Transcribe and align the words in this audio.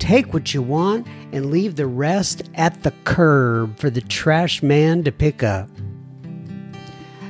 Take 0.00 0.34
what 0.34 0.52
you 0.54 0.62
want 0.62 1.06
and 1.30 1.50
leave 1.50 1.76
the 1.76 1.86
rest 1.86 2.42
at 2.54 2.82
the 2.82 2.90
curb 3.04 3.78
for 3.78 3.90
the 3.90 4.00
trash 4.00 4.62
man 4.62 5.04
to 5.04 5.12
pick 5.12 5.42
up. 5.42 5.68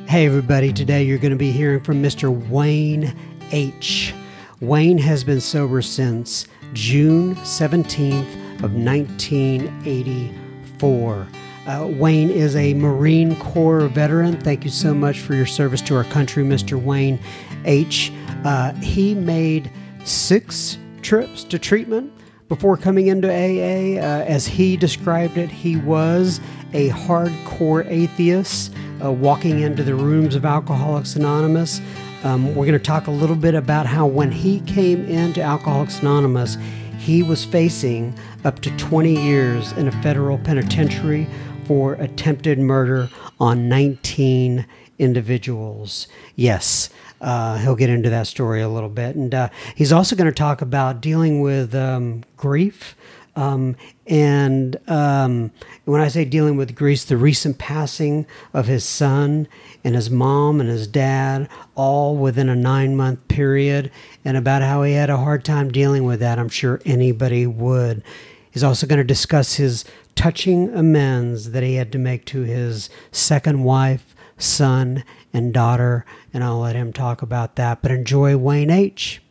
Hey, 0.06 0.24
everybody, 0.24 0.72
today 0.72 1.02
you're 1.02 1.18
going 1.18 1.32
to 1.32 1.36
be 1.36 1.50
hearing 1.50 1.82
from 1.82 2.00
Mr. 2.00 2.30
Wayne 2.48 3.12
H. 3.50 4.14
Wayne 4.60 4.98
has 4.98 5.24
been 5.24 5.40
sober 5.40 5.82
since 5.82 6.46
June 6.72 7.34
17th 7.36 8.32
of 8.62 8.72
1984. 8.72 11.26
Uh, 11.66 11.88
Wayne 11.92 12.30
is 12.30 12.54
a 12.54 12.72
Marine 12.74 13.34
Corps 13.40 13.88
veteran. 13.88 14.40
Thank 14.40 14.62
you 14.64 14.70
so 14.70 14.94
much 14.94 15.18
for 15.18 15.34
your 15.34 15.44
service 15.44 15.80
to 15.82 15.96
our 15.96 16.04
country, 16.04 16.44
Mr. 16.44 16.80
Wayne 16.80 17.18
H. 17.64 18.12
Uh, 18.44 18.72
he 18.74 19.16
made 19.16 19.72
six 20.04 20.78
trips 21.02 21.42
to 21.44 21.58
treatment 21.58 22.12
before 22.50 22.76
coming 22.76 23.06
into 23.06 23.28
AA. 23.28 23.98
Uh, 23.98 24.24
as 24.24 24.44
he 24.44 24.76
described 24.76 25.38
it, 25.38 25.48
he 25.48 25.76
was 25.76 26.40
a 26.74 26.90
hardcore 26.90 27.86
atheist 27.88 28.74
uh, 29.02 29.10
walking 29.10 29.60
into 29.60 29.82
the 29.84 29.94
rooms 29.94 30.34
of 30.34 30.44
Alcoholics 30.44 31.14
Anonymous. 31.14 31.80
Um, 32.24 32.48
we're 32.48 32.66
going 32.66 32.72
to 32.72 32.78
talk 32.78 33.06
a 33.06 33.10
little 33.12 33.36
bit 33.36 33.54
about 33.54 33.86
how 33.86 34.04
when 34.04 34.32
he 34.32 34.60
came 34.62 35.06
into 35.06 35.40
Alcoholics 35.40 36.00
Anonymous, 36.00 36.58
he 36.98 37.22
was 37.22 37.44
facing 37.44 38.12
up 38.44 38.58
to 38.60 38.76
20 38.76 39.14
years 39.14 39.72
in 39.72 39.86
a 39.86 40.02
federal 40.02 40.36
penitentiary 40.36 41.28
for 41.66 41.94
attempted 41.94 42.58
murder 42.58 43.08
on 43.38 43.68
19 43.68 44.66
individuals. 44.98 46.08
Yes, 46.34 46.90
uh, 47.20 47.58
he'll 47.58 47.76
get 47.76 47.90
into 47.90 48.10
that 48.10 48.26
story 48.26 48.60
a 48.60 48.68
little 48.68 48.88
bit. 48.88 49.16
And 49.16 49.34
uh, 49.34 49.48
he's 49.74 49.92
also 49.92 50.16
going 50.16 50.30
to 50.30 50.34
talk 50.34 50.62
about 50.62 51.00
dealing 51.00 51.40
with 51.40 51.74
um, 51.74 52.24
grief. 52.36 52.96
Um, 53.36 53.76
and 54.06 54.76
um, 54.88 55.52
when 55.84 56.00
I 56.00 56.08
say 56.08 56.24
dealing 56.24 56.56
with 56.56 56.74
grief, 56.74 57.06
the 57.06 57.16
recent 57.16 57.58
passing 57.58 58.26
of 58.52 58.66
his 58.66 58.84
son 58.84 59.46
and 59.84 59.94
his 59.94 60.10
mom 60.10 60.60
and 60.60 60.68
his 60.68 60.86
dad, 60.86 61.48
all 61.74 62.16
within 62.16 62.48
a 62.48 62.56
nine 62.56 62.96
month 62.96 63.26
period, 63.28 63.90
and 64.24 64.36
about 64.36 64.62
how 64.62 64.82
he 64.82 64.92
had 64.92 65.10
a 65.10 65.16
hard 65.16 65.44
time 65.44 65.70
dealing 65.70 66.04
with 66.04 66.20
that. 66.20 66.38
I'm 66.38 66.48
sure 66.48 66.80
anybody 66.84 67.46
would. 67.46 68.02
He's 68.50 68.64
also 68.64 68.86
going 68.86 68.98
to 68.98 69.04
discuss 69.04 69.54
his 69.54 69.84
touching 70.16 70.74
amends 70.74 71.52
that 71.52 71.62
he 71.62 71.76
had 71.76 71.92
to 71.92 71.98
make 71.98 72.24
to 72.26 72.42
his 72.42 72.90
second 73.12 73.62
wife, 73.62 74.14
son, 74.38 75.04
and 75.32 75.52
daughter, 75.52 76.04
and 76.32 76.42
I'll 76.42 76.60
let 76.60 76.76
him 76.76 76.92
talk 76.92 77.22
about 77.22 77.56
that. 77.56 77.82
But 77.82 77.90
enjoy 77.90 78.36
Wayne 78.36 78.70
H. 78.70 79.22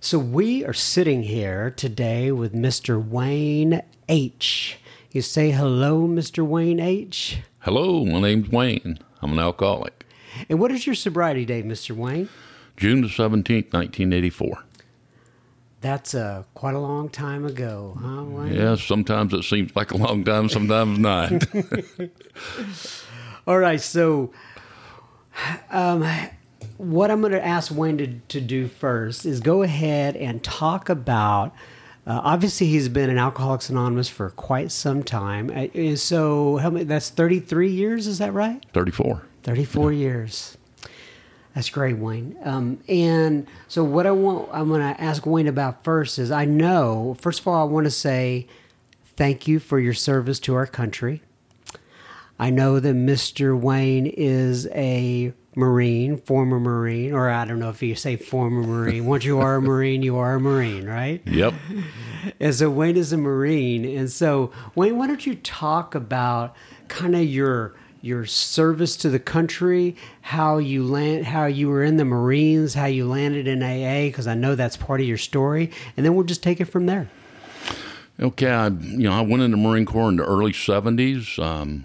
So 0.00 0.18
we 0.18 0.64
are 0.64 0.74
sitting 0.74 1.22
here 1.22 1.70
today 1.70 2.30
with 2.30 2.52
Mr. 2.52 3.02
Wayne 3.02 3.82
H. 4.08 4.78
You 5.12 5.22
say 5.22 5.50
hello, 5.50 6.06
Mr. 6.06 6.46
Wayne 6.46 6.80
H. 6.80 7.38
Hello, 7.60 8.04
my 8.04 8.20
name's 8.20 8.50
Wayne. 8.50 8.98
I'm 9.22 9.32
an 9.32 9.38
alcoholic. 9.38 10.04
And 10.50 10.60
what 10.60 10.70
is 10.72 10.86
your 10.86 10.94
sobriety 10.94 11.46
date, 11.46 11.64
Mr. 11.64 11.96
Wayne? 11.96 12.28
June 12.76 13.00
the 13.00 13.08
17th, 13.08 13.72
1984. 13.72 14.64
That's 15.80 16.14
uh, 16.14 16.44
quite 16.54 16.74
a 16.74 16.78
long 16.78 17.08
time 17.08 17.44
ago, 17.46 17.96
huh, 18.00 18.24
Wayne? 18.24 18.54
Yeah, 18.54 18.74
sometimes 18.74 19.32
it 19.32 19.44
seems 19.44 19.74
like 19.76 19.92
a 19.92 19.96
long 19.96 20.24
time, 20.24 20.48
sometimes 20.48 20.98
not. 20.98 21.30
All 23.46 23.58
right, 23.58 23.80
so 23.80 24.30
um, 25.70 26.02
what 26.78 27.10
I'm 27.10 27.20
going 27.20 27.32
to 27.32 27.44
ask 27.44 27.70
Wayne 27.74 27.98
to, 27.98 28.06
to 28.28 28.40
do 28.40 28.68
first 28.68 29.26
is 29.26 29.40
go 29.40 29.62
ahead 29.62 30.16
and 30.16 30.42
talk 30.42 30.88
about. 30.88 31.54
Uh, 32.06 32.20
obviously, 32.24 32.68
he's 32.68 32.88
been 32.88 33.10
in 33.10 33.18
Alcoholics 33.18 33.68
Anonymous 33.68 34.08
for 34.08 34.30
quite 34.30 34.72
some 34.72 35.02
time. 35.02 35.50
Uh, 35.50 35.96
so, 35.96 36.56
how 36.56 36.70
many? 36.70 36.84
That's 36.84 37.10
33 37.10 37.70
years. 37.70 38.06
Is 38.06 38.18
that 38.18 38.32
right? 38.32 38.64
34. 38.72 39.26
34 39.42 39.92
yeah. 39.92 39.98
years. 39.98 40.56
That's 41.54 41.68
great, 41.68 41.98
Wayne. 41.98 42.36
Um, 42.44 42.80
and 42.88 43.46
so, 43.68 43.84
what 43.84 44.06
I 44.06 44.10
want, 44.10 44.48
I'm 44.52 44.68
going 44.68 44.80
to 44.80 45.00
ask 45.00 45.26
Wayne 45.26 45.48
about 45.48 45.84
first 45.84 46.18
is 46.18 46.30
I 46.30 46.46
know, 46.46 47.14
first 47.20 47.40
of 47.40 47.48
all, 47.48 47.60
I 47.60 47.70
want 47.70 47.84
to 47.84 47.90
say 47.90 48.46
thank 49.16 49.46
you 49.46 49.58
for 49.58 49.78
your 49.78 49.94
service 49.94 50.40
to 50.40 50.54
our 50.54 50.66
country. 50.66 51.22
I 52.38 52.50
know 52.50 52.80
that 52.80 52.94
Mr. 52.94 53.58
Wayne 53.58 54.06
is 54.06 54.66
a 54.68 55.32
Marine, 55.56 56.16
former 56.16 56.58
Marine, 56.58 57.12
or 57.12 57.30
I 57.30 57.44
don't 57.44 57.60
know 57.60 57.70
if 57.70 57.82
you 57.82 57.94
say 57.94 58.16
former 58.16 58.62
Marine. 58.62 59.06
Once 59.06 59.24
you 59.24 59.38
are 59.38 59.56
a 59.56 59.62
Marine, 59.62 60.02
you 60.02 60.16
are 60.16 60.34
a 60.34 60.40
Marine, 60.40 60.86
right? 60.86 61.22
Yep. 61.26 61.54
And 62.40 62.54
so 62.54 62.70
Wayne 62.70 62.96
is 62.96 63.12
a 63.12 63.16
Marine. 63.16 63.84
And 63.84 64.10
so, 64.10 64.50
Wayne, 64.74 64.96
why 64.98 65.06
don't 65.06 65.24
you 65.26 65.36
talk 65.36 65.94
about 65.94 66.56
kind 66.88 67.14
of 67.14 67.24
your 67.24 67.74
your 68.00 68.26
service 68.26 68.96
to 68.96 69.08
the 69.08 69.18
country, 69.18 69.96
how 70.20 70.58
you 70.58 70.84
land, 70.84 71.24
how 71.24 71.46
you 71.46 71.68
were 71.68 71.82
in 71.82 71.96
the 71.96 72.04
Marines, 72.04 72.74
how 72.74 72.84
you 72.84 73.06
landed 73.06 73.48
in 73.48 73.62
AA, 73.62 74.08
because 74.08 74.26
I 74.26 74.34
know 74.34 74.54
that's 74.54 74.76
part 74.76 75.00
of 75.00 75.06
your 75.06 75.16
story, 75.16 75.70
and 75.96 76.04
then 76.04 76.14
we'll 76.14 76.26
just 76.26 76.42
take 76.42 76.60
it 76.60 76.66
from 76.66 76.84
there. 76.84 77.08
Okay, 78.20 78.50
I, 78.50 78.68
you 78.68 79.04
know, 79.04 79.12
I 79.12 79.22
went 79.22 79.42
in 79.42 79.50
the 79.50 79.56
Marine 79.56 79.86
Corps 79.86 80.10
in 80.10 80.16
the 80.16 80.24
early 80.24 80.52
'70s. 80.52 81.38
Um, 81.38 81.84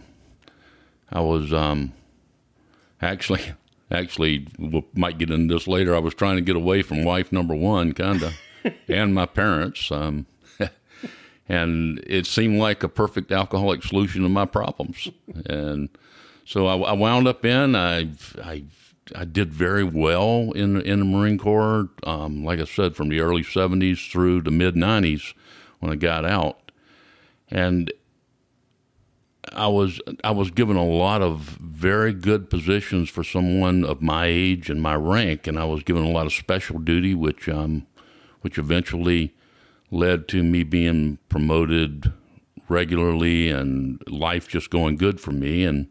I 1.11 1.21
was 1.21 1.51
um, 1.53 1.93
actually, 3.01 3.41
actually, 3.91 4.47
we 4.57 4.83
might 4.93 5.17
get 5.17 5.31
into 5.31 5.53
this 5.53 5.67
later. 5.67 5.95
I 5.95 5.99
was 5.99 6.13
trying 6.13 6.35
to 6.35 6.41
get 6.41 6.55
away 6.55 6.81
from 6.81 7.03
wife 7.03 7.31
number 7.31 7.55
one, 7.55 7.93
kind 7.93 8.23
of, 8.23 8.33
and 8.87 9.13
my 9.13 9.25
parents. 9.25 9.91
Um, 9.91 10.27
and 11.49 12.03
it 12.05 12.25
seemed 12.25 12.59
like 12.59 12.83
a 12.83 12.89
perfect 12.89 13.31
alcoholic 13.31 13.83
solution 13.83 14.23
to 14.23 14.29
my 14.29 14.45
problems. 14.45 15.09
And 15.45 15.89
so 16.45 16.67
I, 16.67 16.75
I 16.77 16.93
wound 16.93 17.27
up 17.27 17.45
in. 17.45 17.75
I, 17.75 18.09
I, 18.43 18.63
I 19.15 19.25
did 19.25 19.51
very 19.51 19.83
well 19.83 20.51
in 20.51 20.79
in 20.81 20.99
the 20.99 21.05
Marine 21.05 21.37
Corps. 21.37 21.89
Um, 22.03 22.43
like 22.43 22.59
I 22.59 22.65
said, 22.65 22.95
from 22.95 23.09
the 23.09 23.21
early 23.21 23.43
'70s 23.43 24.11
through 24.11 24.41
the 24.41 24.51
mid 24.51 24.75
'90s 24.75 25.33
when 25.79 25.91
I 25.91 25.95
got 25.95 26.25
out, 26.25 26.71
and 27.49 27.91
I 29.51 29.67
was 29.67 29.99
I 30.23 30.31
was 30.31 30.51
given 30.51 30.75
a 30.75 30.85
lot 30.85 31.21
of 31.21 31.39
very 31.59 32.13
good 32.13 32.49
positions 32.49 33.09
for 33.09 33.23
someone 33.23 33.83
of 33.83 34.01
my 34.01 34.25
age 34.25 34.69
and 34.69 34.81
my 34.81 34.95
rank, 34.95 35.47
and 35.47 35.57
I 35.57 35.65
was 35.65 35.83
given 35.83 36.03
a 36.03 36.09
lot 36.09 36.25
of 36.25 36.33
special 36.33 36.79
duty, 36.79 37.15
which 37.15 37.49
um, 37.49 37.87
which 38.41 38.57
eventually 38.57 39.33
led 39.91 40.27
to 40.29 40.43
me 40.43 40.63
being 40.63 41.17
promoted 41.29 42.13
regularly 42.67 43.49
and 43.49 44.01
life 44.07 44.47
just 44.47 44.69
going 44.69 44.97
good 44.97 45.19
for 45.19 45.31
me, 45.31 45.63
and 45.63 45.87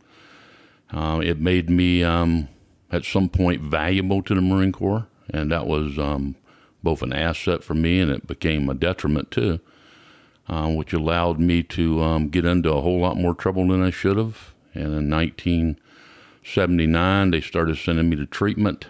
uh, 0.93 1.21
it 1.23 1.41
made 1.41 1.69
me 1.69 2.03
um, 2.05 2.49
at 2.91 3.05
some 3.05 3.29
point 3.29 3.61
valuable 3.63 4.23
to 4.23 4.35
the 4.35 4.41
Marine 4.41 4.73
Corps, 4.73 5.09
and 5.29 5.51
that 5.51 5.67
was 5.67 5.99
um, 5.99 6.37
both 6.83 7.03
an 7.03 7.13
asset 7.13 7.65
for 7.65 7.75
me 7.75 8.01
and 8.01 8.11
it 8.11 8.27
became 8.27 8.69
a 8.69 8.75
detriment 8.75 9.31
too 9.31 9.61
uh, 10.49 10.69
which 10.69 10.93
allowed 10.93 11.39
me 11.39 11.63
to 11.63 12.03
um, 12.03 12.29
get 12.29 12.45
into 12.45 12.73
a 12.73 12.81
whole 12.81 12.99
lot 13.01 13.17
more 13.17 13.35
trouble 13.35 13.69
than 13.69 13.81
I 13.83 13.91
should 13.91 14.17
have. 14.17 14.55
And 14.75 14.95
in 14.95 15.11
1979, 15.11 17.31
they 17.31 17.41
started 17.41 17.77
sending 17.77 18.09
me 18.09 18.17
to 18.17 18.27
treatment. 18.27 18.87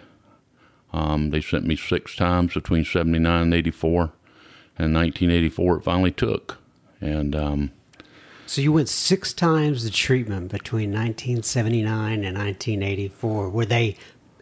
Um, 0.93 1.31
they 1.31 1.41
sent 1.41 1.65
me 1.65 1.75
six 1.75 2.15
times 2.15 2.53
between 2.53 2.85
79 2.85 3.41
and 3.41 3.53
84. 3.53 4.13
And 4.77 4.93
1984, 4.93 5.77
it 5.77 5.83
finally 5.83 6.11
took. 6.11 6.57
And 7.01 7.35
um, 7.35 7.71
so 8.49 8.61
you 8.61 8.73
went 8.73 8.89
six 8.89 9.31
times 9.33 9.83
the 9.83 9.91
treatment 9.91 10.51
between 10.51 10.89
1979 10.89 12.23
and 12.23 12.37
1984. 12.37 13.49
Were 13.49 13.65
they? 13.65 13.95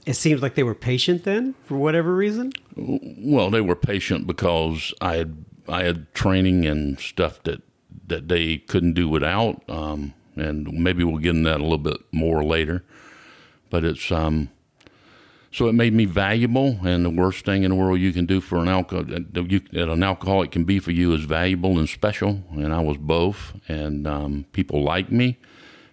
It 0.06 0.14
seems 0.14 0.42
like 0.42 0.56
they 0.56 0.64
were 0.64 0.74
patient 0.74 1.26
then, 1.26 1.56
for 1.66 1.76
whatever 1.76 2.16
reason. 2.16 2.54
Well, 2.78 3.50
they 3.50 3.60
were 3.60 3.76
patient 3.76 4.26
because 4.26 4.94
I 5.02 5.18
had 5.18 5.44
I 5.70 5.84
had 5.84 6.14
training 6.14 6.66
and 6.66 7.00
stuff 7.00 7.42
that 7.44 7.62
that 8.08 8.30
they 8.30 8.58
couldn't 8.58 8.94
do 8.94 9.10
without, 9.10 9.62
um, 9.70 10.14
and 10.36 10.72
maybe 10.72 11.04
we'll 11.04 11.18
get 11.18 11.36
into 11.36 11.50
that 11.50 11.60
a 11.60 11.64
little 11.64 11.78
bit 11.78 11.98
more 12.12 12.44
later. 12.44 12.84
But 13.70 13.84
it's 13.84 14.12
um, 14.12 14.50
so 15.52 15.68
it 15.68 15.74
made 15.74 15.94
me 15.94 16.06
valuable, 16.06 16.80
and 16.86 17.04
the 17.04 17.10
worst 17.10 17.44
thing 17.46 17.64
in 17.64 17.70
the 17.70 17.76
world 17.76 18.00
you 18.00 18.14
can 18.14 18.26
do 18.26 18.40
for 18.40 18.60
an 18.60 18.68
alcohol 18.68 19.06
you, 19.10 19.60
that 19.72 19.90
an 19.90 20.04
alcoholic 20.04 20.52
can 20.52 20.64
be 20.64 20.80
for 20.80 20.92
you 20.92 21.14
is 21.14 21.24
valuable 21.24 21.80
and 21.80 21.90
special. 21.90 22.44
And 22.52 22.74
I 22.74 22.80
was 22.80 22.98
both, 22.98 23.54
and 23.68 24.08
um, 24.08 24.46
people 24.52 24.84
liked 24.84 25.12
me, 25.12 25.40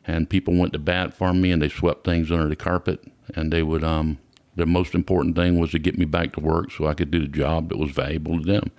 and 0.07 0.29
people 0.29 0.55
went 0.55 0.73
to 0.75 0.79
bat 0.79 1.15
for 1.15 1.33
me, 1.33 1.51
and 1.51 1.63
they 1.63 1.69
swept 1.69 2.05
things 2.05 2.31
under 2.31 2.49
the 2.49 2.57
carpet, 2.57 3.05
and 3.35 3.53
they 3.53 3.63
would. 3.63 3.83
Um, 3.85 4.19
the 4.57 4.67
most 4.67 4.95
important 4.95 5.35
thing 5.35 5.59
was 5.59 5.73
to 5.73 5.81
get 5.81 5.99
me 5.99 6.05
back 6.05 6.33
to 6.35 6.41
work 6.41 6.71
so 6.71 6.87
I 6.87 6.95
could 6.95 7.11
do 7.11 7.19
the 7.19 7.27
job 7.27 7.71
that 7.71 7.79
was 7.79 7.91
valuable 7.91 8.39
to 8.39 8.45
them. 8.45 8.71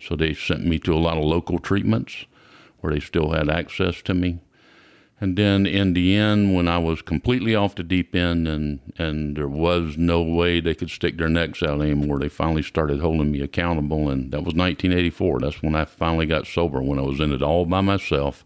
So 0.00 0.16
they 0.16 0.34
sent 0.34 0.64
me 0.64 0.78
to 0.80 0.94
a 0.94 0.98
lot 0.98 1.18
of 1.18 1.24
local 1.24 1.58
treatments 1.58 2.26
where 2.80 2.92
they 2.92 3.00
still 3.00 3.32
had 3.32 3.48
access 3.48 4.02
to 4.02 4.14
me. 4.14 4.40
And 5.18 5.36
then 5.36 5.64
in 5.64 5.94
the 5.94 6.14
end, 6.14 6.54
when 6.54 6.68
I 6.68 6.76
was 6.76 7.00
completely 7.00 7.54
off 7.54 7.74
the 7.74 7.82
deep 7.82 8.14
end 8.14 8.46
and, 8.46 8.92
and 8.98 9.34
there 9.34 9.48
was 9.48 9.96
no 9.96 10.22
way 10.22 10.60
they 10.60 10.74
could 10.74 10.90
stick 10.90 11.16
their 11.16 11.30
necks 11.30 11.62
out 11.62 11.80
anymore, 11.80 12.18
they 12.18 12.28
finally 12.28 12.62
started 12.62 13.00
holding 13.00 13.32
me 13.32 13.40
accountable. 13.40 14.10
And 14.10 14.30
that 14.32 14.40
was 14.40 14.54
1984. 14.54 15.40
That's 15.40 15.62
when 15.62 15.74
I 15.74 15.86
finally 15.86 16.26
got 16.26 16.46
sober, 16.46 16.82
when 16.82 16.98
I 16.98 17.02
was 17.02 17.18
in 17.18 17.32
it 17.32 17.42
all 17.42 17.64
by 17.64 17.80
myself 17.80 18.44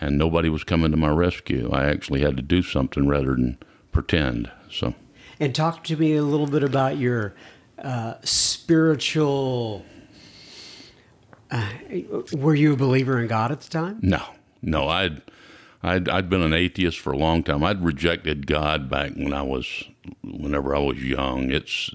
and 0.00 0.16
nobody 0.16 0.48
was 0.48 0.64
coming 0.64 0.90
to 0.90 0.96
my 0.96 1.10
rescue. 1.10 1.70
I 1.70 1.84
actually 1.84 2.22
had 2.22 2.36
to 2.38 2.42
do 2.42 2.62
something 2.62 3.06
rather 3.06 3.32
than 3.32 3.58
pretend. 3.92 4.50
So, 4.70 4.94
And 5.38 5.54
talk 5.54 5.84
to 5.84 5.96
me 5.96 6.14
a 6.14 6.22
little 6.22 6.46
bit 6.46 6.62
about 6.62 6.96
your 6.96 7.34
uh, 7.78 8.14
spiritual. 8.22 9.84
Uh, 11.50 11.68
were 12.32 12.54
you 12.54 12.72
a 12.72 12.76
believer 12.76 13.20
in 13.20 13.26
God 13.26 13.50
at 13.50 13.60
the 13.60 13.70
time? 13.70 13.98
No, 14.02 14.22
no, 14.62 14.88
I'd 14.88 15.22
I'd, 15.82 16.08
I'd 16.08 16.28
been 16.28 16.42
an 16.42 16.52
atheist 16.52 16.98
for 16.98 17.12
a 17.12 17.16
long 17.16 17.42
time. 17.42 17.64
I'd 17.64 17.82
rejected 17.84 18.46
God 18.46 18.90
back 18.90 19.12
when 19.14 19.32
I 19.32 19.42
was, 19.42 19.84
whenever 20.22 20.76
I 20.76 20.78
was 20.78 21.02
young. 21.02 21.50
It's, 21.50 21.90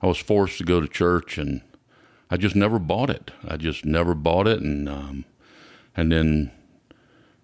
I 0.00 0.06
was 0.08 0.18
forced 0.18 0.58
to 0.58 0.64
go 0.64 0.80
to 0.80 0.88
church, 0.88 1.38
and 1.38 1.60
I 2.30 2.36
just 2.36 2.56
never 2.56 2.78
bought 2.78 3.10
it. 3.10 3.30
I 3.46 3.56
just 3.56 3.84
never 3.84 4.14
bought 4.14 4.48
it, 4.48 4.60
and 4.60 4.88
um, 4.88 5.24
and 5.96 6.10
then 6.10 6.50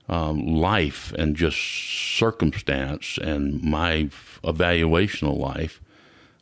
um, 0.09 0.47
life 0.47 1.13
and 1.13 1.37
just 1.37 1.59
circumstance 1.59 3.19
and 3.19 3.63
my 3.63 4.09
evaluation 4.43 5.29
of 5.29 5.37
life 5.37 5.81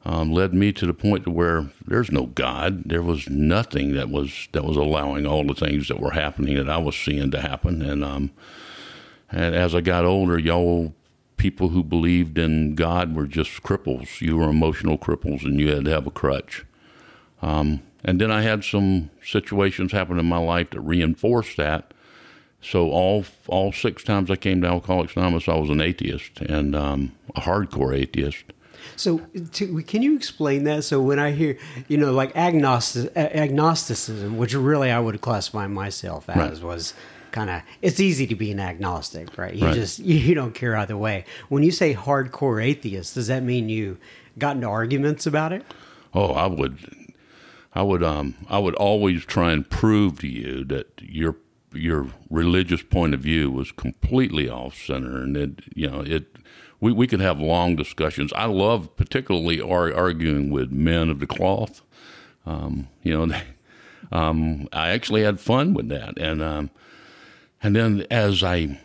um, 0.06 0.30
led 0.30 0.54
me 0.54 0.72
to 0.72 0.86
the 0.86 0.94
point 0.94 1.24
to 1.24 1.30
where 1.32 1.66
there's 1.84 2.12
no 2.12 2.26
God. 2.26 2.84
There 2.84 3.02
was 3.02 3.28
nothing 3.28 3.92
that 3.94 4.08
was 4.08 4.48
that 4.52 4.64
was 4.64 4.76
allowing 4.76 5.26
all 5.26 5.44
the 5.44 5.54
things 5.54 5.88
that 5.88 5.98
were 5.98 6.12
happening 6.12 6.54
that 6.56 6.70
I 6.70 6.78
was 6.78 6.94
seeing 6.96 7.32
to 7.32 7.40
happen, 7.40 7.82
and 7.82 8.04
um, 8.04 8.30
and 9.32 9.56
as 9.56 9.74
I 9.74 9.80
got 9.80 10.04
older, 10.04 10.38
y'all 10.38 10.94
people 11.36 11.70
who 11.70 11.82
believed 11.82 12.38
in 12.38 12.76
God 12.76 13.16
were 13.16 13.26
just 13.26 13.64
cripples. 13.64 14.20
You 14.20 14.36
were 14.36 14.48
emotional 14.48 14.96
cripples, 14.96 15.44
and 15.44 15.58
you 15.58 15.74
had 15.74 15.84
to 15.86 15.90
have 15.90 16.06
a 16.06 16.12
crutch. 16.12 16.64
Um, 17.42 17.80
and 18.04 18.20
then 18.20 18.30
I 18.30 18.42
had 18.42 18.62
some 18.62 19.10
situations 19.24 19.90
happen 19.90 20.20
in 20.20 20.26
my 20.26 20.38
life 20.38 20.70
that 20.70 20.80
reinforced 20.80 21.56
that. 21.56 21.92
So 22.60 22.90
all 22.90 23.24
all 23.48 23.72
six 23.72 24.04
times 24.04 24.30
I 24.30 24.36
came 24.36 24.60
to 24.60 24.68
Alcoholics 24.68 25.16
Anonymous, 25.16 25.48
I 25.48 25.56
was 25.56 25.68
an 25.68 25.80
atheist 25.80 26.40
and 26.42 26.76
um, 26.76 27.12
a 27.34 27.40
hardcore 27.40 27.92
atheist. 27.92 28.44
So, 28.96 29.18
to, 29.52 29.82
can 29.82 30.02
you 30.02 30.16
explain 30.16 30.64
that? 30.64 30.84
So, 30.84 31.00
when 31.00 31.18
I 31.18 31.32
hear, 31.32 31.58
you 31.88 31.96
know, 31.96 32.12
like 32.12 32.36
agnostic, 32.36 33.12
agnosticism, 33.16 34.36
which 34.36 34.54
really 34.54 34.90
I 34.90 35.00
would 35.00 35.20
classify 35.20 35.66
myself 35.66 36.28
as, 36.28 36.36
right. 36.36 36.62
was 36.62 36.94
kind 37.36 37.50
of 37.50 37.62
it's 37.82 38.00
easy 38.00 38.26
to 38.26 38.34
be 38.34 38.50
an 38.50 38.58
agnostic, 38.58 39.36
right? 39.36 39.54
You 39.54 39.66
right. 39.66 39.74
just 39.74 39.98
you 40.00 40.34
don't 40.34 40.54
care 40.54 40.76
either 40.76 40.96
way. 40.96 41.24
When 41.48 41.62
you 41.62 41.70
say 41.70 41.94
hardcore 41.94 42.64
atheist, 42.64 43.14
does 43.14 43.26
that 43.28 43.42
mean 43.42 43.68
you 43.68 43.98
got 44.38 44.56
into 44.56 44.68
arguments 44.68 45.26
about 45.26 45.52
it? 45.52 45.64
Oh, 46.14 46.32
I 46.32 46.46
would, 46.46 46.78
I 47.74 47.82
would, 47.82 48.02
um, 48.02 48.34
I 48.48 48.58
would 48.58 48.74
always 48.76 49.24
try 49.24 49.52
and 49.52 49.68
prove 49.68 50.20
to 50.20 50.28
you 50.28 50.64
that 50.64 51.00
your 51.02 51.36
your 51.72 52.08
religious 52.30 52.82
point 52.82 53.12
of 53.12 53.20
view 53.20 53.50
was 53.50 53.70
completely 53.70 54.48
off 54.48 54.74
center, 54.74 55.22
and 55.22 55.36
it, 55.36 55.60
you 55.74 55.90
know, 55.90 56.00
it. 56.00 56.36
We, 56.80 56.92
we 56.92 57.06
could 57.06 57.20
have 57.20 57.40
long 57.40 57.76
discussions. 57.76 58.32
I 58.34 58.46
love 58.46 58.94
particularly 58.96 59.60
ar- 59.60 59.94
arguing 59.94 60.50
with 60.50 60.70
men 60.70 61.08
of 61.08 61.20
the 61.20 61.26
cloth. 61.26 61.82
Um, 62.44 62.88
you 63.02 63.26
know, 63.26 63.36
um, 64.12 64.68
I 64.72 64.90
actually 64.90 65.22
had 65.22 65.40
fun 65.40 65.74
with 65.74 65.88
that, 65.88 66.18
and 66.18 66.42
um, 66.42 66.70
and 67.62 67.74
then 67.74 68.06
as 68.10 68.42
I 68.42 68.78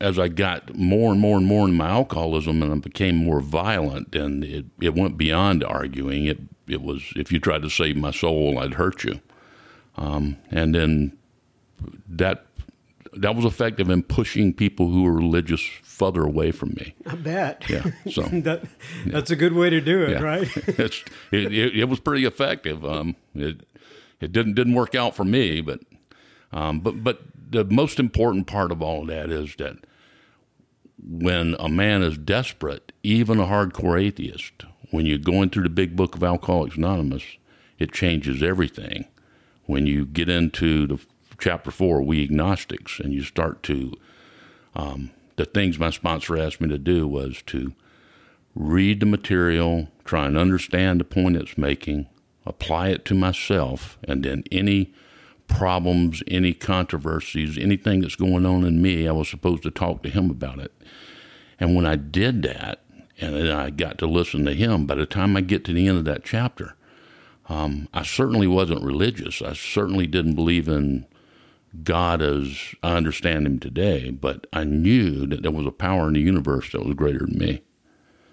as 0.00 0.18
I 0.18 0.28
got 0.28 0.76
more 0.76 1.10
and 1.12 1.20
more 1.20 1.36
and 1.36 1.46
more 1.46 1.66
in 1.66 1.74
my 1.74 1.88
alcoholism 1.88 2.62
and 2.62 2.72
I 2.72 2.76
became 2.76 3.16
more 3.16 3.40
violent 3.40 4.14
and 4.14 4.44
it, 4.44 4.66
it 4.80 4.94
went 4.94 5.18
beyond 5.18 5.64
arguing. 5.64 6.26
It 6.26 6.38
it 6.68 6.82
was 6.82 7.02
if 7.16 7.32
you 7.32 7.40
tried 7.40 7.62
to 7.62 7.70
save 7.70 7.96
my 7.96 8.12
soul, 8.12 8.58
I'd 8.58 8.74
hurt 8.74 9.02
you. 9.02 9.20
Um, 9.96 10.36
and 10.50 10.74
then 10.74 11.16
that 12.08 12.46
that 13.14 13.34
was 13.34 13.44
effective 13.44 13.90
in 13.90 14.02
pushing 14.02 14.52
people 14.52 14.90
who 14.90 15.02
were 15.02 15.12
religious 15.12 15.60
further 15.82 16.22
away 16.22 16.50
from 16.52 16.70
me. 16.70 16.94
I 17.06 17.14
bet. 17.16 17.64
Yeah. 17.68 17.84
So 18.10 18.22
that, 18.32 18.64
that's 19.06 19.30
a 19.30 19.36
good 19.36 19.52
way 19.52 19.70
to 19.70 19.80
do 19.80 20.02
it, 20.02 20.10
yeah. 20.10 20.20
right? 20.20 20.56
it, 20.68 21.04
it, 21.32 21.76
it, 21.76 21.88
was 21.88 22.00
pretty 22.00 22.24
effective. 22.24 22.84
Um, 22.84 23.16
it 23.34 23.66
it 24.20 24.32
didn't 24.32 24.54
didn't 24.54 24.74
work 24.74 24.94
out 24.94 25.14
for 25.14 25.24
me, 25.24 25.60
but 25.60 25.80
um, 26.52 26.80
but 26.80 27.02
but 27.02 27.22
the 27.50 27.64
most 27.64 27.98
important 27.98 28.46
part 28.46 28.72
of 28.72 28.82
all 28.82 29.02
of 29.02 29.08
that 29.08 29.30
is 29.30 29.54
that 29.56 29.76
when 31.02 31.54
a 31.58 31.68
man 31.68 32.02
is 32.02 32.18
desperate, 32.18 32.92
even 33.02 33.38
a 33.38 33.46
hardcore 33.46 34.00
atheist, 34.02 34.64
when 34.90 35.06
you're 35.06 35.18
going 35.18 35.50
through 35.50 35.62
the 35.62 35.68
big 35.68 35.96
book 35.96 36.14
of 36.14 36.22
Alcoholics 36.22 36.76
Anonymous, 36.76 37.22
it 37.78 37.92
changes 37.92 38.42
everything. 38.42 39.06
When 39.66 39.86
you 39.86 40.06
get 40.06 40.28
into 40.28 40.86
the 40.86 40.98
chapter 41.38 41.70
four, 41.70 42.02
we 42.02 42.22
agnostics, 42.22 43.00
and 43.00 43.12
you 43.12 43.22
start 43.22 43.62
to, 43.64 43.92
um, 44.74 45.10
the 45.36 45.44
things 45.44 45.78
my 45.78 45.90
sponsor 45.90 46.36
asked 46.36 46.60
me 46.60 46.68
to 46.68 46.78
do 46.78 47.06
was 47.06 47.42
to 47.46 47.72
read 48.54 49.00
the 49.00 49.06
material, 49.06 49.88
try 50.04 50.26
and 50.26 50.36
understand 50.36 51.00
the 51.00 51.04
point 51.04 51.36
it's 51.36 51.56
making, 51.56 52.06
apply 52.44 52.88
it 52.88 53.04
to 53.04 53.14
myself, 53.14 53.98
and 54.04 54.24
then 54.24 54.42
any 54.50 54.92
problems, 55.46 56.22
any 56.26 56.52
controversies, 56.52 57.56
anything 57.56 58.00
that's 58.00 58.16
going 58.16 58.44
on 58.44 58.64
in 58.64 58.82
me, 58.82 59.06
I 59.06 59.12
was 59.12 59.28
supposed 59.28 59.62
to 59.62 59.70
talk 59.70 60.02
to 60.02 60.10
him 60.10 60.30
about 60.30 60.58
it. 60.58 60.72
And 61.60 61.74
when 61.74 61.86
I 61.86 61.96
did 61.96 62.42
that, 62.42 62.82
and 63.20 63.34
then 63.34 63.50
I 63.50 63.70
got 63.70 63.98
to 63.98 64.06
listen 64.06 64.44
to 64.44 64.54
him, 64.54 64.86
by 64.86 64.94
the 64.94 65.06
time 65.06 65.36
I 65.36 65.40
get 65.40 65.64
to 65.64 65.72
the 65.72 65.88
end 65.88 65.98
of 65.98 66.04
that 66.04 66.24
chapter, 66.24 66.74
um, 67.48 67.88
I 67.94 68.02
certainly 68.02 68.46
wasn't 68.46 68.82
religious. 68.82 69.40
I 69.40 69.54
certainly 69.54 70.06
didn't 70.06 70.34
believe 70.34 70.68
in 70.68 71.06
God 71.82 72.22
as 72.22 72.74
I 72.82 72.96
understand 72.96 73.46
him 73.46 73.58
today, 73.58 74.10
but 74.10 74.46
I 74.52 74.64
knew 74.64 75.26
that 75.26 75.42
there 75.42 75.50
was 75.50 75.66
a 75.66 75.70
power 75.70 76.08
in 76.08 76.14
the 76.14 76.20
universe 76.20 76.72
that 76.72 76.84
was 76.84 76.94
greater 76.94 77.26
than 77.26 77.38
me. 77.38 77.62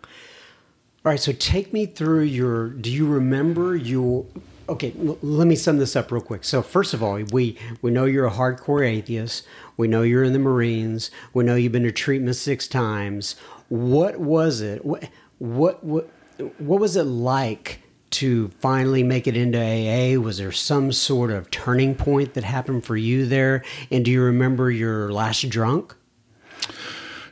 All 0.04 1.12
right, 1.12 1.20
so 1.20 1.34
take 1.34 1.72
me 1.72 1.86
through 1.86 2.24
your. 2.24 2.70
Do 2.70 2.92
you 2.92 3.06
remember 3.06 3.76
your 3.76 4.26
okay, 4.68 4.94
l- 5.00 5.18
let 5.22 5.48
me 5.48 5.56
sum 5.56 5.78
this 5.78 5.96
up 5.96 6.12
real 6.12 6.22
quick. 6.22 6.44
So 6.44 6.62
first 6.62 6.94
of 6.94 7.04
all, 7.04 7.22
we 7.32 7.58
we 7.82 7.92
know 7.92 8.06
you're 8.06 8.26
a 8.26 8.32
hardcore 8.32 8.86
atheist. 8.88 9.46
We 9.78 9.88
know 9.88 10.02
you're 10.02 10.24
in 10.24 10.34
the 10.34 10.40
Marines. 10.40 11.12
We 11.34 11.44
know 11.44 11.56
you've 11.56 11.72
been 11.72 11.84
to 11.84 11.92
treatment 11.92 12.36
six 12.36 12.68
times. 12.68 13.36
What 13.70 14.20
was 14.20 14.62
it? 14.62 14.86
What 14.86 15.10
what 15.38 15.84
what, 15.84 16.10
what 16.58 16.80
was 16.80 16.96
it 16.96 17.04
like? 17.04 17.82
To 18.16 18.48
finally 18.60 19.04
make 19.04 19.28
it 19.28 19.36
into 19.36 19.60
AA, 19.60 20.18
was 20.18 20.38
there 20.38 20.54
some 20.54 20.94
sort 20.94 21.32
of 21.32 21.52
turning 21.52 21.96
point 21.96 22.34
that 22.36 22.46
happened 22.46 22.86
for 22.86 22.96
you 22.96 23.26
there? 23.26 23.62
And 23.92 24.06
do 24.06 24.12
you 24.12 24.22
remember 24.22 24.72
your 24.72 25.12
last 25.12 25.50
drunk? 25.50 25.94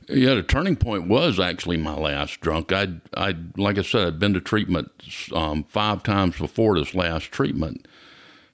Yeah, 0.09 0.33
the 0.33 0.43
turning 0.43 0.75
point 0.75 1.07
was 1.07 1.39
actually 1.39 1.77
my 1.77 1.93
last 1.93 2.41
drunk. 2.41 2.73
I, 2.73 2.95
I, 3.15 3.35
like 3.55 3.77
I 3.77 3.81
said, 3.81 4.07
I'd 4.07 4.19
been 4.19 4.33
to 4.33 4.41
treatment 4.41 4.91
um, 5.33 5.63
five 5.69 6.03
times 6.03 6.37
before 6.37 6.77
this 6.77 6.93
last 6.93 7.31
treatment, 7.31 7.87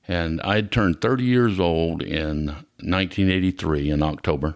and 0.08 0.40
I'd 0.42 0.72
turned 0.72 1.02
30 1.02 1.24
years 1.24 1.60
old 1.60 2.04
in 2.04 2.48
1983 2.78 3.90
in 3.90 4.04
October, 4.04 4.56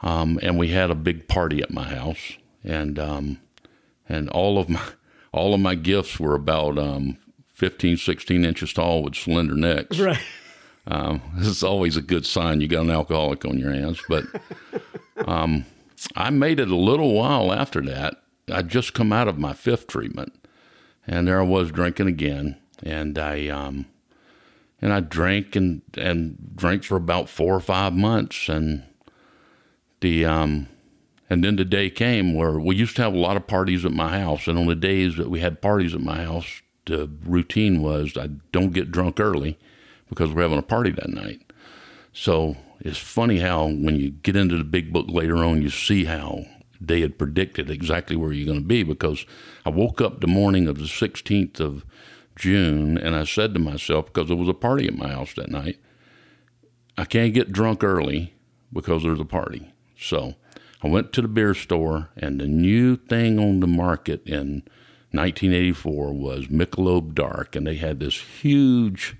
um, 0.00 0.38
and 0.42 0.58
we 0.58 0.68
had 0.68 0.90
a 0.90 0.94
big 0.94 1.28
party 1.28 1.60
at 1.60 1.70
my 1.70 1.94
house, 1.94 2.38
and 2.64 2.98
um, 2.98 3.38
and 4.08 4.30
all 4.30 4.58
of 4.58 4.70
my 4.70 4.80
all 5.32 5.54
of 5.54 5.60
my 5.60 5.74
gifts 5.74 6.18
were 6.18 6.34
about 6.34 6.78
um, 6.78 7.18
15, 7.54 7.96
16 7.96 8.44
inches 8.44 8.72
tall 8.72 9.02
with 9.02 9.14
slender 9.14 9.54
necks. 9.54 9.98
Right. 9.98 10.22
Um, 10.86 11.20
this 11.36 11.46
is 11.46 11.62
always 11.62 11.96
a 11.96 12.02
good 12.02 12.26
sign 12.26 12.60
you 12.60 12.68
got 12.68 12.84
an 12.84 12.90
alcoholic 12.90 13.44
on 13.44 13.58
your 13.58 13.72
hands. 13.72 14.02
But 14.08 14.24
um, 15.28 15.66
I 16.16 16.30
made 16.30 16.58
it 16.58 16.70
a 16.70 16.76
little 16.76 17.14
while 17.14 17.52
after 17.52 17.80
that. 17.82 18.22
I'd 18.50 18.68
just 18.68 18.94
come 18.94 19.12
out 19.12 19.28
of 19.28 19.38
my 19.38 19.52
fifth 19.52 19.86
treatment, 19.86 20.32
and 21.06 21.28
there 21.28 21.40
I 21.40 21.44
was 21.44 21.70
drinking 21.70 22.08
again. 22.08 22.56
And 22.82 23.18
I 23.18 23.46
um, 23.48 23.86
and 24.80 24.92
I 24.92 25.00
drank 25.00 25.54
and 25.54 25.82
and 25.96 26.56
drank 26.56 26.84
for 26.84 26.96
about 26.96 27.28
four 27.28 27.54
or 27.54 27.60
five 27.60 27.92
months, 27.92 28.48
and 28.48 28.84
the 30.00 30.24
um, 30.24 30.66
and 31.30 31.44
then 31.44 31.56
the 31.56 31.64
day 31.64 31.88
came 31.88 32.34
where 32.34 32.58
we 32.58 32.74
used 32.76 32.96
to 32.96 33.02
have 33.02 33.14
a 33.14 33.18
lot 33.18 33.36
of 33.36 33.46
parties 33.46 33.84
at 33.84 33.92
my 33.92 34.18
house, 34.18 34.48
and 34.48 34.58
on 34.58 34.66
the 34.66 34.74
days 34.74 35.16
that 35.16 35.30
we 35.30 35.40
had 35.40 35.62
parties 35.62 35.94
at 35.94 36.00
my 36.00 36.24
house, 36.24 36.60
the 36.86 37.08
routine 37.24 37.80
was 37.80 38.16
I 38.16 38.26
don't 38.52 38.72
get 38.72 38.90
drunk 38.90 39.20
early 39.20 39.58
because 40.08 40.32
we're 40.32 40.42
having 40.42 40.58
a 40.58 40.62
party 40.62 40.90
that 40.90 41.08
night. 41.08 41.52
So 42.12 42.56
it's 42.80 42.98
funny 42.98 43.38
how 43.38 43.66
when 43.66 43.96
you 43.96 44.10
get 44.10 44.34
into 44.34 44.56
the 44.56 44.64
big 44.64 44.92
book 44.92 45.06
later 45.08 45.36
on, 45.36 45.62
you 45.62 45.70
see 45.70 46.06
how 46.06 46.46
they 46.80 47.00
had 47.02 47.18
predicted 47.18 47.70
exactly 47.70 48.16
where 48.16 48.32
you're 48.32 48.46
going 48.46 48.62
to 48.62 48.66
be. 48.66 48.82
Because 48.82 49.24
I 49.64 49.70
woke 49.70 50.00
up 50.00 50.20
the 50.20 50.26
morning 50.26 50.66
of 50.66 50.78
the 50.78 50.84
16th 50.84 51.60
of 51.60 51.84
June 52.34 52.98
and 52.98 53.14
I 53.14 53.24
said 53.24 53.54
to 53.54 53.60
myself, 53.60 54.06
because 54.06 54.28
there 54.28 54.36
was 54.36 54.48
a 54.48 54.54
party 54.54 54.88
at 54.88 54.96
my 54.96 55.10
house 55.10 55.34
that 55.34 55.50
night, 55.50 55.78
I 56.98 57.04
can't 57.04 57.34
get 57.34 57.52
drunk 57.52 57.84
early 57.84 58.34
because 58.72 59.02
there's 59.02 59.20
a 59.20 59.24
party. 59.24 59.72
So 59.96 60.34
I 60.82 60.88
went 60.88 61.12
to 61.12 61.22
the 61.22 61.28
beer 61.28 61.54
store, 61.54 62.08
and 62.16 62.40
the 62.40 62.46
new 62.46 62.96
thing 62.96 63.38
on 63.38 63.60
the 63.60 63.66
market 63.66 64.22
in 64.26 64.62
1984 65.12 66.12
was 66.14 66.46
Michelob 66.46 67.14
Dark, 67.14 67.54
and 67.54 67.66
they 67.66 67.74
had 67.74 68.00
this 68.00 68.18
huge 68.18 69.16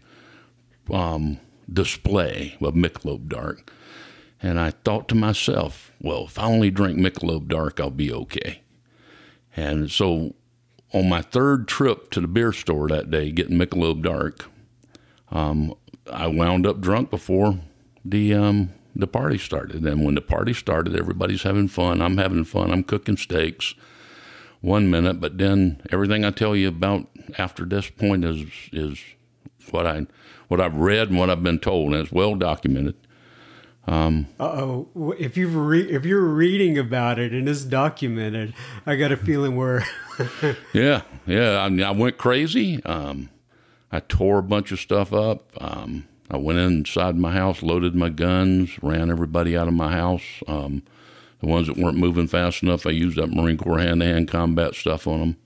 um, 0.92 1.38
display 1.70 2.56
of 2.60 2.74
Michelob 2.74 3.28
Dark. 3.28 3.72
And 4.42 4.58
I 4.58 4.70
thought 4.70 5.08
to 5.08 5.14
myself, 5.14 5.92
well, 6.00 6.24
if 6.24 6.38
I 6.38 6.44
only 6.44 6.70
drink 6.70 6.98
Michelob 6.98 7.48
Dark, 7.48 7.78
I'll 7.78 7.90
be 7.90 8.12
okay. 8.12 8.62
And 9.54 9.90
so 9.90 10.34
on 10.94 11.08
my 11.08 11.20
third 11.20 11.68
trip 11.68 12.10
to 12.12 12.20
the 12.20 12.28
beer 12.28 12.52
store 12.52 12.88
that 12.88 13.10
day, 13.10 13.30
getting 13.32 13.58
Michelob 13.58 14.02
Dark, 14.02 14.46
um, 15.30 15.74
I 16.10 16.26
wound 16.26 16.66
up 16.66 16.80
drunk 16.80 17.10
before 17.10 17.60
the 18.04 18.34
um, 18.34 18.70
the 18.94 19.06
party 19.06 19.38
started. 19.38 19.84
And 19.84 20.04
when 20.04 20.14
the 20.14 20.20
party 20.20 20.52
started, 20.52 20.96
everybody's 20.96 21.42
having 21.42 21.68
fun. 21.68 22.02
I'm 22.02 22.18
having 22.18 22.44
fun. 22.44 22.70
I'm 22.70 22.82
cooking 22.82 23.16
steaks 23.16 23.74
one 24.60 24.90
minute, 24.90 25.20
but 25.20 25.38
then 25.38 25.80
everything 25.90 26.24
I 26.24 26.30
tell 26.30 26.54
you 26.54 26.68
about 26.68 27.06
after 27.38 27.64
this 27.64 27.88
point 27.88 28.24
is 28.24 28.46
is 28.72 28.98
what 29.70 29.86
I 29.86 30.06
what 30.48 30.60
I've 30.60 30.76
read 30.76 31.08
and 31.08 31.18
what 31.18 31.30
I've 31.30 31.42
been 31.42 31.58
told, 31.58 31.92
and 31.92 32.02
it's 32.02 32.12
well 32.12 32.34
documented. 32.34 32.96
Um, 33.86 34.26
oh, 34.38 34.88
if 35.18 35.36
you 35.36 35.48
re- 35.48 35.90
if 35.90 36.04
you're 36.04 36.24
reading 36.24 36.78
about 36.78 37.18
it 37.18 37.32
and 37.32 37.48
it's 37.48 37.64
documented, 37.64 38.54
I 38.86 38.96
got 38.96 39.12
a 39.12 39.16
feeling 39.16 39.56
we're. 39.56 39.82
yeah, 40.72 41.02
yeah. 41.26 41.60
I, 41.60 41.68
mean, 41.68 41.84
I 41.84 41.90
went 41.90 42.18
crazy. 42.18 42.84
Um, 42.84 43.30
I 43.90 44.00
tore 44.00 44.38
a 44.38 44.42
bunch 44.42 44.70
of 44.70 44.78
stuff 44.78 45.12
up. 45.12 45.50
Um, 45.60 46.06
I 46.30 46.36
went 46.36 46.58
inside 46.58 47.16
my 47.16 47.32
house, 47.32 47.62
loaded 47.62 47.94
my 47.94 48.08
guns, 48.08 48.80
ran 48.82 49.10
everybody 49.10 49.56
out 49.56 49.66
of 49.66 49.74
my 49.74 49.90
house. 49.92 50.22
Um, 50.46 50.82
the 51.40 51.46
ones 51.46 51.66
that 51.66 51.76
weren't 51.76 51.96
moving 51.96 52.28
fast 52.28 52.62
enough, 52.62 52.86
I 52.86 52.90
used 52.90 53.16
that 53.16 53.30
Marine 53.30 53.56
Corps 53.56 53.78
hand-to-hand 53.78 54.28
combat 54.28 54.74
stuff 54.74 55.06
on 55.06 55.20
them, 55.20 55.36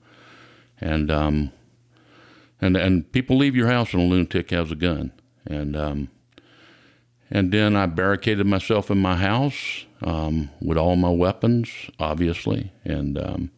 and 0.81 1.11
um, 1.11 1.53
and 2.61 2.77
and 2.77 3.11
people 3.13 3.39
leave 3.39 3.57
your 3.57 3.69
house 3.69 3.95
and 3.95 4.03
a 4.03 4.07
lunatic 4.07 4.51
has 4.51 4.71
a 4.71 4.77
gun, 4.77 5.13
and 5.47 5.77
um, 5.77 6.09
and 7.31 7.53
then 7.53 7.77
I 7.77 7.87
barricaded 7.87 8.47
myself 8.47 8.91
in 8.91 8.99
my 8.99 9.17
house 9.17 9.87
um, 10.03 10.51
with 10.61 10.77
all 10.77 10.97
my 10.97 11.11
weapons, 11.11 11.71
obviously, 11.99 12.73
and 12.85 13.17
um, 13.17 13.51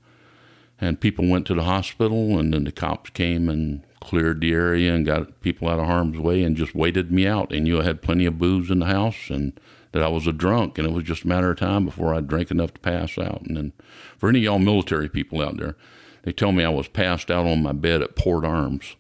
and 0.79 1.01
people 1.01 1.27
went 1.27 1.47
to 1.47 1.55
the 1.55 1.65
hospital, 1.65 2.39
and 2.39 2.53
then 2.53 2.65
the 2.65 2.73
cops 2.73 3.11
came 3.11 3.49
and 3.49 3.86
cleared 4.01 4.41
the 4.41 4.53
area 4.53 4.95
and 4.95 5.07
got 5.07 5.41
people 5.41 5.69
out 5.69 5.81
of 5.81 5.87
harm's 5.87 6.19
way, 6.19 6.43
and 6.43 6.57
just 6.57 6.75
waited 6.75 7.11
me 7.11 7.27
out. 7.27 7.53
And 7.53 7.67
you 7.67 7.77
had 7.77 8.03
plenty 8.03 8.27
of 8.27 8.39
booze 8.39 8.71
in 8.71 8.81
the 8.81 8.87
house, 8.87 9.31
and 9.31 9.59
that 9.93 10.03
I 10.03 10.09
was 10.09 10.27
a 10.27 10.33
drunk, 10.33 10.79
and 10.79 10.87
it 10.87 10.93
was 10.93 11.05
just 11.05 11.25
a 11.25 11.29
matter 11.29 11.51
of 11.51 11.59
time 11.59 11.85
before 11.85 12.15
I 12.15 12.21
drank 12.21 12.51
enough 12.51 12.75
to 12.75 12.81
pass 12.81 13.17
out. 13.19 13.43
And 13.43 13.57
then, 13.57 13.73
for 14.19 14.29
any 14.29 14.41
of 14.41 14.45
y'all 14.45 14.59
military 14.59 15.09
people 15.09 15.41
out 15.41 15.57
there, 15.57 15.77
they 16.23 16.33
tell 16.33 16.53
me 16.53 16.65
I 16.65 16.69
was 16.69 16.89
passed 16.89 17.31
out 17.31 17.47
on 17.47 17.63
my 17.63 17.73
bed 17.73 18.03
at 18.03 18.17
Port 18.17 18.45
Arms. 18.45 18.97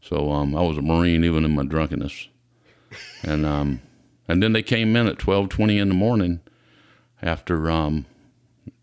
So 0.00 0.32
um, 0.32 0.56
I 0.56 0.62
was 0.62 0.78
a 0.78 0.82
Marine 0.82 1.24
even 1.24 1.44
in 1.44 1.54
my 1.54 1.64
drunkenness. 1.64 2.28
And 3.22 3.46
um, 3.46 3.82
and 4.26 4.42
then 4.42 4.52
they 4.52 4.62
came 4.62 4.96
in 4.96 5.06
at 5.06 5.18
twelve 5.18 5.48
twenty 5.48 5.78
in 5.78 5.88
the 5.88 5.94
morning, 5.94 6.40
after 7.22 7.70
um, 7.70 8.06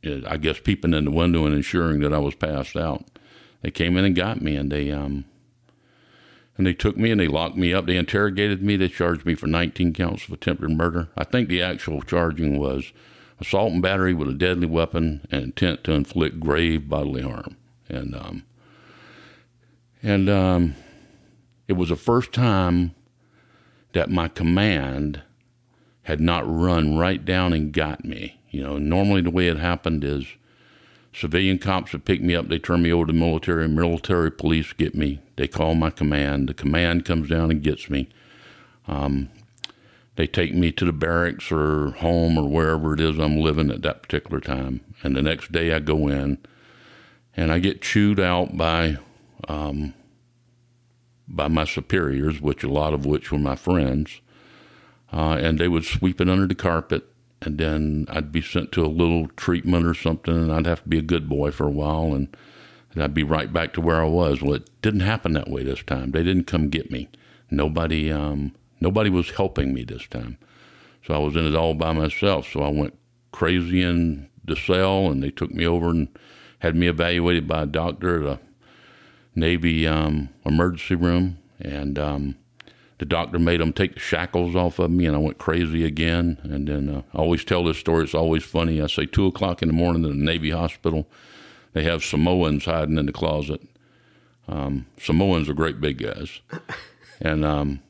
I 0.03 0.37
guess 0.37 0.59
peeping 0.59 0.93
in 0.93 1.05
the 1.05 1.11
window 1.11 1.45
and 1.45 1.53
ensuring 1.53 1.99
that 2.01 2.13
I 2.13 2.19
was 2.19 2.35
passed 2.35 2.77
out. 2.77 3.05
They 3.61 3.71
came 3.71 3.97
in 3.97 4.05
and 4.05 4.15
got 4.15 4.41
me, 4.41 4.55
and 4.55 4.71
they 4.71 4.91
um, 4.91 5.25
and 6.59 6.67
they 6.67 6.73
took 6.73 6.97
me 6.97 7.09
and 7.09 7.21
they 7.21 7.27
locked 7.29 7.55
me 7.55 7.73
up. 7.73 7.85
They 7.85 7.95
interrogated 7.95 8.61
me. 8.61 8.75
They 8.75 8.89
charged 8.89 9.25
me 9.25 9.33
for 9.33 9.47
19 9.47 9.93
counts 9.93 10.25
of 10.25 10.33
attempted 10.33 10.69
murder. 10.71 11.07
I 11.15 11.23
think 11.23 11.47
the 11.47 11.61
actual 11.61 12.01
charging 12.01 12.59
was 12.59 12.91
assault 13.39 13.71
and 13.71 13.81
battery 13.81 14.13
with 14.13 14.27
a 14.27 14.33
deadly 14.33 14.67
weapon 14.67 15.25
and 15.31 15.41
intent 15.41 15.85
to 15.85 15.93
inflict 15.93 16.41
grave 16.41 16.89
bodily 16.89 17.21
harm 17.21 17.55
and 17.87 18.13
um, 18.13 18.43
and 20.03 20.29
um, 20.29 20.75
it 21.69 21.73
was 21.73 21.87
the 21.87 21.95
first 21.95 22.33
time 22.33 22.93
that 23.93 24.09
my 24.09 24.27
command 24.27 25.21
had 26.03 26.19
not 26.19 26.43
run 26.45 26.97
right 26.97 27.23
down 27.23 27.53
and 27.53 27.71
got 27.71 28.03
me. 28.03 28.41
You 28.49 28.63
know, 28.63 28.77
normally 28.77 29.21
the 29.21 29.31
way 29.31 29.47
it 29.47 29.57
happened 29.57 30.03
is 30.03 30.25
civilian 31.13 31.57
cops 31.57 31.93
would 31.93 32.03
pick 32.03 32.21
me 32.21 32.35
up, 32.35 32.49
they 32.49 32.59
turn 32.59 32.81
me 32.81 32.91
over 32.91 33.05
to 33.05 33.13
military, 33.13 33.69
military 33.69 34.29
police 34.29 34.73
get 34.73 34.93
me. 34.93 35.21
They 35.39 35.48
call 35.48 35.74
my 35.74 35.89
command. 35.89 36.50
The 36.50 36.53
command 36.53 37.05
comes 37.05 37.29
down 37.29 37.50
and 37.50 37.63
gets 37.63 37.89
me. 37.89 38.10
Um, 38.89 39.29
they 40.17 40.27
take 40.27 40.53
me 40.53 40.74
to 40.74 40.84
the 40.84 40.91
barracks 40.91 41.50
or 41.50 41.91
home 41.91 42.38
or 42.38 42.46
wherever 42.46 42.93
it 42.93 43.00
is 43.00 43.17
I'm 43.17 43.38
living 43.38 43.72
at 43.72 43.81
that 43.84 44.01
particular 44.03 44.41
time. 44.41 44.81
And 45.01 45.15
the 45.15 45.22
next 45.22 45.53
day 45.53 45.72
I 45.72 45.79
go 45.79 46.10
in 46.10 46.39
and 47.38 47.53
I 47.53 47.60
get 47.60 47.81
chewed 47.81 48.19
out 48.19 48.58
by 48.58 48.98
um, 49.48 49.93
by 51.25 51.48
my 51.48 51.63
superiors, 51.63 52.41
which 52.41 52.65
a 52.65 52.69
lot 52.69 52.93
of 52.93 53.05
which 53.05 53.31
were 53.31 53.39
my 53.39 53.55
friends, 53.55 54.19
uh, 55.13 55.38
and 55.39 55.58
they 55.58 55.69
would 55.69 55.86
sweep 55.86 56.19
it 56.19 56.29
under 56.29 56.48
the 56.48 56.55
carpet, 56.55 57.08
and 57.41 57.58
then 57.58 58.08
I'd 58.10 58.34
be 58.34 58.41
sent 58.41 58.74
to 58.74 58.84
a 58.84 58.88
little 58.88 59.27
treatment 59.38 59.86
or 59.86 59.93
something, 59.93 60.36
and 60.36 60.51
I'd 60.51 60.65
have 60.65 60.84
to 60.84 60.89
be 60.89 60.98
a 60.98 61.01
good 61.03 61.29
boy 61.29 61.51
for 61.51 61.65
a 61.65 61.72
while, 61.72 62.13
and, 62.13 62.36
and 62.93 63.03
I'd 63.03 63.13
be 63.13 63.24
right 63.24 63.51
back 63.51 63.74
to 63.74 63.81
where 63.81 64.01
I 64.01 64.08
was. 64.08 64.41
Well, 64.41 64.55
it 64.55 64.69
didn't 64.81 65.01
happen 65.01 65.34
that 65.34 65.50
way 65.50 65.63
this 65.63 65.84
time. 65.84 66.12
They 66.12 66.24
didn't 66.24 66.46
come 66.46 66.69
get 66.69 66.91
me. 66.91 67.10
Nobody, 67.51 68.12
um, 68.12 68.53
nobody 68.79 69.10
was 69.10 69.31
helping 69.31 69.74
me 69.74 69.84
this 69.84 70.08
time, 70.08 70.38
so 71.05 71.13
I 71.13 71.17
was 71.17 71.36
in 71.36 71.46
it 71.46 71.55
all 71.55 71.74
by 71.74 71.93
myself. 71.93 72.48
So 72.51 72.62
I 72.62 72.69
went 72.69 72.98
crazy 73.31 73.81
in 73.81 74.29
the 74.43 74.55
cell, 74.55 75.08
and 75.08 75.24
they 75.24 75.31
took 75.31 75.51
me 75.51 75.65
over 75.65 75.89
and 75.89 76.08
had 76.60 76.75
me 76.75 76.88
evaluated 76.88 77.48
by 77.48 77.63
a 77.63 77.67
doctor 77.67 78.22
at 78.22 78.38
a 78.38 78.39
Navy 79.36 79.88
um, 79.88 80.29
emergency 80.46 80.96
room, 80.96 81.38
and 81.60 81.98
um, 81.98 82.36
the 82.98 83.05
doctor 83.05 83.39
made 83.39 83.62
them 83.62 83.74
take 83.74 83.93
the 83.93 84.00
shackles 84.00 84.55
off 84.55 84.79
of 84.79 84.91
me, 84.91 85.05
and 85.05 85.15
I 85.15 85.19
went 85.19 85.38
crazy 85.38 85.86
again. 85.86 86.38
And 86.43 86.67
then 86.67 86.89
uh, 86.89 87.01
I 87.13 87.19
always 87.19 87.43
tell 87.43 87.63
this 87.63 87.77
story; 87.77 88.03
it's 88.03 88.13
always 88.13 88.43
funny. 88.43 88.81
I 88.81 88.88
say 88.88 89.05
two 89.05 89.25
o'clock 89.27 89.62
in 89.62 89.69
the 89.69 89.74
morning 89.74 90.03
in 90.03 90.10
the 90.10 90.25
Navy 90.25 90.51
hospital, 90.51 91.08
they 91.73 91.83
have 91.83 92.03
Samoans 92.03 92.65
hiding 92.65 92.97
in 92.97 93.05
the 93.05 93.11
closet. 93.11 93.61
Um, 94.47 94.88
Samoans 94.99 95.47
are 95.49 95.53
great 95.53 95.79
big 95.79 95.99
guys, 95.99 96.41
and 97.21 97.45
um, 97.45 97.81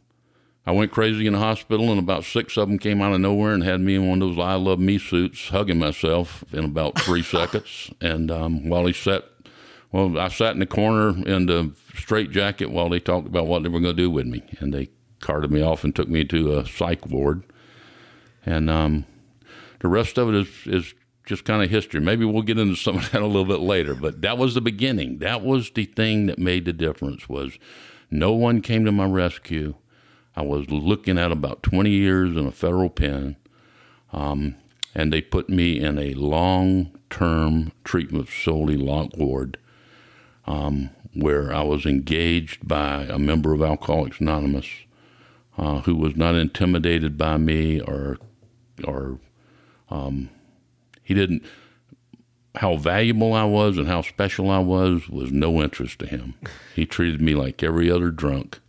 I 0.66 0.72
went 0.72 0.92
crazy 0.92 1.26
in 1.26 1.34
the 1.34 1.40
hospital, 1.40 1.90
and 1.90 2.00
about 2.00 2.26
six 2.26 2.58
of 2.58 2.68
them 2.68 2.78
came 2.78 3.02
out 3.02 3.14
of 3.14 3.22
nowhere 3.22 3.54
and 3.54 3.64
had 3.64 3.82
me 3.82 3.96
in 3.96 4.08
one 4.08 4.22
of 4.22 4.36
those 4.36 4.40
"I 4.44 4.56
love 4.56 4.80
me" 4.80 4.98
suits, 4.98 5.50
hugging 5.50 5.80
myself 5.80 6.44
in 6.52 6.66
about 6.66 7.00
three 7.00 7.24
seconds. 7.38 7.92
And 8.02 8.30
um, 8.30 8.70
while 8.70 8.86
he 8.86 8.94
sat, 8.94 9.24
well, 9.92 10.20
I 10.20 10.28
sat 10.28 10.54
in 10.54 10.60
the 10.60 10.66
corner 10.66 11.10
in 11.26 11.46
the 11.46 11.72
straight 11.96 12.32
jacket 12.32 12.72
while 12.72 12.90
they 12.90 13.00
talked 13.00 13.28
about 13.28 13.48
what 13.48 13.64
they 13.64 13.70
were 13.70 13.80
going 13.80 13.96
to 13.96 14.02
do 14.02 14.12
with 14.12 14.28
me, 14.28 14.44
and 14.60 14.74
they 14.74 14.90
carted 15.22 15.52
me 15.52 15.62
off 15.62 15.84
and 15.84 15.96
took 15.96 16.10
me 16.10 16.24
to 16.26 16.58
a 16.58 16.68
psych 16.68 17.06
ward. 17.08 17.44
And 18.46 18.70
um, 18.70 19.06
the 19.80 19.88
rest 19.88 20.18
of 20.18 20.30
it 20.30 20.36
is 20.36 20.50
is 20.66 20.94
just 21.30 21.46
kind 21.46 21.64
of 21.64 21.70
history. 21.70 22.02
Maybe 22.02 22.26
we'll 22.26 22.42
get 22.42 22.58
into 22.58 22.76
some 22.76 22.98
of 22.98 23.12
that 23.12 23.22
a 23.22 23.28
little 23.28 23.46
bit 23.46 23.60
later, 23.60 23.94
but 23.94 24.22
that 24.24 24.40
was 24.40 24.56
the 24.56 24.62
beginning. 24.62 25.20
That 25.20 25.44
was 25.44 25.70
the 25.70 25.86
thing 25.86 26.26
that 26.26 26.40
made 26.40 26.66
the 26.66 26.74
difference. 26.74 27.30
Was 27.30 27.60
no 28.10 28.34
one 28.34 28.62
came 28.62 28.84
to 28.86 28.92
my 28.92 29.06
rescue 29.06 29.76
I 30.36 30.42
was 30.42 30.72
looking 30.72 31.20
at 31.20 31.32
about 31.32 31.64
20 31.64 31.90
years 31.92 32.36
in 32.36 32.48
a 32.48 32.52
federal 32.52 32.90
pen, 32.90 33.36
um, 34.12 34.56
and 34.96 35.14
they 35.14 35.22
put 35.22 35.50
me 35.50 35.80
in 35.80 36.00
a 36.00 36.16
long 36.16 36.98
term 37.12 37.74
treatment 37.84 38.28
facility 38.28 38.78
lock 38.78 39.16
ward 39.16 39.58
um, 40.48 40.90
where 41.14 41.54
I 41.54 41.62
was 41.62 41.86
engaged 41.86 42.68
by 42.68 43.04
a 43.04 43.20
member 43.20 43.54
of 43.54 43.62
Alcoholics 43.62 44.20
Anonymous 44.20 44.68
uh, 45.60 45.82
who 45.82 45.96
was 45.96 46.16
not 46.16 46.34
intimidated 46.34 47.20
by 47.20 47.38
me 47.38 47.82
or 47.82 48.18
or 48.84 49.20
um, 49.90 50.30
he 51.10 51.16
didn't 51.16 51.44
how 52.56 52.76
valuable 52.78 53.34
I 53.34 53.46
was 53.46 53.78
and 53.78 53.88
how 53.88 54.04
special 54.04 54.50
I 54.52 54.60
was 54.60 55.10
was 55.10 55.32
no 55.32 55.60
interest 55.62 55.98
to 56.00 56.06
him. 56.06 56.36
He 56.76 56.86
treated 56.86 57.20
me 57.20 57.34
like 57.34 57.64
every 57.64 57.90
other 57.90 58.12
drunk, 58.12 58.60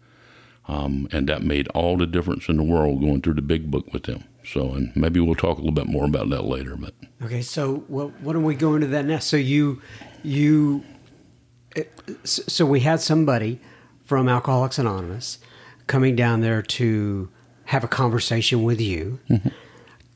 um, 0.67 1.07
and 1.13 1.29
that 1.29 1.43
made 1.43 1.69
all 1.69 1.99
the 1.99 2.07
difference 2.07 2.49
in 2.49 2.57
the 2.57 2.63
world 2.63 3.03
going 3.03 3.21
through 3.21 3.35
the 3.35 3.43
big 3.43 3.71
book 3.71 3.93
with 3.93 4.07
him. 4.07 4.25
So, 4.43 4.73
and 4.73 4.97
maybe 4.97 5.21
we'll 5.21 5.35
talk 5.35 5.59
a 5.59 5.61
little 5.61 5.71
bit 5.71 5.87
more 5.87 6.07
about 6.07 6.31
that 6.31 6.45
later. 6.45 6.77
But 6.77 6.95
okay, 7.23 7.43
so 7.43 7.85
what 7.89 8.19
what 8.23 8.35
are 8.35 8.41
we 8.41 8.55
going 8.55 8.81
to 8.81 8.87
that 8.87 9.05
next? 9.05 9.27
So 9.27 9.37
you 9.37 9.83
you 10.23 10.83
so 12.25 12.65
we 12.65 12.81
had 12.81 13.03
somebody 13.03 13.61
from 14.07 14.31
Alcoholics 14.31 14.79
Anonymous 14.79 15.39
coming 15.87 16.17
down 16.17 16.41
there 16.41 16.63
to 16.63 17.29
have 17.67 17.85
a 17.85 17.89
conversation 17.89 18.63
with 18.63 18.81
you. 18.81 19.21
Mm-hmm. 19.29 19.49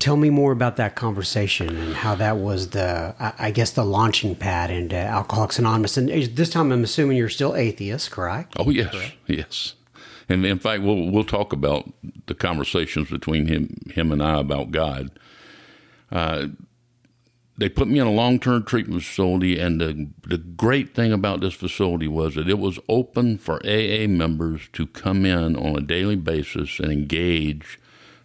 Tell 0.05 0.19
me 0.19 0.29
more 0.29 0.53
about 0.53 0.77
that 0.77 0.97
conversation 0.97 1.75
and 1.79 1.95
how 1.95 2.15
that 2.17 2.37
was 2.37 2.69
the, 2.71 3.15
I 3.19 3.51
guess, 3.51 3.71
the 3.71 3.87
launching 3.87 4.37
pad 4.37 4.71
into 4.71 4.97
Alcoholics 4.97 5.59
Anonymous. 5.59 5.97
And 5.97 6.11
this 6.11 6.51
time, 6.51 6.73
I'm 6.73 6.85
assuming 6.85 7.17
you're 7.17 7.31
still 7.31 7.57
atheist, 7.57 8.11
correct? 8.11 8.53
Oh 8.59 8.69
yes, 8.69 8.93
correct? 8.93 9.15
yes. 9.27 9.73
And 10.29 10.45
in 10.45 10.59
fact, 10.59 10.83
we'll 10.83 11.11
we'll 11.11 11.25
talk 11.25 11.55
about 11.55 11.91
the 12.27 12.35
conversations 12.35 13.09
between 13.09 13.47
him 13.47 13.79
him 13.95 14.13
and 14.13 14.23
I 14.23 14.41
about 14.41 14.73
God. 14.73 15.11
Uh, 16.13 16.49
they 17.57 17.71
put 17.71 17.89
me 17.89 17.99
in 17.99 18.07
a 18.07 18.13
long 18.13 18.39
term 18.39 18.63
treatment 18.63 19.05
facility, 19.05 19.59
and 19.59 19.81
the, 19.81 20.11
the 20.29 20.37
great 20.37 20.95
thing 20.95 21.15
about 21.15 21.41
this 21.41 21.55
facility 21.55 22.09
was 22.09 22.35
that 22.35 22.47
it 22.47 22.59
was 22.59 22.79
open 22.91 23.39
for 23.39 23.55
AA 23.65 24.07
members 24.07 24.69
to 24.75 24.87
come 24.87 25.25
in 25.25 25.57
on 25.57 25.79
a 25.79 25.81
daily 25.81 26.17
basis 26.17 26.79
and 26.79 26.93
engage 26.93 27.81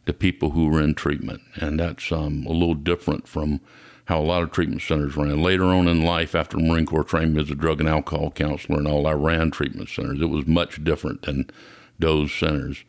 the 0.05 0.13
people 0.13 0.51
who 0.51 0.67
were 0.69 0.81
in 0.81 0.95
treatment. 0.95 1.41
And 1.55 1.79
that's 1.79 2.11
um, 2.11 2.45
a 2.45 2.51
little 2.51 2.75
different 2.75 3.27
from 3.27 3.61
how 4.05 4.19
a 4.19 4.23
lot 4.23 4.41
of 4.41 4.51
treatment 4.51 4.81
centers 4.81 5.15
ran. 5.15 5.41
Later 5.41 5.65
on 5.65 5.87
in 5.87 6.03
life, 6.03 6.33
after 6.33 6.57
Marine 6.57 6.85
Corps 6.85 7.03
training 7.03 7.37
as 7.37 7.51
a 7.51 7.55
drug 7.55 7.79
and 7.79 7.87
alcohol 7.87 8.31
counselor 8.31 8.79
and 8.79 8.87
all, 8.87 9.05
I 9.05 9.11
ran 9.11 9.51
treatment 9.51 9.89
centers. 9.89 10.21
It 10.21 10.29
was 10.29 10.47
much 10.47 10.83
different 10.83 11.23
than 11.23 11.49
those 11.99 12.33
centers. 12.33 12.83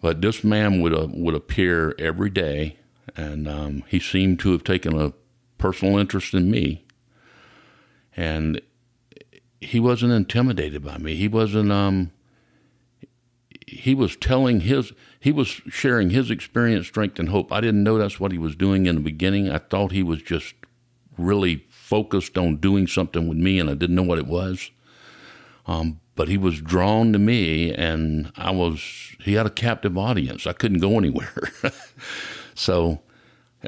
But 0.00 0.20
this 0.20 0.44
man 0.44 0.80
would 0.80 0.94
uh, 0.94 1.08
would 1.10 1.34
appear 1.34 1.94
every 1.98 2.30
day, 2.30 2.76
and 3.16 3.48
um, 3.48 3.82
he 3.88 3.98
seemed 3.98 4.38
to 4.40 4.52
have 4.52 4.62
taken 4.62 4.96
a 4.96 5.12
personal 5.58 5.98
interest 5.98 6.34
in 6.34 6.50
me. 6.50 6.84
And 8.16 8.60
he 9.60 9.80
wasn't 9.80 10.12
intimidated 10.12 10.84
by 10.84 10.98
me. 10.98 11.16
He 11.16 11.28
wasn't 11.28 11.72
um 11.72 12.12
he 13.66 13.94
was 13.94 14.16
telling 14.16 14.60
his 14.60 14.92
he 15.20 15.32
was 15.32 15.48
sharing 15.48 16.10
his 16.10 16.30
experience, 16.30 16.86
strength 16.86 17.18
and 17.18 17.28
hope. 17.28 17.52
I 17.52 17.60
didn't 17.60 17.82
know 17.82 17.98
that's 17.98 18.20
what 18.20 18.32
he 18.32 18.38
was 18.38 18.54
doing 18.54 18.86
in 18.86 18.96
the 18.96 19.00
beginning. 19.00 19.50
I 19.50 19.58
thought 19.58 19.92
he 19.92 20.02
was 20.02 20.22
just 20.22 20.54
really 21.16 21.66
focused 21.68 22.38
on 22.38 22.56
doing 22.56 22.86
something 22.86 23.26
with 23.26 23.38
me 23.38 23.58
and 23.58 23.68
I 23.68 23.74
didn't 23.74 23.96
know 23.96 24.02
what 24.02 24.18
it 24.18 24.26
was. 24.26 24.70
Um, 25.66 26.00
but 26.14 26.28
he 26.28 26.38
was 26.38 26.60
drawn 26.60 27.12
to 27.12 27.18
me 27.18 27.72
and 27.74 28.32
I 28.36 28.50
was 28.52 28.80
he 29.20 29.34
had 29.34 29.46
a 29.46 29.50
captive 29.50 29.98
audience. 29.98 30.46
I 30.46 30.52
couldn't 30.52 30.78
go 30.78 30.96
anywhere. 30.98 31.50
so 32.54 33.00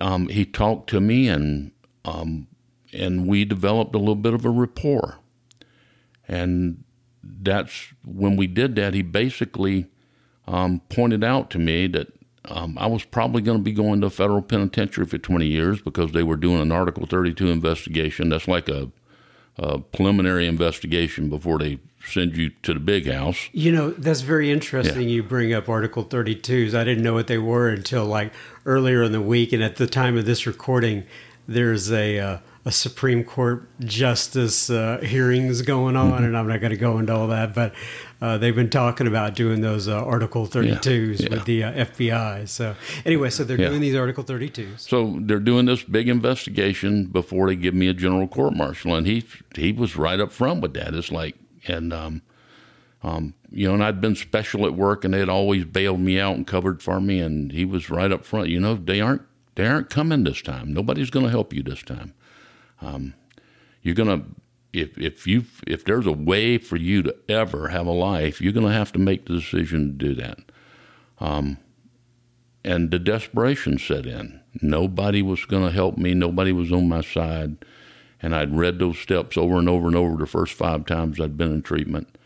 um, 0.00 0.28
he 0.28 0.44
talked 0.44 0.88
to 0.90 1.00
me 1.00 1.28
and 1.28 1.72
um, 2.04 2.46
and 2.92 3.26
we 3.26 3.44
developed 3.44 3.94
a 3.94 3.98
little 3.98 4.14
bit 4.14 4.34
of 4.34 4.44
a 4.44 4.50
rapport. 4.50 5.18
And 6.26 6.84
that's 7.22 7.92
when 8.04 8.36
we 8.36 8.46
did 8.46 8.76
that, 8.76 8.94
he 8.94 9.02
basically 9.02 9.86
um, 10.50 10.80
pointed 10.88 11.22
out 11.22 11.48
to 11.50 11.58
me 11.58 11.86
that 11.86 12.08
um, 12.46 12.76
I 12.78 12.86
was 12.86 13.04
probably 13.04 13.40
going 13.40 13.58
to 13.58 13.62
be 13.62 13.72
going 13.72 14.00
to 14.00 14.08
a 14.08 14.10
federal 14.10 14.42
penitentiary 14.42 15.06
for 15.06 15.18
20 15.18 15.46
years 15.46 15.80
because 15.80 16.12
they 16.12 16.24
were 16.24 16.36
doing 16.36 16.60
an 16.60 16.72
Article 16.72 17.06
32 17.06 17.48
investigation. 17.48 18.30
That's 18.30 18.48
like 18.48 18.68
a, 18.68 18.90
a 19.56 19.78
preliminary 19.78 20.46
investigation 20.46 21.30
before 21.30 21.58
they 21.58 21.78
send 22.04 22.36
you 22.36 22.50
to 22.62 22.74
the 22.74 22.80
big 22.80 23.06
house. 23.06 23.48
You 23.52 23.70
know, 23.70 23.90
that's 23.90 24.22
very 24.22 24.50
interesting. 24.50 25.02
Yeah. 25.02 25.14
You 25.14 25.22
bring 25.22 25.52
up 25.52 25.68
Article 25.68 26.04
32s. 26.04 26.74
I 26.74 26.82
didn't 26.82 27.04
know 27.04 27.14
what 27.14 27.28
they 27.28 27.38
were 27.38 27.68
until 27.68 28.06
like 28.06 28.32
earlier 28.66 29.04
in 29.04 29.12
the 29.12 29.20
week. 29.20 29.52
And 29.52 29.62
at 29.62 29.76
the 29.76 29.86
time 29.86 30.16
of 30.16 30.24
this 30.24 30.46
recording, 30.46 31.04
there's 31.46 31.92
a 31.92 32.18
uh, 32.18 32.38
a 32.64 32.72
Supreme 32.72 33.24
Court 33.24 33.66
justice 33.80 34.68
uh, 34.68 34.98
hearings 35.02 35.62
going 35.62 35.96
on, 35.96 36.12
mm-hmm. 36.12 36.24
and 36.24 36.36
I'm 36.36 36.46
not 36.46 36.60
going 36.60 36.72
to 36.72 36.76
go 36.76 36.98
into 36.98 37.14
all 37.14 37.28
that, 37.28 37.54
but 37.54 37.74
uh, 38.20 38.36
they've 38.36 38.54
been 38.54 38.68
talking 38.68 39.06
about 39.06 39.34
doing 39.34 39.62
those 39.62 39.88
uh, 39.88 40.04
Article 40.04 40.46
32s 40.46 41.20
yeah, 41.20 41.28
yeah. 41.28 41.34
with 41.34 41.44
the 41.46 41.64
uh, 41.64 41.72
FBI. 41.72 42.48
So 42.48 42.74
anyway, 43.06 43.30
so 43.30 43.44
they're 43.44 43.58
yeah. 43.58 43.68
doing 43.68 43.80
these 43.80 43.96
Article 43.96 44.24
32s. 44.24 44.80
So 44.80 45.16
they're 45.20 45.40
doing 45.40 45.64
this 45.66 45.82
big 45.82 46.08
investigation 46.08 47.06
before 47.06 47.48
they 47.48 47.56
give 47.56 47.74
me 47.74 47.88
a 47.88 47.94
general 47.94 48.28
court 48.28 48.54
martial, 48.54 48.94
and 48.94 49.06
he 49.06 49.24
he 49.54 49.72
was 49.72 49.96
right 49.96 50.20
up 50.20 50.32
front 50.32 50.60
with 50.60 50.74
that. 50.74 50.94
It's 50.94 51.10
like 51.10 51.36
and. 51.66 51.92
Um, 51.92 52.22
um, 53.02 53.32
you 53.50 53.66
know, 53.66 53.72
and 53.72 53.82
I'd 53.82 54.02
been 54.02 54.14
special 54.14 54.66
at 54.66 54.74
work, 54.74 55.06
and 55.06 55.14
they'd 55.14 55.28
always 55.28 55.64
bailed 55.64 56.00
me 56.00 56.20
out 56.20 56.36
and 56.36 56.46
covered 56.46 56.82
for 56.82 57.00
me. 57.00 57.18
And 57.18 57.50
he 57.50 57.64
was 57.64 57.88
right 57.88 58.12
up 58.12 58.26
front. 58.26 58.48
You 58.48 58.60
know, 58.60 58.74
they 58.74 59.00
aren't 59.00 59.22
they 59.54 59.66
aren't 59.66 59.90
coming 59.90 60.24
this 60.24 60.42
time. 60.42 60.72
Nobody's 60.72 61.10
going 61.10 61.24
to 61.24 61.30
help 61.30 61.52
you 61.52 61.62
this 61.62 61.82
time. 61.82 62.12
Um, 62.80 63.14
you're 63.82 63.94
to 64.08 64.24
if 64.72 64.96
if 64.98 65.26
you 65.26 65.44
if 65.66 65.84
there's 65.84 66.06
a 66.06 66.12
way 66.12 66.58
for 66.58 66.76
you 66.76 67.02
to 67.02 67.16
ever 67.28 67.68
have 67.68 67.86
a 67.86 67.92
life, 67.92 68.40
you're 68.40 68.52
to 68.66 68.72
have 68.72 68.92
to 68.92 68.98
make 68.98 69.26
the 69.26 69.34
decision 69.34 69.98
to 69.98 70.08
do 70.08 70.14
that. 70.14 70.38
Um, 71.18 71.58
and 72.64 72.90
the 72.90 72.98
desperation 72.98 73.78
set 73.78 74.06
in. 74.06 74.40
Nobody 74.60 75.22
was 75.22 75.44
to 75.64 75.70
help 75.70 75.96
me. 75.96 76.14
Nobody 76.14 76.52
was 76.52 76.72
on 76.72 76.88
my 76.88 77.00
side. 77.00 77.56
And 78.22 78.34
I'd 78.34 78.56
read 78.56 78.78
those 78.78 78.98
steps 78.98 79.38
over 79.38 79.58
and 79.58 79.68
over 79.68 79.86
and 79.86 79.96
over 79.96 80.16
the 80.16 80.26
first 80.26 80.52
five 80.52 80.84
times 80.84 81.18
I'd 81.18 81.38
been 81.38 81.52
in 81.52 81.62
treatment, 81.62 82.18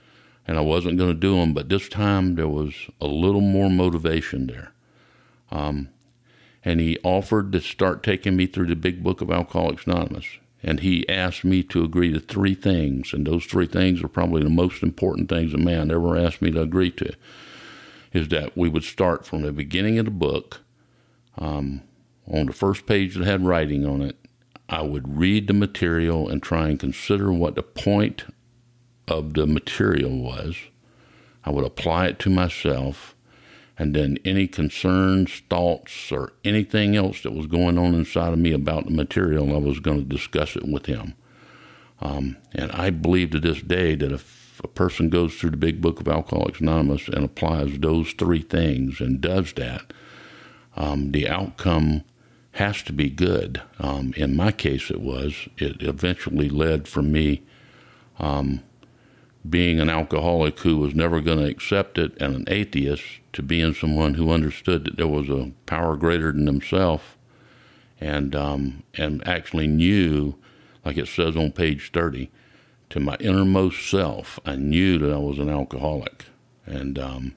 and 0.45 0.59
I 0.59 0.61
wasn't 0.61 0.99
going 0.99 1.11
to 1.11 1.14
do 1.19 1.37
them. 1.37 1.55
But 1.55 1.69
this 1.69 1.88
time 1.88 2.35
there 2.35 2.49
was 2.49 2.75
a 3.01 3.07
little 3.07 3.40
more 3.40 3.71
motivation 3.71 4.49
there. 4.49 4.73
Um, 5.53 5.90
and 6.64 6.81
he 6.81 6.99
offered 7.05 7.53
to 7.53 7.61
start 7.61 8.03
taking 8.03 8.35
me 8.35 8.47
through 8.47 8.67
the 8.67 8.75
big 8.75 9.05
book 9.05 9.21
of 9.21 9.31
Alcoholics 9.31 9.87
Anonymous. 9.87 10.27
And 10.64 10.81
he 10.81 11.07
asked 11.09 11.44
me 11.44 11.62
to 11.64 11.85
agree 11.85 12.11
to 12.12 12.20
three 12.20 12.55
things, 12.55 13.12
and 13.12 13.27
those 13.27 13.44
three 13.44 13.66
things 13.66 14.03
are 14.03 14.09
probably 14.09 14.42
the 14.42 14.50
most 14.50 14.83
important 14.83 15.29
things 15.29 15.53
a 15.53 15.59
man 15.59 15.90
ever 15.90 16.16
asked 16.16 16.40
me 16.40 16.50
to 16.53 16.62
agree 16.62 16.90
to. 16.92 17.12
Is 18.12 18.29
that 18.29 18.57
we 18.57 18.68
would 18.68 18.85
start 18.85 19.27
from 19.27 19.42
the 19.42 19.53
beginning 19.53 19.98
of 19.98 20.07
the 20.07 20.11
book, 20.11 20.62
um, 21.37 21.83
on 22.31 22.46
the 22.46 22.53
first 22.53 22.87
page 22.87 23.14
that 23.14 23.24
had 23.24 23.44
writing 23.44 23.85
on 23.85 24.03
it. 24.03 24.16
I 24.68 24.83
would 24.83 25.18
read 25.18 25.46
the 25.46 25.53
material 25.53 26.29
and 26.29 26.42
try 26.42 26.68
and 26.68 26.81
consider 26.81 27.33
what 27.33 27.55
the 27.55 27.62
point 27.62 28.24
of 29.07 29.35
the 29.35 29.46
material 29.46 30.16
was. 30.18 30.57
I 31.44 31.50
would 31.50 31.64
apply 31.64 32.07
it 32.07 32.18
to 32.20 32.31
myself 32.31 33.13
and 33.79 33.95
then 33.95 34.19
any 34.25 34.47
concerns, 34.47 35.43
thoughts, 35.51 36.13
or 36.13 36.33
anything 36.45 36.95
else 36.97 37.23
that 37.23 37.33
was 37.33 37.47
going 37.47 37.77
on 37.77 37.95
inside 37.95 38.33
of 38.33 38.39
me 38.39 38.53
about 38.53 38.85
the 38.85 38.93
material, 38.93 39.55
I 39.55 39.59
was 39.59 39.81
going 39.81 39.99
to 39.99 40.17
discuss 40.17 40.55
it 40.57 40.67
with 40.67 40.87
him. 40.87 41.15
Um, 42.01 42.37
and 42.53 42.71
I 42.73 42.91
believe 42.91 43.31
to 43.31 43.41
this 43.41 43.63
day 43.63 43.95
that 43.97 44.13
if 44.13 44.61
a 44.63 44.69
person 44.69 45.09
goes 45.09 45.35
through 45.35 45.51
the 45.51 45.57
big 45.57 45.81
book 45.81 46.01
of 46.01 46.09
Alcoholics 46.09 46.61
Anonymous 46.61 47.09
and 47.09 47.25
applies 47.25 47.79
those 47.79 48.13
three 48.13 48.43
things 48.43 49.01
and 49.01 49.21
does 49.21 49.53
that, 49.55 49.93
um, 50.77 51.13
the 51.13 51.29
outcome 51.29 52.05
has 52.53 52.83
to 52.83 52.93
be 52.93 53.11
good. 53.11 53.61
Um, 53.81 54.15
in 54.17 54.37
my 54.37 54.53
case, 54.53 54.91
it 54.91 55.01
was. 55.01 55.49
It 55.59 55.83
eventually 55.83 56.49
led 56.49 56.87
for 56.87 57.03
me 57.03 57.43
um, 58.19 58.63
being 59.49 59.81
an 59.81 59.91
alcoholic 59.91 60.59
who 60.61 60.79
was 60.79 60.95
never 60.95 61.21
going 61.21 61.39
to 61.39 61.51
accept 61.51 61.99
it 61.99 62.17
and 62.21 62.35
an 62.35 62.45
atheist 62.49 63.05
to 63.33 63.43
being 63.43 63.75
someone 63.75 64.15
who 64.15 64.31
understood 64.31 64.85
that 64.85 64.97
there 64.97 65.09
was 65.09 65.29
a 65.29 65.53
power 65.67 65.97
greater 65.97 66.33
than 66.33 66.47
himself 66.47 67.19
and 68.01 68.35
um, 68.35 68.83
and 68.95 69.27
actually 69.27 69.67
knew, 69.67 70.35
like 70.85 70.97
it 70.97 71.09
says 71.09 71.37
on 71.37 71.53
page 71.53 71.91
30, 71.93 72.31
to 72.91 73.01
my 73.01 73.17
innermost 73.17 73.89
self, 73.89 74.39
I 74.45 74.57
knew 74.57 74.99
that 74.99 75.13
I 75.13 75.19
was 75.19 75.39
an 75.39 75.49
alcoholic. 75.49 76.27
And 76.67 76.99
um, 76.99 77.37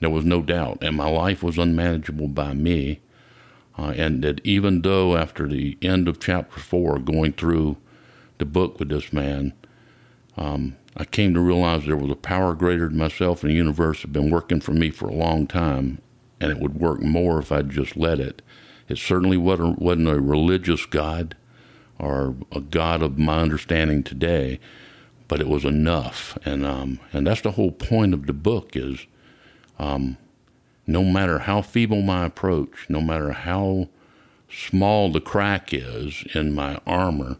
there 0.00 0.10
was 0.10 0.24
no 0.24 0.42
doubt. 0.42 0.78
And 0.82 0.96
my 0.96 1.08
life 1.08 1.42
was 1.42 1.58
unmanageable 1.58 2.28
by 2.28 2.54
me. 2.54 3.00
Uh, 3.78 3.94
and 3.96 4.22
that 4.22 4.40
even 4.44 4.82
though 4.82 5.16
after 5.16 5.48
the 5.48 5.78
end 5.80 6.08
of 6.08 6.20
chapter 6.20 6.60
four, 6.60 6.98
going 6.98 7.32
through 7.32 7.76
the 8.38 8.44
book 8.44 8.78
with 8.78 8.90
this 8.90 9.12
man, 9.12 9.54
um, 10.36 10.76
I 10.96 11.04
came 11.04 11.34
to 11.34 11.40
realize 11.40 11.84
there 11.84 11.96
was 11.96 12.10
a 12.10 12.16
power 12.16 12.54
greater 12.54 12.88
than 12.88 12.98
myself 12.98 13.42
in 13.42 13.50
the 13.50 13.56
universe 13.56 14.02
had 14.02 14.12
been 14.12 14.30
working 14.30 14.60
for 14.60 14.72
me 14.72 14.90
for 14.90 15.08
a 15.08 15.14
long 15.14 15.46
time, 15.46 16.00
and 16.40 16.50
it 16.50 16.58
would 16.58 16.74
work 16.74 17.00
more 17.00 17.38
if 17.38 17.50
I'd 17.50 17.70
just 17.70 17.96
let 17.96 18.20
it. 18.20 18.42
It 18.88 18.98
certainly 18.98 19.36
wasn't 19.36 20.08
a 20.08 20.20
religious 20.20 20.84
God 20.86 21.36
or 21.98 22.34
a 22.50 22.60
God 22.60 23.02
of 23.02 23.18
my 23.18 23.40
understanding 23.40 24.02
today, 24.02 24.58
but 25.28 25.40
it 25.40 25.48
was 25.48 25.64
enough, 25.64 26.36
and 26.44 26.66
um, 26.66 27.00
and 27.12 27.26
that's 27.26 27.40
the 27.40 27.52
whole 27.52 27.72
point 27.72 28.12
of 28.12 28.26
the 28.26 28.32
book 28.34 28.76
is, 28.76 29.06
um, 29.78 30.18
no 30.86 31.04
matter 31.04 31.40
how 31.40 31.62
feeble 31.62 32.02
my 32.02 32.26
approach, 32.26 32.86
no 32.88 33.00
matter 33.00 33.32
how 33.32 33.88
small 34.50 35.10
the 35.10 35.20
crack 35.20 35.72
is 35.72 36.24
in 36.34 36.52
my 36.54 36.78
armor, 36.86 37.38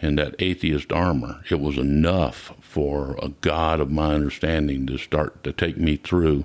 in 0.00 0.16
that 0.16 0.34
atheist 0.38 0.92
armor, 0.92 1.42
it 1.50 1.60
was 1.60 1.76
enough 1.76 2.52
for 2.60 3.18
a 3.22 3.28
God 3.28 3.80
of 3.80 3.90
my 3.90 4.14
understanding 4.14 4.86
to 4.86 4.96
start 4.96 5.44
to 5.44 5.52
take 5.52 5.76
me 5.76 5.96
through 5.96 6.44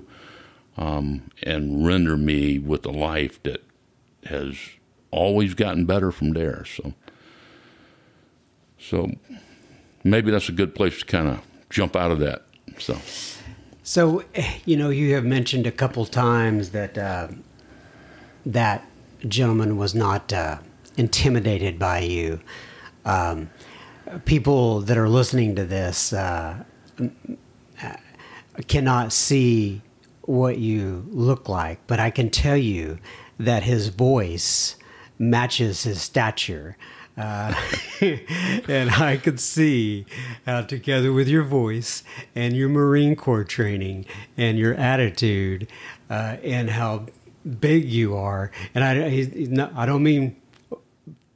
um, 0.76 1.30
and 1.42 1.86
render 1.86 2.16
me 2.16 2.58
with 2.58 2.84
a 2.84 2.90
life 2.90 3.42
that 3.44 3.64
has 4.24 4.56
always 5.10 5.54
gotten 5.54 5.86
better 5.86 6.12
from 6.12 6.32
there. 6.32 6.64
So, 6.64 6.92
so 8.78 9.12
maybe 10.04 10.30
that's 10.30 10.48
a 10.48 10.52
good 10.52 10.74
place 10.74 10.98
to 10.98 11.06
kind 11.06 11.28
of 11.28 11.40
jump 11.70 11.96
out 11.96 12.10
of 12.10 12.18
that. 12.20 12.44
So, 12.78 12.98
so 13.82 14.22
you 14.66 14.76
know, 14.76 14.90
you 14.90 15.14
have 15.14 15.24
mentioned 15.24 15.66
a 15.66 15.72
couple 15.72 16.04
times 16.04 16.70
that 16.70 16.98
uh, 16.98 17.28
that 18.44 18.84
gentleman 19.26 19.78
was 19.78 19.94
not 19.94 20.32
uh, 20.32 20.58
intimidated 20.96 21.78
by 21.78 22.00
you. 22.00 22.40
Um, 23.06 23.50
people 24.24 24.80
that 24.82 24.98
are 24.98 25.08
listening 25.08 25.56
to 25.56 25.64
this 25.64 26.12
uh, 26.12 26.64
cannot 28.66 29.12
see 29.12 29.82
what 30.22 30.58
you 30.58 31.06
look 31.10 31.48
like, 31.48 31.78
but 31.86 32.00
I 32.00 32.10
can 32.10 32.30
tell 32.30 32.56
you 32.56 32.98
that 33.38 33.62
his 33.62 33.88
voice 33.88 34.76
matches 35.18 35.84
his 35.84 36.02
stature. 36.02 36.76
Uh, 37.16 37.54
and 38.00 38.90
I 38.90 39.18
could 39.22 39.40
see 39.40 40.04
how, 40.44 40.62
together 40.62 41.12
with 41.12 41.28
your 41.28 41.44
voice 41.44 42.02
and 42.34 42.54
your 42.54 42.68
Marine 42.68 43.16
Corps 43.16 43.44
training 43.44 44.04
and 44.36 44.58
your 44.58 44.74
attitude, 44.74 45.68
uh, 46.10 46.36
and 46.42 46.70
how 46.70 47.06
big 47.60 47.84
you 47.84 48.16
are, 48.16 48.50
and 48.74 48.84
I, 48.84 49.30
not, 49.48 49.72
I 49.74 49.86
don't 49.86 50.02
mean 50.02 50.36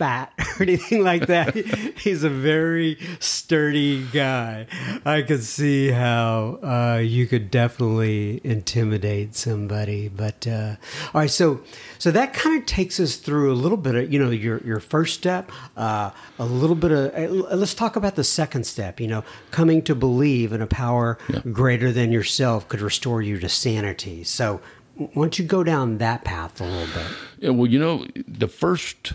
fat 0.01 0.33
or 0.59 0.63
anything 0.63 1.05
like 1.05 1.27
that. 1.27 1.55
He's 1.99 2.25
a 2.25 2.31
very 2.31 2.97
sturdy 3.19 4.07
guy. 4.11 4.67
I 5.05 5.21
could 5.21 5.45
see 5.45 5.91
how 5.91 6.59
uh, 6.63 7.01
you 7.03 7.27
could 7.27 7.51
definitely 7.51 8.41
intimidate 8.43 9.35
somebody. 9.35 10.09
But 10.09 10.47
uh, 10.47 10.77
all 11.13 11.21
right, 11.21 11.31
so 11.31 11.61
so 11.99 12.11
that 12.13 12.33
kind 12.33 12.59
of 12.59 12.65
takes 12.65 12.99
us 12.99 13.17
through 13.17 13.53
a 13.53 13.59
little 13.63 13.77
bit 13.77 13.95
of 13.95 14.11
you 14.11 14.19
know 14.19 14.31
your 14.31 14.63
your 14.65 14.81
first 14.81 15.15
step, 15.15 15.53
uh, 15.77 16.13
a 16.39 16.47
little 16.47 16.77
bit 16.77 16.93
of. 16.93 17.15
Uh, 17.15 17.55
let's 17.55 17.75
talk 17.75 17.95
about 17.95 18.17
the 18.17 18.25
second 18.25 18.65
step. 18.65 19.01
You 19.01 19.09
know, 19.09 19.25
coming 19.51 19.83
to 19.83 19.95
believe 19.95 20.55
in 20.55 20.63
a 20.63 20.67
power 20.67 21.19
yeah. 21.29 21.41
greater 21.53 21.93
than 21.93 22.11
yourself 22.11 22.67
could 22.69 22.81
restore 22.81 23.21
you 23.21 23.39
to 23.39 23.49
sanity. 23.49 24.25
So. 24.25 24.61
Why 24.97 25.09
don't 25.15 25.39
you 25.39 25.47
go 25.47 25.65
down 25.65 25.97
that 25.99 26.25
path 26.25 26.61
a 26.61 26.65
little 26.65 26.93
bit? 26.93 27.07
Yeah, 27.39 27.51
well, 27.51 27.67
you 27.67 27.79
know, 27.79 28.07
the 28.29 28.49
first 28.49 29.15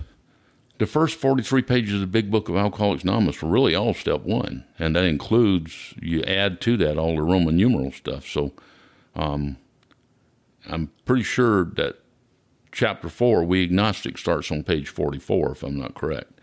the 0.78 0.86
first 0.86 1.20
43 1.20 1.62
pages 1.62 1.96
of 1.96 2.02
the 2.02 2.08
Big 2.08 2.30
Book 2.30 2.50
of 2.50 2.56
Alcoholics 2.56 3.04
Anonymous 3.04 3.42
were 3.42 3.50
really 3.50 3.76
all 3.76 3.94
step 3.94 4.22
one, 4.22 4.66
and 4.78 4.96
that 4.96 5.06
includes 5.06 5.94
you 6.02 6.22
add 6.24 6.60
to 6.62 6.76
that 6.78 6.98
all 6.98 7.16
the 7.16 7.22
Roman 7.22 7.56
numeral 7.56 7.92
stuff. 7.92 8.28
So, 8.28 8.54
um, 9.16 9.58
I'm 10.68 10.92
pretty 11.06 11.24
sure 11.24 11.66
that 11.76 12.00
chapter 12.72 13.08
four, 13.08 13.44
we 13.44 13.64
agnostic, 13.64 14.18
starts 14.18 14.52
on 14.52 14.64
page 14.64 14.90
44, 14.90 15.52
if 15.54 15.64
I'm 15.64 15.80
not 15.80 15.96
correct. 15.96 16.34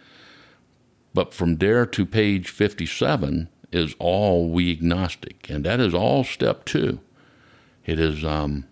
But 1.12 1.34
from 1.34 1.56
there 1.56 1.84
to 1.84 2.06
page 2.06 2.48
57 2.48 3.48
is 3.70 3.94
all 3.98 4.48
we 4.48 4.72
agnostic, 4.72 5.50
and 5.50 5.64
that 5.64 5.78
is 5.78 5.92
all 5.92 6.24
step 6.24 6.64
two. 6.64 7.00
It 7.84 7.98
is, 7.98 8.24
um, 8.24 8.66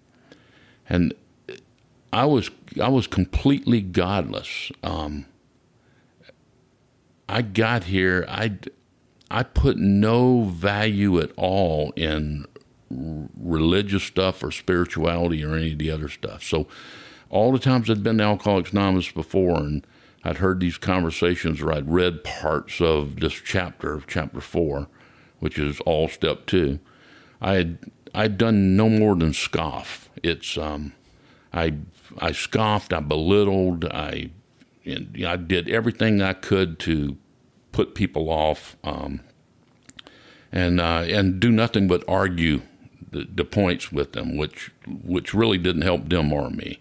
and 0.89 1.13
I 2.13 2.25
was 2.25 2.51
I 2.81 2.89
was 2.89 3.07
completely 3.07 3.83
godless. 3.83 4.73
Um, 4.83 5.27
I 7.31 7.43
got 7.43 7.85
here, 7.85 8.25
I, 8.29 8.59
I 9.31 9.45
put 9.45 9.77
no 9.77 10.43
value 10.43 11.21
at 11.21 11.31
all 11.37 11.93
in 11.93 12.45
religious 12.91 14.03
stuff 14.03 14.43
or 14.43 14.51
spirituality 14.51 15.45
or 15.45 15.55
any 15.55 15.73
of 15.73 15.79
the 15.79 15.93
other 15.93 16.09
stuff. 16.09 16.43
So, 16.43 16.67
all 17.29 17.53
the 17.53 17.61
times 17.61 17.89
I'd 17.89 18.03
been 18.03 18.19
to 18.19 18.25
Alcoholics 18.25 18.73
Anonymous 18.73 19.13
before 19.13 19.59
and 19.59 19.87
I'd 20.25 20.39
heard 20.39 20.59
these 20.59 20.77
conversations 20.77 21.61
or 21.61 21.73
I'd 21.73 21.89
read 21.89 22.25
parts 22.25 22.81
of 22.81 23.21
this 23.21 23.35
chapter, 23.35 24.03
chapter 24.09 24.41
four, 24.41 24.89
which 25.39 25.57
is 25.57 25.79
all 25.83 26.09
step 26.09 26.47
two, 26.47 26.81
I 27.41 27.55
had 27.55 27.79
I'd 28.13 28.39
done 28.39 28.77
no 28.77 28.89
more 28.89 29.15
than 29.15 29.33
scoff. 29.33 30.11
It's 30.23 30.59
um, 30.59 30.93
I 31.53 31.75
I 32.19 32.33
scoffed, 32.33 32.93
I 32.93 32.99
belittled, 32.99 33.85
I 33.85 34.31
and, 34.93 35.17
you 35.17 35.25
know, 35.25 35.33
I 35.33 35.37
did 35.37 35.69
everything 35.69 36.23
I 36.23 36.33
could 36.33 36.79
to 36.81 37.17
put 37.73 37.95
people 37.95 38.31
off, 38.31 38.77
um, 38.85 39.21
and 40.53 40.81
uh, 40.81 41.05
and 41.07 41.41
do 41.41 41.51
nothing 41.51 41.87
but 41.89 42.05
argue 42.09 42.63
the, 43.11 43.27
the, 43.33 43.45
points 43.45 43.93
with 43.93 44.13
them, 44.13 44.37
which 44.37 44.71
which 44.87 45.35
really 45.35 45.59
didn't 45.59 45.83
help 45.83 46.09
them 46.09 46.33
or 46.33 46.51
me. 46.51 46.81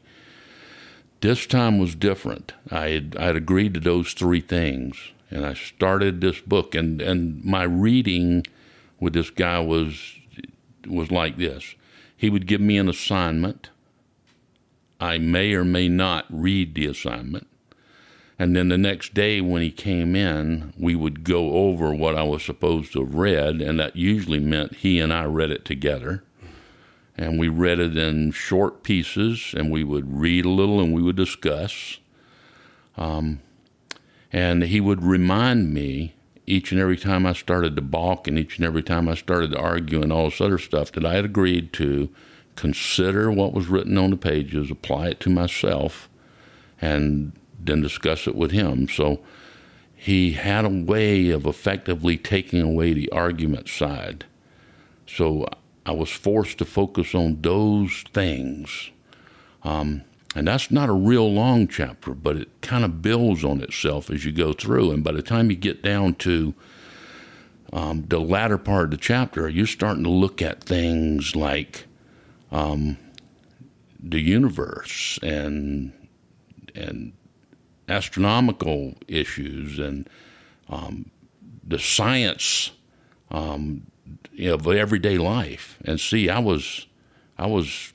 This 1.22 1.46
time 1.46 1.80
was 1.80 1.96
different. 1.96 2.54
I 2.72 2.90
had 2.90 3.16
I 3.20 3.28
had 3.28 3.36
agreed 3.36 3.74
to 3.76 3.80
those 3.80 4.14
three 4.14 4.42
things, 4.42 4.98
and 5.30 5.46
I 5.46 5.54
started 5.54 6.22
this 6.22 6.40
book, 6.40 6.76
and 6.76 7.02
and 7.02 7.44
my 7.44 7.64
reading 7.64 8.46
with 9.00 9.14
this 9.14 9.30
guy 9.30 9.60
was 9.60 10.16
was 10.88 11.12
like 11.12 11.38
this. 11.38 11.76
He 12.16 12.30
would 12.30 12.48
give 12.48 12.62
me 12.62 12.78
an 12.78 12.90
assignment. 12.90 13.70
I 15.00 15.18
may 15.18 15.54
or 15.54 15.64
may 15.64 15.88
not 15.88 16.26
read 16.30 16.76
the 16.76 16.86
assignment. 16.86 17.48
And 18.42 18.56
then 18.56 18.70
the 18.70 18.78
next 18.78 19.14
day 19.14 19.42
when 19.42 19.62
he 19.62 19.70
came 19.70 20.16
in, 20.16 20.74
we 20.80 20.96
would 20.96 21.26
go 21.26 21.52
over 21.52 21.94
what 21.94 22.16
I 22.16 22.24
was 22.24 22.42
supposed 22.42 22.94
to 22.94 23.04
have 23.04 23.14
read, 23.14 23.62
and 23.62 23.78
that 23.82 23.98
usually 23.98 24.40
meant 24.40 24.78
he 24.78 25.02
and 25.02 25.14
I 25.14 25.26
read 25.26 25.52
it 25.52 25.66
together. 25.66 26.24
And 27.18 27.38
we 27.38 27.50
read 27.50 27.80
it 27.80 27.98
in 27.98 28.32
short 28.32 28.82
pieces, 28.82 29.54
and 29.58 29.70
we 29.70 29.84
would 29.84 30.22
read 30.22 30.46
a 30.46 30.50
little 30.50 30.80
and 30.80 30.94
we 30.94 31.02
would 31.02 31.18
discuss. 31.18 32.00
Um, 32.96 33.42
and 34.32 34.64
he 34.64 34.80
would 34.80 35.04
remind 35.04 35.74
me 35.74 36.14
each 36.48 36.72
and 36.72 36.80
every 36.80 36.98
time 36.98 37.26
I 37.26 37.34
started 37.34 37.76
to 37.76 37.82
balk 37.82 38.26
and 38.26 38.40
each 38.40 38.58
and 38.58 38.66
every 38.66 38.84
time 38.84 39.10
I 39.10 39.16
started 39.16 39.52
to 39.52 39.60
argue 39.60 40.02
and 40.02 40.14
all 40.14 40.30
this 40.30 40.40
other 40.40 40.58
stuff 40.58 40.94
that 40.94 41.06
I 41.06 41.16
had 41.16 41.26
agreed 41.26 41.74
to 41.74 42.10
consider 42.56 43.30
what 43.30 43.54
was 43.54 43.68
written 43.68 43.98
on 43.98 44.12
the 44.12 44.18
pages, 44.18 44.72
apply 44.72 45.10
it 45.10 45.20
to 45.22 45.30
myself, 45.30 46.10
and 46.82 47.34
then 47.60 47.82
discuss 47.82 48.28
it 48.28 48.36
with 48.36 48.52
him. 48.52 48.88
So 48.88 49.20
he 49.96 50.32
had 50.32 50.66
a 50.66 50.70
way 50.70 51.30
of 51.30 51.46
effectively 51.46 52.18
taking 52.18 52.62
away 52.62 52.94
the 52.94 53.12
argument 53.12 53.68
side. 53.68 54.26
So 55.06 55.48
I 55.86 55.92
was 55.92 56.10
forced 56.10 56.60
to 56.60 56.66
focus 56.66 57.14
on 57.14 57.42
those 57.42 58.04
things. 58.14 58.92
Um, 59.64 60.04
and 60.36 60.48
that's 60.48 60.70
not 60.70 60.90
a 60.90 60.94
real 60.94 61.32
long 61.34 61.68
chapter, 61.68 62.14
but 62.14 62.38
it 62.38 62.62
kind 62.62 62.86
of 62.86 63.02
builds 63.02 63.44
on 63.44 63.62
itself 63.62 64.10
as 64.10 64.24
you 64.24 64.32
go 64.32 64.54
through. 64.54 64.92
And 64.92 65.04
by 65.04 65.12
the 65.12 65.24
time 65.24 65.50
you 65.50 65.58
get 65.58 65.82
down 65.82 66.14
to 66.16 66.54
um, 67.74 68.06
the 68.08 68.20
latter 68.20 68.58
part 68.58 68.86
of 68.86 68.92
the 68.92 68.98
chapter, 68.98 69.50
you're 69.50 69.68
starting 69.68 70.04
to 70.04 70.10
look 70.10 70.42
at 70.42 70.64
things 70.64 71.36
like 71.36 71.86
um, 72.52 72.98
the 74.00 74.20
universe 74.20 75.20
and 75.22 75.94
and 76.76 77.14
astronomical 77.90 78.96
issues 79.08 79.80
and 79.80 80.10
um, 80.70 81.10
the 81.66 81.80
science 81.80 82.72
um, 83.32 83.88
of 84.42 84.68
everyday 84.68 85.18
life. 85.18 85.78
And 85.84 86.00
see, 86.00 86.30
I 86.30 86.40
was, 86.40 86.88
I 87.38 87.48
was, 87.48 87.94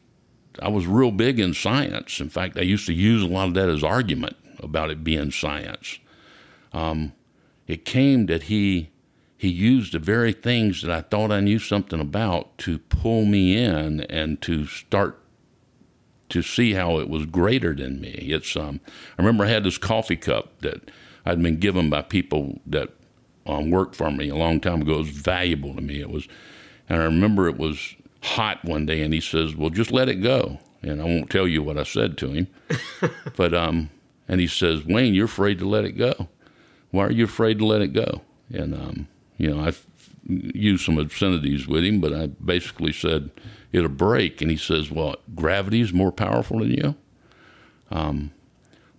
I 0.60 0.68
was 0.68 0.86
real 0.86 1.10
big 1.10 1.40
in 1.40 1.54
science. 1.54 2.20
In 2.20 2.28
fact, 2.28 2.58
I 2.58 2.62
used 2.62 2.86
to 2.86 2.92
use 2.92 3.22
a 3.22 3.26
lot 3.26 3.48
of 3.48 3.54
that 3.54 3.68
as 3.68 3.82
argument 3.82 4.36
about 4.60 4.90
it 4.90 5.04
being 5.04 5.30
science. 5.30 5.98
Um, 6.72 7.12
it 7.66 7.84
came 7.84 8.26
that 8.26 8.44
he 8.44 8.90
he 9.36 9.48
used 9.48 9.92
the 9.92 9.98
very 9.98 10.32
things 10.32 10.80
that 10.80 10.90
I 10.90 11.02
thought 11.02 11.30
I 11.30 11.40
knew 11.40 11.58
something 11.58 12.00
about 12.00 12.56
to 12.58 12.78
pull 12.78 13.26
me 13.26 13.56
in 13.62 14.00
and 14.02 14.40
to 14.42 14.66
start 14.66 15.20
to 16.30 16.42
see 16.42 16.72
how 16.72 16.98
it 16.98 17.08
was 17.08 17.26
greater 17.26 17.74
than 17.74 18.00
me. 18.00 18.10
It's 18.10 18.56
um, 18.56 18.80
I 19.18 19.22
remember 19.22 19.44
I 19.44 19.48
had 19.48 19.64
this 19.64 19.78
coffee 19.78 20.16
cup 20.16 20.60
that 20.60 20.90
I'd 21.26 21.42
been 21.42 21.58
given 21.58 21.90
by 21.90 22.02
people 22.02 22.60
that 22.66 22.90
um, 23.46 23.70
worked 23.70 23.94
for 23.94 24.10
me 24.10 24.28
a 24.28 24.36
long 24.36 24.60
time 24.60 24.82
ago. 24.82 24.94
It 24.94 24.98
was 24.98 25.08
valuable 25.10 25.74
to 25.74 25.80
me. 25.80 26.00
It 26.00 26.10
was, 26.10 26.28
and 26.88 27.00
I 27.00 27.04
remember 27.04 27.48
it 27.48 27.58
was 27.58 27.94
hot 28.22 28.64
one 28.64 28.86
day, 28.86 29.02
and 29.02 29.12
he 29.12 29.20
says, 29.20 29.54
"Well, 29.54 29.70
just 29.70 29.92
let 29.92 30.08
it 30.08 30.16
go." 30.16 30.58
And 30.82 31.00
I 31.00 31.04
won't 31.04 31.30
tell 31.30 31.48
you 31.48 31.62
what 31.62 31.78
I 31.78 31.82
said 31.82 32.18
to 32.18 32.28
him, 32.28 32.46
but 33.36 33.54
um, 33.54 33.90
and 34.28 34.40
he 34.40 34.46
says, 34.46 34.84
"Wayne, 34.84 35.14
you're 35.14 35.26
afraid 35.26 35.58
to 35.58 35.68
let 35.68 35.84
it 35.84 35.92
go. 35.92 36.28
Why 36.90 37.06
are 37.06 37.12
you 37.12 37.24
afraid 37.24 37.58
to 37.58 37.66
let 37.66 37.82
it 37.82 37.92
go?" 37.92 38.22
And 38.52 38.74
um, 38.74 39.08
you 39.36 39.54
know, 39.54 39.64
I 39.64 39.72
used 40.26 40.84
some 40.84 40.98
obscenities 40.98 41.66
with 41.66 41.84
him, 41.84 42.00
but 42.00 42.12
I 42.12 42.26
basically 42.26 42.92
said 42.92 43.30
it'll 43.74 43.88
break, 43.88 44.40
and 44.40 44.50
he 44.50 44.56
says, 44.56 44.90
"Well, 44.90 45.16
gravity 45.34 45.80
is 45.80 45.92
more 45.92 46.12
powerful 46.12 46.60
than 46.60 46.70
you." 46.70 46.94
Um, 47.90 48.30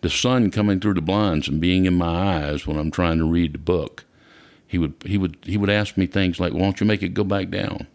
the 0.02 0.10
sun 0.10 0.52
coming 0.52 0.80
through 0.80 0.96
the 0.96 1.02
blinds 1.02 1.48
and 1.48 1.62
being 1.62 1.86
in 1.86 1.96
my 1.96 2.44
eyes 2.46 2.68
when 2.68 2.78
I'm 2.78 2.92
trying 2.92 3.18
to 3.20 3.26
read 3.26 3.54
the 3.54 3.60
book. 3.60 4.04
He 4.68 4.78
would 4.78 4.94
he 5.06 5.18
would 5.18 5.38
he 5.44 5.58
would 5.58 5.70
ask 5.70 5.96
me 5.98 6.06
things 6.06 6.40
like, 6.40 6.54
"Why 6.54 6.60
don't 6.60 6.80
you 6.80 6.86
make 6.86 7.02
it 7.02 7.14
go 7.14 7.24
back 7.24 7.50
down?" 7.50 7.88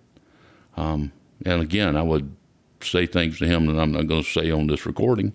Um, 0.77 1.12
and 1.45 1.61
again, 1.61 1.97
I 1.97 2.03
would 2.03 2.35
say 2.81 3.05
things 3.07 3.38
to 3.38 3.47
him 3.47 3.66
that 3.66 3.79
I'm 3.79 3.93
not 3.93 4.07
going 4.07 4.23
to 4.23 4.29
say 4.29 4.51
on 4.51 4.66
this 4.66 4.87
recording. 4.87 5.35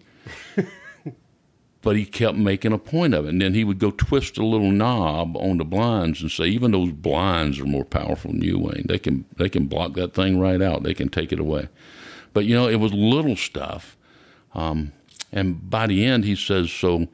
but 1.85 1.95
he 1.95 2.03
kept 2.03 2.35
making 2.35 2.73
a 2.73 2.79
point 2.79 3.13
of 3.13 3.27
it. 3.27 3.29
And 3.29 3.39
then 3.39 3.53
he 3.53 3.63
would 3.63 3.77
go 3.77 3.91
twist 3.91 4.39
a 4.39 4.43
little 4.43 4.71
knob 4.71 5.37
on 5.37 5.59
the 5.59 5.63
blinds 5.63 6.19
and 6.19 6.31
say, 6.31 6.45
even 6.45 6.71
those 6.71 6.91
blinds 6.91 7.59
are 7.59 7.65
more 7.65 7.85
powerful 7.85 8.31
than 8.31 8.41
you, 8.41 8.57
Wayne. 8.57 8.87
They 8.87 8.97
can 8.97 9.25
they 9.37 9.49
can 9.49 9.67
block 9.67 9.93
that 9.93 10.15
thing 10.15 10.39
right 10.39 10.63
out. 10.63 10.81
They 10.81 10.95
can 10.95 11.09
take 11.09 11.31
it 11.31 11.39
away. 11.39 11.69
But 12.33 12.45
you 12.45 12.55
know, 12.55 12.67
it 12.67 12.77
was 12.77 12.91
little 12.91 13.35
stuff. 13.35 13.95
Um, 14.55 14.93
and 15.31 15.69
by 15.69 15.85
the 15.85 16.03
end, 16.03 16.25
he 16.25 16.35
says, 16.35 16.71
so 16.71 17.07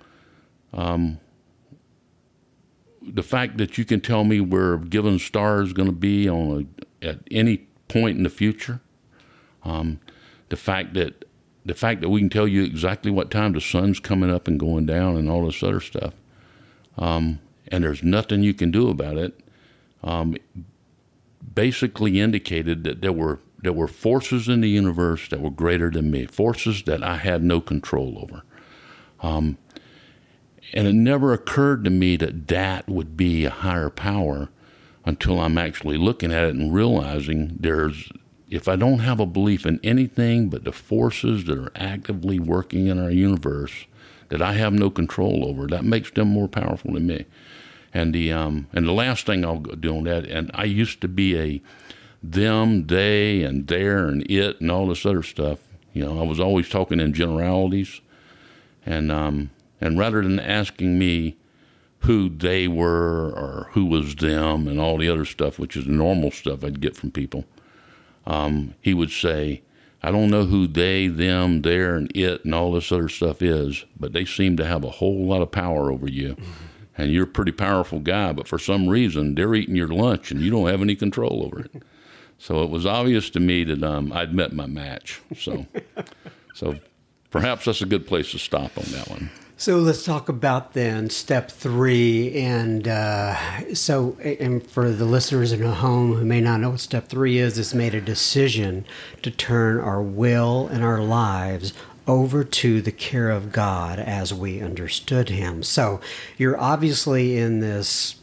um, 0.73 1.19
the 3.01 3.23
fact 3.23 3.57
that 3.57 3.77
you 3.77 3.83
can 3.83 3.99
tell 3.99 4.23
me 4.23 4.39
where 4.39 4.75
a 4.75 4.79
given 4.79 5.19
star 5.19 5.61
is 5.61 5.73
going 5.73 5.89
to 5.89 5.95
be 5.95 6.29
on 6.29 6.69
a, 7.01 7.05
at 7.05 7.19
any 7.29 7.67
point 7.89 8.15
in 8.15 8.23
the 8.23 8.29
future, 8.29 8.79
um, 9.65 9.99
the 10.47 10.55
fact 10.55 10.93
that 10.93 11.20
the 11.65 11.73
fact 11.73 12.01
that 12.01 12.09
we 12.09 12.19
can 12.19 12.29
tell 12.29 12.47
you 12.47 12.63
exactly 12.63 13.11
what 13.11 13.29
time 13.29 13.53
the 13.53 13.61
sun's 13.61 13.99
coming 13.99 14.31
up 14.31 14.47
and 14.47 14.59
going 14.59 14.85
down 14.85 15.15
and 15.17 15.29
all 15.29 15.45
this 15.45 15.61
other 15.61 15.79
stuff, 15.79 16.13
um, 16.97 17.39
and 17.67 17.83
there's 17.83 18.03
nothing 18.03 18.43
you 18.43 18.53
can 18.53 18.71
do 18.71 18.89
about 18.89 19.17
it, 19.17 19.39
um, 20.03 20.35
basically 21.53 22.19
indicated 22.19 22.83
that 22.83 23.01
there 23.01 23.13
were 23.13 23.39
there 23.63 23.73
were 23.73 23.87
forces 23.87 24.47
in 24.47 24.61
the 24.61 24.69
universe 24.69 25.29
that 25.29 25.39
were 25.39 25.51
greater 25.51 25.91
than 25.91 26.09
me, 26.09 26.25
forces 26.25 26.81
that 26.83 27.03
I 27.03 27.17
had 27.17 27.43
no 27.43 27.61
control 27.61 28.17
over. 28.19 28.43
Um, 29.21 29.59
and 30.73 30.87
it 30.87 30.95
never 30.95 31.31
occurred 31.31 31.83
to 31.83 31.91
me 31.91 32.17
that 32.17 32.47
that 32.47 32.87
would 32.89 33.15
be 33.15 33.45
a 33.45 33.51
higher 33.51 33.91
power 33.91 34.49
until 35.05 35.39
I'm 35.39 35.57
actually 35.57 35.97
looking 35.97 36.31
at 36.31 36.43
it 36.43 36.55
and 36.55 36.73
realizing 36.73 37.57
there's 37.59 38.09
if 38.51 38.67
I 38.67 38.75
don't 38.75 38.99
have 38.99 39.19
a 39.19 39.25
belief 39.25 39.65
in 39.65 39.79
anything 39.81 40.49
but 40.49 40.65
the 40.65 40.73
forces 40.73 41.45
that 41.45 41.57
are 41.57 41.71
actively 41.73 42.37
working 42.37 42.87
in 42.87 42.99
our 42.99 43.09
universe 43.09 43.85
that 44.27 44.41
I 44.41 44.53
have 44.53 44.73
no 44.73 44.89
control 44.89 45.45
over, 45.47 45.67
that 45.67 45.85
makes 45.85 46.11
them 46.11 46.27
more 46.27 46.47
powerful 46.47 46.93
than 46.93 47.07
me. 47.07 47.25
And 47.93 48.13
the 48.13 48.31
um, 48.31 48.67
and 48.73 48.87
the 48.87 48.93
last 48.93 49.25
thing 49.25 49.43
I'll 49.43 49.59
do 49.59 49.97
on 49.97 50.03
that, 50.03 50.25
and 50.25 50.51
I 50.53 50.65
used 50.65 51.01
to 51.01 51.07
be 51.07 51.37
a 51.37 51.61
them, 52.23 52.87
they, 52.87 53.41
and 53.41 53.67
there, 53.67 54.05
and 54.05 54.29
it, 54.29 54.61
and 54.61 54.71
all 54.71 54.87
this 54.87 55.05
other 55.05 55.23
stuff. 55.23 55.59
You 55.93 56.05
know, 56.05 56.19
I 56.19 56.23
was 56.23 56.39
always 56.39 56.69
talking 56.69 56.99
in 56.99 57.13
generalities, 57.13 57.99
and 58.85 59.11
um, 59.11 59.49
and 59.81 59.97
rather 59.97 60.21
than 60.21 60.39
asking 60.39 60.99
me 60.99 61.35
who 62.01 62.29
they 62.29 62.67
were 62.67 63.29
or 63.29 63.67
who 63.71 63.85
was 63.85 64.15
them 64.15 64.67
and 64.67 64.79
all 64.79 64.97
the 64.97 65.09
other 65.09 65.25
stuff, 65.25 65.59
which 65.59 65.75
is 65.75 65.85
normal 65.85 66.31
stuff 66.31 66.63
I'd 66.63 66.81
get 66.81 66.95
from 66.95 67.11
people, 67.11 67.45
um, 68.25 68.75
he 68.81 68.93
would 68.93 69.11
say, 69.11 69.61
I 70.03 70.11
don't 70.11 70.31
know 70.31 70.45
who 70.45 70.67
they, 70.67 71.07
them, 71.07 71.61
their, 71.61 71.95
and 71.95 72.15
it, 72.15 72.43
and 72.43 72.55
all 72.55 72.71
this 72.71 72.91
other 72.91 73.09
stuff 73.09 73.41
is, 73.41 73.85
but 73.99 74.13
they 74.13 74.25
seem 74.25 74.57
to 74.57 74.65
have 74.65 74.83
a 74.83 74.89
whole 74.89 75.25
lot 75.25 75.41
of 75.41 75.51
power 75.51 75.91
over 75.91 76.07
you. 76.07 76.35
Mm-hmm. 76.35 76.51
And 76.97 77.11
you're 77.11 77.23
a 77.23 77.27
pretty 77.27 77.51
powerful 77.51 77.99
guy, 77.99 78.33
but 78.33 78.47
for 78.47 78.59
some 78.59 78.87
reason, 78.87 79.35
they're 79.35 79.55
eating 79.55 79.75
your 79.75 79.87
lunch 79.87 80.31
and 80.31 80.41
you 80.41 80.51
don't 80.51 80.67
have 80.67 80.81
any 80.81 80.95
control 80.95 81.43
over 81.45 81.61
it. 81.61 81.83
So 82.37 82.63
it 82.63 82.69
was 82.69 82.85
obvious 82.85 83.29
to 83.31 83.39
me 83.39 83.63
that 83.63 83.83
um, 83.83 84.11
I'd 84.11 84.33
met 84.33 84.53
my 84.53 84.65
match. 84.65 85.21
So, 85.37 85.65
so 86.53 86.75
perhaps 87.29 87.65
that's 87.65 87.81
a 87.81 87.85
good 87.85 88.07
place 88.07 88.31
to 88.31 88.39
stop 88.39 88.77
on 88.77 88.85
that 88.85 89.09
one. 89.09 89.29
So 89.61 89.77
let's 89.77 90.03
talk 90.03 90.27
about 90.27 90.73
then 90.73 91.11
step 91.11 91.51
three, 91.51 92.35
and 92.35 92.87
uh, 92.87 93.75
so 93.75 94.17
and 94.23 94.65
for 94.65 94.89
the 94.89 95.05
listeners 95.05 95.53
at 95.53 95.59
home 95.59 96.15
who 96.15 96.25
may 96.25 96.41
not 96.41 96.61
know 96.61 96.71
what 96.71 96.79
step 96.79 97.09
three 97.09 97.37
is, 97.37 97.59
it's 97.59 97.71
made 97.71 97.93
a 97.93 98.01
decision 98.01 98.85
to 99.21 99.29
turn 99.29 99.79
our 99.79 100.01
will 100.01 100.67
and 100.67 100.83
our 100.83 100.99
lives 100.99 101.73
over 102.07 102.43
to 102.43 102.81
the 102.81 102.91
care 102.91 103.29
of 103.29 103.51
God 103.51 103.99
as 103.99 104.33
we 104.33 104.63
understood 104.63 105.29
Him. 105.29 105.61
So 105.61 106.01
you're 106.39 106.59
obviously 106.59 107.37
in 107.37 107.59
this 107.59 108.15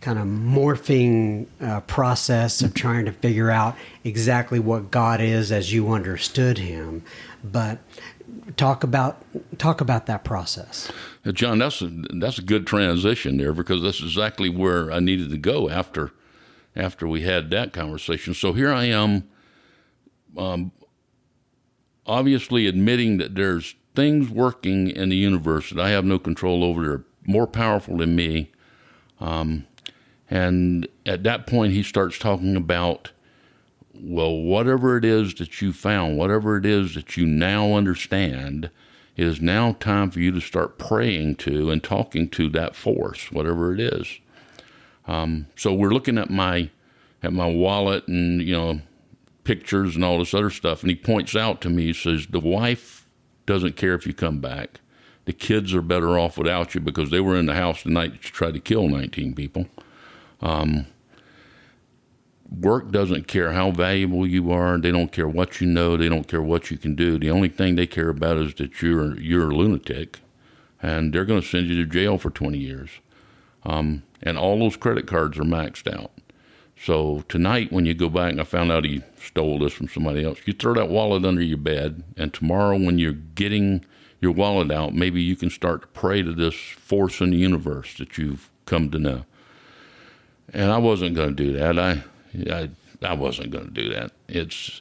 kind 0.00 0.18
of 0.18 0.26
morphing 0.26 1.46
uh, 1.60 1.80
process 1.82 2.60
of 2.60 2.74
trying 2.74 3.04
to 3.04 3.12
figure 3.12 3.50
out 3.50 3.76
exactly 4.02 4.58
what 4.58 4.90
God 4.90 5.20
is 5.20 5.52
as 5.52 5.72
you 5.72 5.92
understood 5.92 6.58
Him, 6.58 7.04
but 7.44 7.78
talk 8.56 8.84
about 8.84 9.24
talk 9.58 9.80
about 9.80 10.06
that 10.06 10.24
process. 10.24 10.90
John, 11.32 11.58
that's 11.58 11.82
a, 11.82 11.88
that's 11.88 12.38
a 12.38 12.42
good 12.42 12.66
transition 12.66 13.36
there 13.36 13.52
because 13.52 13.82
that's 13.82 14.00
exactly 14.00 14.48
where 14.48 14.90
I 14.90 15.00
needed 15.00 15.30
to 15.30 15.38
go 15.38 15.68
after 15.68 16.12
after 16.74 17.06
we 17.06 17.22
had 17.22 17.50
that 17.50 17.72
conversation. 17.72 18.34
So 18.34 18.52
here 18.52 18.72
I 18.72 18.84
am, 18.84 19.28
um, 20.36 20.72
obviously 22.06 22.66
admitting 22.66 23.18
that 23.18 23.34
there's 23.34 23.74
things 23.94 24.30
working 24.30 24.88
in 24.88 25.10
the 25.10 25.16
universe 25.16 25.70
that 25.70 25.80
I 25.80 25.90
have 25.90 26.04
no 26.04 26.18
control 26.18 26.64
over. 26.64 26.86
They're 26.86 27.04
more 27.26 27.46
powerful 27.46 27.98
than 27.98 28.16
me. 28.16 28.50
Um, 29.20 29.66
and 30.30 30.88
at 31.04 31.22
that 31.24 31.46
point, 31.46 31.74
he 31.74 31.82
starts 31.82 32.18
talking 32.18 32.56
about 32.56 33.11
well, 34.02 34.36
whatever 34.36 34.96
it 34.96 35.04
is 35.04 35.34
that 35.34 35.62
you 35.62 35.72
found, 35.72 36.16
whatever 36.18 36.56
it 36.56 36.66
is 36.66 36.94
that 36.96 37.16
you 37.16 37.24
now 37.24 37.74
understand, 37.74 38.68
it 39.16 39.26
is 39.26 39.40
now 39.40 39.72
time 39.78 40.10
for 40.10 40.18
you 40.18 40.32
to 40.32 40.40
start 40.40 40.78
praying 40.78 41.36
to 41.36 41.70
and 41.70 41.84
talking 41.84 42.28
to 42.30 42.48
that 42.48 42.74
force, 42.74 43.30
whatever 43.30 43.72
it 43.72 43.80
is. 43.80 44.18
Um, 45.06 45.46
so 45.56 45.72
we're 45.72 45.90
looking 45.90 46.18
at 46.18 46.30
my 46.30 46.70
at 47.22 47.32
my 47.32 47.46
wallet 47.46 48.08
and 48.08 48.42
you 48.42 48.54
know 48.54 48.80
pictures 49.44 49.94
and 49.94 50.04
all 50.04 50.18
this 50.18 50.34
other 50.34 50.50
stuff, 50.50 50.82
and 50.82 50.90
he 50.90 50.96
points 50.96 51.36
out 51.36 51.60
to 51.60 51.70
me, 51.70 51.86
he 51.86 51.92
says, 51.92 52.26
the 52.28 52.40
wife 52.40 53.08
doesn't 53.46 53.76
care 53.76 53.94
if 53.94 54.06
you 54.06 54.14
come 54.14 54.40
back. 54.40 54.80
The 55.24 55.32
kids 55.32 55.74
are 55.74 55.82
better 55.82 56.18
off 56.18 56.38
without 56.38 56.74
you 56.74 56.80
because 56.80 57.10
they 57.10 57.20
were 57.20 57.36
in 57.36 57.46
the 57.46 57.54
house 57.54 57.82
the 57.82 57.90
night 57.90 58.12
that 58.12 58.24
you 58.24 58.30
tried 58.30 58.54
to 58.54 58.60
kill 58.60 58.88
19 58.88 59.34
people. 59.34 59.66
Um, 60.40 60.86
work 62.60 62.90
doesn't 62.90 63.28
care 63.28 63.52
how 63.52 63.70
valuable 63.70 64.26
you 64.26 64.50
are. 64.52 64.78
They 64.78 64.90
don't 64.90 65.12
care 65.12 65.28
what 65.28 65.60
you 65.60 65.66
know. 65.66 65.96
They 65.96 66.08
don't 66.08 66.28
care 66.28 66.42
what 66.42 66.70
you 66.70 66.78
can 66.78 66.94
do. 66.94 67.18
The 67.18 67.30
only 67.30 67.48
thing 67.48 67.76
they 67.76 67.86
care 67.86 68.08
about 68.08 68.38
is 68.38 68.54
that 68.54 68.82
you're 68.82 69.18
you're 69.20 69.50
a 69.50 69.54
lunatic, 69.54 70.20
and 70.82 71.12
they're 71.12 71.24
going 71.24 71.40
to 71.40 71.46
send 71.46 71.68
you 71.68 71.76
to 71.76 71.90
jail 71.90 72.18
for 72.18 72.30
20 72.30 72.58
years. 72.58 72.90
Um, 73.64 74.02
and 74.22 74.36
all 74.36 74.58
those 74.58 74.76
credit 74.76 75.06
cards 75.06 75.38
are 75.38 75.44
maxed 75.44 75.92
out. 75.92 76.10
So 76.76 77.24
tonight, 77.28 77.72
when 77.72 77.86
you 77.86 77.94
go 77.94 78.08
back, 78.08 78.32
and 78.32 78.40
I 78.40 78.44
found 78.44 78.72
out 78.72 78.84
he 78.84 79.02
stole 79.20 79.60
this 79.60 79.72
from 79.72 79.88
somebody 79.88 80.24
else, 80.24 80.40
you 80.46 80.52
throw 80.52 80.74
that 80.74 80.88
wallet 80.88 81.24
under 81.24 81.42
your 81.42 81.58
bed, 81.58 82.02
and 82.16 82.34
tomorrow, 82.34 82.76
when 82.76 82.98
you're 82.98 83.12
getting 83.12 83.84
your 84.20 84.32
wallet 84.32 84.70
out, 84.70 84.94
maybe 84.94 85.22
you 85.22 85.36
can 85.36 85.50
start 85.50 85.82
to 85.82 85.88
pray 85.88 86.22
to 86.22 86.32
this 86.32 86.54
force 86.54 87.20
in 87.20 87.30
the 87.30 87.36
universe 87.36 87.96
that 87.98 88.18
you've 88.18 88.50
come 88.66 88.90
to 88.90 88.98
know. 88.98 89.24
And 90.52 90.70
I 90.70 90.78
wasn't 90.78 91.14
going 91.14 91.36
to 91.36 91.44
do 91.44 91.52
that. 91.52 91.78
I 91.78 92.02
I, 92.34 92.70
I 93.02 93.14
wasn't 93.14 93.50
going 93.50 93.66
to 93.66 93.70
do 93.70 93.88
that. 93.90 94.12
It's, 94.28 94.80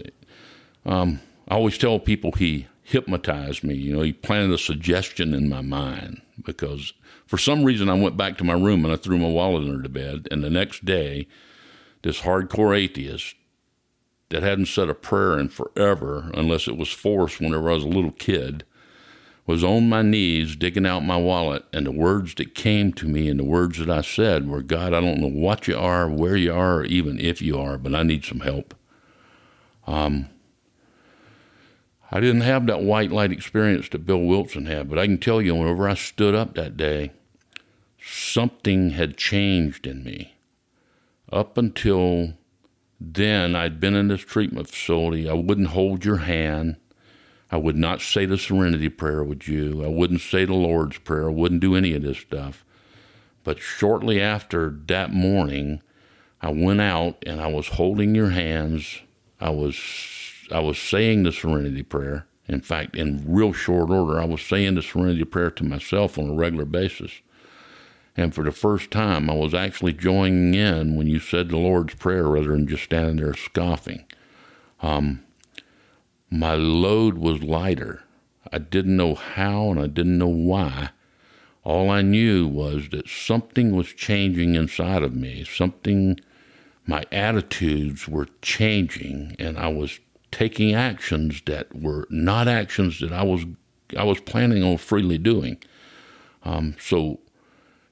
um, 0.86 1.20
I 1.48 1.56
always 1.56 1.78
tell 1.78 2.00
people 2.00 2.32
he 2.32 2.68
hypnotized 2.84 3.64
me. 3.64 3.76
You 3.76 3.96
know, 3.96 4.02
he 4.02 4.14
planted 4.14 4.54
a 4.54 4.58
suggestion 4.58 5.34
in 5.34 5.50
my 5.50 5.62
mind 5.62 6.22
because 6.44 6.94
for 7.26 7.38
some 7.38 7.64
reason 7.64 7.90
I 7.90 7.94
went 7.94 8.18
back 8.18 8.38
to 8.38 8.44
my 8.44 8.54
room 8.54 8.84
and 8.84 8.94
I 8.94 8.98
threw 8.98 9.18
my 9.18 9.30
wallet 9.30 9.64
under 9.64 9.82
the 9.82 9.90
bed. 9.90 10.28
And 10.32 10.44
the 10.44 10.50
next 10.50 10.86
day, 10.86 11.28
this 12.02 12.22
hardcore 12.22 12.78
atheist 12.78 13.36
that 14.30 14.44
hadn't 14.44 14.68
said 14.68 14.90
a 14.90 14.94
prayer 14.94 15.38
in 15.38 15.50
forever, 15.50 16.32
unless 16.34 16.68
it 16.68 16.78
was 16.78 16.90
forced 16.90 17.40
whenever 17.40 17.70
I 17.70 17.74
was 17.74 17.84
a 17.84 17.88
little 17.88 18.12
kid, 18.12 18.64
was 19.46 19.64
on 19.64 19.90
my 19.90 20.02
knees 20.02 20.56
digging 20.56 20.86
out 20.86 21.02
my 21.02 21.18
wallet, 21.18 21.66
and 21.74 21.86
the 21.86 21.92
words 21.92 22.36
that 22.36 22.56
came 22.56 22.94
to 22.94 23.08
me 23.08 23.28
and 23.28 23.40
the 23.40 23.44
words 23.44 23.80
that 23.80 23.90
I 23.90 24.02
said 24.02 24.48
were, 24.48 24.62
God, 24.62 24.94
I 24.94 25.02
don't 25.02 25.20
know 25.20 25.28
what 25.28 25.68
you 25.68 25.78
are, 25.78 26.10
where 26.10 26.36
you 26.36 26.54
are, 26.54 26.78
or 26.78 26.86
even 26.86 27.20
if 27.20 27.42
you 27.42 27.60
are, 27.60 27.78
but 27.78 27.96
I 27.96 28.04
need 28.04 28.24
some 28.24 28.42
help. 28.42 28.76
Um, 29.88 30.30
I 32.12 32.20
didn't 32.20 32.42
have 32.42 32.68
that 32.68 32.84
white 32.84 33.12
light 33.12 33.32
experience 33.32 33.90
that 33.90 34.06
Bill 34.06 34.22
Wilson 34.22 34.66
had, 34.66 34.90
but 34.90 35.00
I 35.00 35.06
can 35.06 35.18
tell 35.18 35.42
you, 35.42 35.56
whenever 35.56 35.88
I 35.90 35.96
stood 35.96 36.36
up 36.36 36.56
that 36.56 36.78
day, 36.78 37.12
something 38.02 38.92
had 38.92 39.18
changed 39.18 39.88
in 39.88 40.04
me. 40.04 40.36
Up 41.32 41.58
until 41.58 42.34
then, 43.00 43.56
I'd 43.56 43.80
been 43.80 43.96
in 43.96 44.10
this 44.10 44.22
treatment 44.22 44.70
facility. 44.70 45.30
I 45.30 45.34
wouldn't 45.34 45.70
hold 45.70 46.04
your 46.04 46.18
hand. 46.18 46.76
I 47.52 47.58
would 47.58 47.76
not 47.76 48.02
say 48.02 48.26
the 48.26 48.38
serenity 48.38 48.88
prayer 48.88 49.24
with 49.24 49.48
you. 49.48 49.84
I 49.84 49.90
wouldn't 49.90 50.22
say 50.22 50.46
the 50.46 50.54
Lord's 50.54 50.98
Prayer. 51.00 51.28
I 51.30 51.34
wouldn't 51.34 51.62
do 51.62 51.76
any 51.76 51.94
of 51.94 52.02
this 52.02 52.18
stuff. 52.18 52.64
But 53.44 53.60
shortly 53.60 54.22
after 54.22 54.70
that 54.88 55.12
morning, 55.12 55.82
I 56.42 56.52
went 56.52 56.80
out 56.82 57.22
and 57.26 57.42
I 57.42 57.48
was 57.48 57.70
holding 57.70 58.16
your 58.16 58.30
hands. 58.30 59.02
I 59.40 59.50
was 59.50 59.78
I 60.52 60.60
was 60.60 60.78
saying 60.78 61.24
the 61.24 61.32
serenity 61.32 61.84
prayer. 61.84 62.26
In 62.48 62.62
fact, 62.62 62.96
in 62.96 63.24
real 63.26 63.54
short 63.54 63.90
order, 63.90 64.20
I 64.20 64.26
was 64.26 64.42
saying 64.42 64.76
the 64.76 64.82
serenity 64.82 65.24
prayer 65.24 65.52
to 65.52 65.64
myself 65.64 66.18
on 66.18 66.30
a 66.30 66.34
regular 66.34 66.66
basis. 66.66 67.12
And 68.18 68.36
for 68.36 68.44
the 68.44 68.52
first 68.52 68.92
time, 68.92 69.30
I 69.30 69.34
was 69.34 69.54
actually 69.54 69.94
joining 69.94 70.54
in 70.54 70.96
when 70.96 71.08
you 71.08 71.20
said 71.20 71.50
the 71.50 71.58
Lord's 71.58 71.96
Prayer 71.96 72.28
rather 72.28 72.50
than 72.50 72.68
just 72.68 72.84
standing 72.84 73.18
there 73.18 73.34
scoffing. 73.34 74.06
Um, 74.82 75.24
my 76.32 76.56
load 76.56 77.18
was 77.18 77.44
lighter. 77.44 78.04
I 78.52 78.58
didn't 78.58 78.96
know 78.96 79.16
how 79.16 79.70
and 79.70 79.80
I 79.80 79.88
didn't 79.88 80.18
know 80.18 80.28
why. 80.28 80.92
All 81.64 81.92
I 81.92 82.02
knew 82.02 82.48
was 82.48 82.90
that 82.90 83.08
something 83.08 83.76
was 83.76 83.90
changing 83.90 84.56
inside 84.56 85.04
of 85.04 85.14
me. 85.14 85.44
Something, 85.44 86.20
my 86.88 87.04
attitudes 87.12 88.08
were 88.08 88.28
changing, 88.42 89.36
and 89.38 89.60
I 89.60 89.68
was 89.68 90.00
taking 90.32 90.74
actions 90.74 91.42
that 91.46 91.76
were 91.76 92.08
not 92.10 92.48
actions 92.48 93.00
that 93.02 93.12
I 93.12 93.24
was 93.24 93.46
I 93.96 94.06
was 94.06 94.22
planning 94.22 94.64
on 94.64 94.78
freely 94.78 95.18
doing. 95.18 95.58
Um, 96.44 96.76
so 96.80 97.20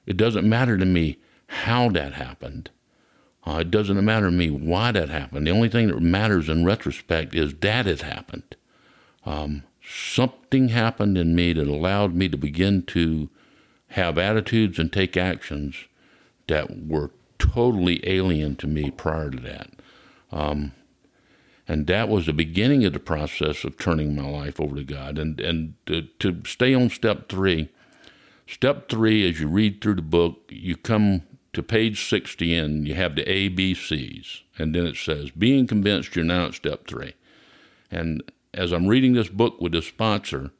it 0.06 0.16
doesn't 0.16 0.48
matter 0.48 0.78
to 0.78 0.86
me 0.86 1.18
how 1.46 1.90
that 1.90 2.14
happened. 2.14 2.70
Uh, 3.50 3.58
it 3.60 3.70
doesn't 3.70 4.04
matter 4.04 4.26
to 4.26 4.32
me 4.32 4.48
why 4.48 4.92
that 4.92 5.08
happened. 5.08 5.44
The 5.44 5.50
only 5.50 5.68
thing 5.68 5.88
that 5.88 6.00
matters 6.00 6.48
in 6.48 6.64
retrospect 6.64 7.34
is 7.34 7.52
that 7.54 7.84
it 7.84 8.02
happened. 8.02 8.54
Um, 9.26 9.64
something 9.84 10.68
happened 10.68 11.18
in 11.18 11.34
me 11.34 11.52
that 11.54 11.66
allowed 11.66 12.14
me 12.14 12.28
to 12.28 12.36
begin 12.36 12.84
to 12.84 13.28
have 13.88 14.18
attitudes 14.18 14.78
and 14.78 14.92
take 14.92 15.16
actions 15.16 15.74
that 16.46 16.86
were 16.86 17.10
totally 17.40 18.08
alien 18.08 18.54
to 18.54 18.68
me 18.68 18.88
prior 18.88 19.30
to 19.30 19.40
that. 19.40 19.70
Um, 20.30 20.70
and 21.66 21.88
that 21.88 22.08
was 22.08 22.26
the 22.26 22.32
beginning 22.32 22.84
of 22.84 22.92
the 22.92 23.00
process 23.00 23.64
of 23.64 23.78
turning 23.78 24.14
my 24.14 24.28
life 24.28 24.60
over 24.60 24.76
to 24.76 24.84
God. 24.84 25.18
And 25.18 25.40
and 25.40 25.74
to, 25.86 26.02
to 26.20 26.42
stay 26.44 26.72
on 26.72 26.88
step 26.88 27.28
three, 27.28 27.68
step 28.46 28.88
three, 28.88 29.28
as 29.28 29.40
you 29.40 29.48
read 29.48 29.80
through 29.80 29.96
the 29.96 30.02
book, 30.02 30.38
you 30.50 30.76
come 30.76 31.22
to 31.52 31.62
page 31.62 32.08
60 32.08 32.54
and 32.54 32.86
you 32.86 32.94
have 32.94 33.16
the 33.16 33.24
ABCs. 33.24 34.42
And 34.58 34.74
then 34.74 34.86
it 34.86 34.96
says, 34.96 35.30
being 35.30 35.66
convinced 35.66 36.14
you're 36.14 36.24
now 36.24 36.46
at 36.46 36.54
step 36.54 36.86
three. 36.86 37.14
And 37.90 38.22
as 38.54 38.72
I'm 38.72 38.86
reading 38.86 39.14
this 39.14 39.28
book 39.28 39.60
with 39.60 39.72
the 39.72 39.82
sponsor, 39.82 40.52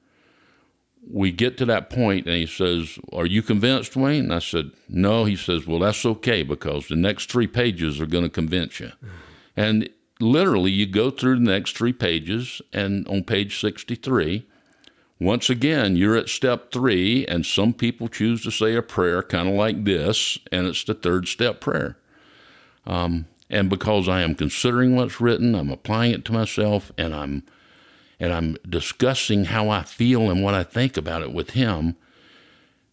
we 1.08 1.32
get 1.32 1.56
to 1.58 1.66
that 1.66 1.90
point 1.90 2.26
and 2.26 2.36
he 2.36 2.46
says, 2.46 2.98
Are 3.12 3.26
you 3.26 3.42
convinced, 3.42 3.96
Wayne? 3.96 4.24
And 4.24 4.34
I 4.34 4.38
said, 4.38 4.70
No. 4.88 5.24
He 5.24 5.36
says, 5.36 5.66
Well, 5.66 5.78
that's 5.78 6.04
okay 6.04 6.42
because 6.42 6.88
the 6.88 6.96
next 6.96 7.30
three 7.30 7.46
pages 7.46 8.00
are 8.00 8.06
going 8.06 8.24
to 8.24 8.30
convince 8.30 8.80
you. 8.80 8.92
And 9.56 9.88
literally, 10.20 10.70
you 10.70 10.86
go 10.86 11.10
through 11.10 11.36
the 11.36 11.50
next 11.50 11.76
three 11.76 11.92
pages, 11.92 12.60
and 12.72 13.06
on 13.08 13.24
page 13.24 13.60
63, 13.60 14.46
once 15.20 15.50
again, 15.50 15.96
you're 15.96 16.16
at 16.16 16.30
step 16.30 16.72
three, 16.72 17.26
and 17.26 17.44
some 17.44 17.74
people 17.74 18.08
choose 18.08 18.42
to 18.42 18.50
say 18.50 18.74
a 18.74 18.82
prayer 18.82 19.22
kind 19.22 19.48
of 19.48 19.54
like 19.54 19.84
this, 19.84 20.38
and 20.50 20.66
it's 20.66 20.82
the 20.82 20.94
third 20.94 21.28
step 21.28 21.60
prayer. 21.60 21.98
Um, 22.86 23.26
and 23.50 23.68
because 23.68 24.08
I 24.08 24.22
am 24.22 24.34
considering 24.34 24.96
what's 24.96 25.20
written, 25.20 25.54
I'm 25.54 25.70
applying 25.70 26.12
it 26.12 26.24
to 26.26 26.32
myself, 26.32 26.90
and 26.96 27.14
I'm 27.14 27.42
and 28.18 28.32
I'm 28.34 28.56
discussing 28.68 29.46
how 29.46 29.70
I 29.70 29.82
feel 29.82 30.30
and 30.30 30.42
what 30.42 30.52
I 30.52 30.62
think 30.62 30.98
about 30.98 31.22
it 31.22 31.32
with 31.32 31.50
him, 31.50 31.96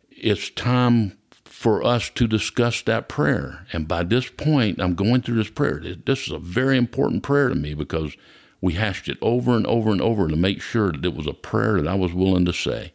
it's 0.09 0.49
time 0.49 1.17
for 1.43 1.83
us 1.83 2.09
to 2.11 2.27
discuss 2.27 2.81
that 2.83 3.09
prayer. 3.09 3.65
And 3.73 3.89
by 3.89 4.03
this 4.03 4.29
point, 4.29 4.79
I'm 4.79 4.95
going 4.95 5.21
through 5.21 5.35
this 5.35 5.49
prayer. 5.49 5.81
This 5.81 6.27
is 6.27 6.31
a 6.31 6.39
very 6.39 6.77
important 6.77 7.23
prayer 7.23 7.49
to 7.49 7.55
me 7.55 7.73
because 7.73 8.15
we 8.61 8.73
hashed 8.73 9.07
it 9.07 9.17
over 9.21 9.55
and 9.55 9.67
over 9.67 9.91
and 9.91 10.01
over 10.01 10.27
to 10.27 10.35
make 10.35 10.61
sure 10.61 10.91
that 10.91 11.05
it 11.05 11.15
was 11.15 11.27
a 11.27 11.33
prayer 11.33 11.81
that 11.81 11.87
I 11.87 11.95
was 11.95 12.13
willing 12.13 12.45
to 12.45 12.53
say. 12.53 12.93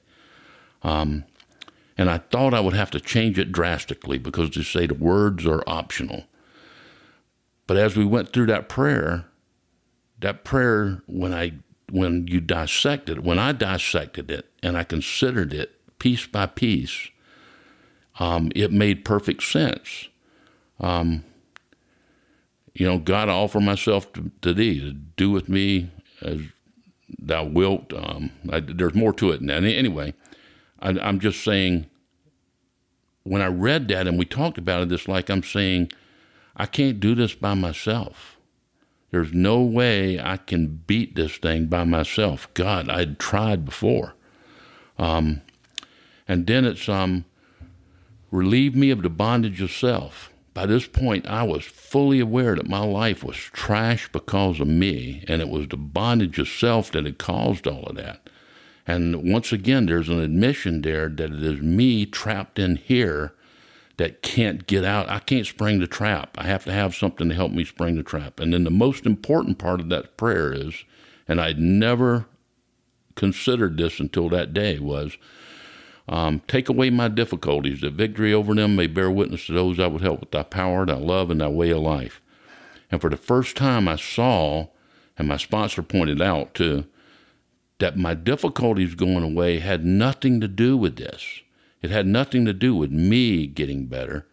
Um, 0.83 1.25
and 1.97 2.11
I 2.11 2.19
thought 2.19 2.55
I 2.55 2.61
would 2.61 2.75
have 2.75 2.91
to 2.93 3.01
change 3.01 3.39
it 3.39 3.53
drastically 3.53 4.19
because 4.19 4.51
to 4.51 4.63
say 4.63 4.87
the 4.87 4.95
words 4.95 5.47
are 5.47 5.63
optional. 5.67 6.25
But 7.67 7.77
as 7.77 7.97
we 7.97 8.05
went 8.05 8.33
through 8.33 8.47
that 8.47 8.69
prayer, 8.69 9.27
that 10.19 10.45
prayer, 10.45 11.03
when 11.07 11.33
I 11.33 11.53
when 11.91 12.27
you 12.27 12.41
dissected 12.41 13.19
it, 13.19 13.25
when 13.25 13.39
I 13.39 13.53
dissected 13.53 14.31
it 14.31 14.47
and 14.63 14.79
I 14.79 14.85
considered 14.85 15.53
it 15.53 15.73
piece 15.99 16.27
by 16.27 16.47
piece, 16.47 17.11
um, 18.19 18.51
it 18.55 18.73
made 18.73 19.05
perfect 19.05 19.43
sense. 19.43 20.09
Um, 20.81 21.25
you 22.75 22.87
know, 22.87 22.99
God, 22.99 23.29
I 23.29 23.33
offer 23.33 23.61
myself 23.61 24.13
to, 24.15 24.31
to, 24.43 24.55
thee 24.55 24.81
to 24.81 24.93
do 24.93 25.31
with 25.31 25.49
me 25.49 25.91
as 26.23 26.41
thou 27.19 27.45
wilt. 27.45 27.93
Um, 27.93 28.31
I, 28.51 28.61
there's 28.61 28.95
more 28.95 29.13
to 29.15 29.31
it. 29.31 29.41
And 29.41 29.51
anyway, 29.51 30.15
I, 30.81 30.91
I'm 30.91 31.21
just 31.21 31.45
saying, 31.45 31.87
when 33.25 33.43
I 33.43 33.47
read 33.47 33.89
that 33.89 34.07
and 34.07 34.19
we 34.19 34.25
talked 34.25 34.59
about 34.59 34.83
it, 34.83 34.93
it's 34.93 35.09
like 35.09 35.31
I'm 35.31 35.43
saying, 35.43 35.93
I 36.57 36.67
can't 36.67 37.01
do 37.01 37.15
this 37.15 37.35
by 37.35 37.55
myself. 37.55 38.39
There's 39.11 39.33
no 39.33 39.61
way 39.61 40.19
I 40.19 40.39
can 40.39 40.83
beat 40.87 41.15
this 41.15 41.37
thing 41.37 41.67
by 41.67 41.85
myself. 41.85 42.49
God, 42.55 42.89
I'd 42.89 43.19
tried 43.19 43.65
before. 43.65 44.15
Um, 44.99 45.43
and 46.27 46.47
then 46.47 46.65
it's 46.65 46.89
um, 46.89 47.27
relieve 48.31 48.75
me 48.75 48.91
of 48.91 49.03
the 49.03 49.11
bondage 49.11 49.61
of 49.61 49.71
self. 49.71 50.32
By 50.55 50.67
this 50.67 50.87
point, 50.87 51.27
I 51.27 51.45
was 51.45 51.65
fully 51.65 52.21
aware 52.21 52.55
that 52.57 52.69
my 52.69 52.85
life 52.85 53.25
was 53.25 53.37
trash 53.37 54.09
because 54.13 54.61
of 54.61 54.69
me, 54.69 55.25
and 55.27 55.41
it 55.41 55.49
was 55.49 55.69
the 55.69 55.79
bondage 55.79 56.39
of 56.39 56.49
self 56.49 56.93
that 56.93 57.07
had 57.07 57.19
caused 57.19 57.67
all 57.67 57.85
of 57.85 57.97
that. 57.97 58.29
And 58.87 59.33
once 59.33 59.53
again, 59.53 59.87
there's 59.87 60.09
an 60.09 60.21
admission 60.21 60.83
there 60.83 61.09
that 61.09 61.33
it 61.33 61.43
is 61.43 61.63
me 61.63 62.05
trapped 62.05 62.59
in 62.59 62.77
here 62.77 63.33
that 63.97 64.23
can't 64.23 64.67
get 64.67 64.85
out. 64.85 65.09
I 65.09 65.21
can't 65.21 65.47
spring 65.47 65.79
the 65.79 65.87
trap. 65.87 66.37
I 66.39 66.45
have 66.45 66.65
to 66.65 66.73
have 66.73 66.95
something 66.95 67.29
to 67.29 67.35
help 67.35 67.53
me 67.53 67.65
spring 67.65 67.97
the 67.97 68.03
trap. 68.03 68.41
And 68.41 68.53
then 68.53 68.65
the 68.65 68.71
most 68.71 69.07
important 69.07 69.59
part 69.59 69.81
of 69.81 69.89
that 69.91 70.17
prayer 70.17 70.53
is, 70.53 70.85
and 71.29 71.41
I'd 71.41 71.59
never 71.59 72.27
considered 73.15 73.77
this 73.77 74.01
until 74.01 74.29
that 74.31 74.53
day, 74.53 74.79
was 74.79 75.17
um, 76.09 76.41
take 76.49 76.69
away 76.69 76.91
my 76.91 77.09
difficulties, 77.09 77.81
that 77.81 77.95
victory 77.95 78.35
over 78.35 78.55
them 78.55 78.77
may 78.77 78.87
bear 78.87 79.11
witness 79.11 79.47
to 79.47 79.53
those 79.53 79.79
I 79.79 79.87
would 79.87 80.03
help 80.03 80.21
with 80.21 80.31
thy 80.31 80.43
power, 80.43 80.85
thy 80.85 80.95
love, 80.95 81.31
and 81.31 81.41
thy 81.41 81.49
way 81.49 81.71
of 81.71 81.79
life. 81.79 82.21
And 82.91 83.01
for 83.01 83.09
the 83.09 83.17
first 83.17 83.57
time, 83.57 83.89
I 83.89 83.97
saw, 83.97 84.69
and 85.17 85.29
my 85.29 85.37
sponsor 85.37 85.83
pointed 85.83 86.21
out 86.21 86.55
too, 86.55 86.85
that 87.79 87.97
my 87.97 88.15
difficulties 88.15 88.95
going 88.95 89.25
away 89.25 89.59
had 89.59 89.85
nothing 89.85 90.41
to 90.41 90.49
do 90.49 90.77
with 90.77 90.97
this. 90.97 91.41
It 91.81 91.91
had 91.91 92.07
nothing 92.07 92.45
to 92.45 92.53
do 92.53 92.77
with 92.77 92.91
me 92.93 93.47
getting 93.47 93.87
better. 93.87 94.27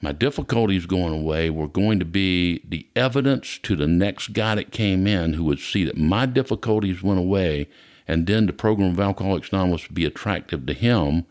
My 0.00 0.12
difficulties 0.12 0.86
going 0.86 1.12
away 1.12 1.50
were 1.50 1.66
going 1.66 1.98
to 1.98 2.04
be 2.04 2.62
the 2.68 2.86
evidence 2.94 3.58
to 3.64 3.74
the 3.74 3.88
next 3.88 4.28
guy 4.28 4.54
that 4.54 4.70
came 4.70 5.08
in 5.08 5.32
who 5.32 5.44
would 5.44 5.58
see 5.58 5.84
that 5.84 5.96
my 5.96 6.24
difficulties 6.24 7.02
went 7.02 7.18
away, 7.18 7.68
and 8.08 8.26
then 8.26 8.46
the 8.46 8.52
program 8.52 8.90
of 8.90 9.00
Alcoholics 9.00 9.50
Anonymous 9.50 9.86
would 9.86 9.94
be 9.94 10.06
attractive 10.06 10.66
to 10.66 10.72
him. 10.72 11.26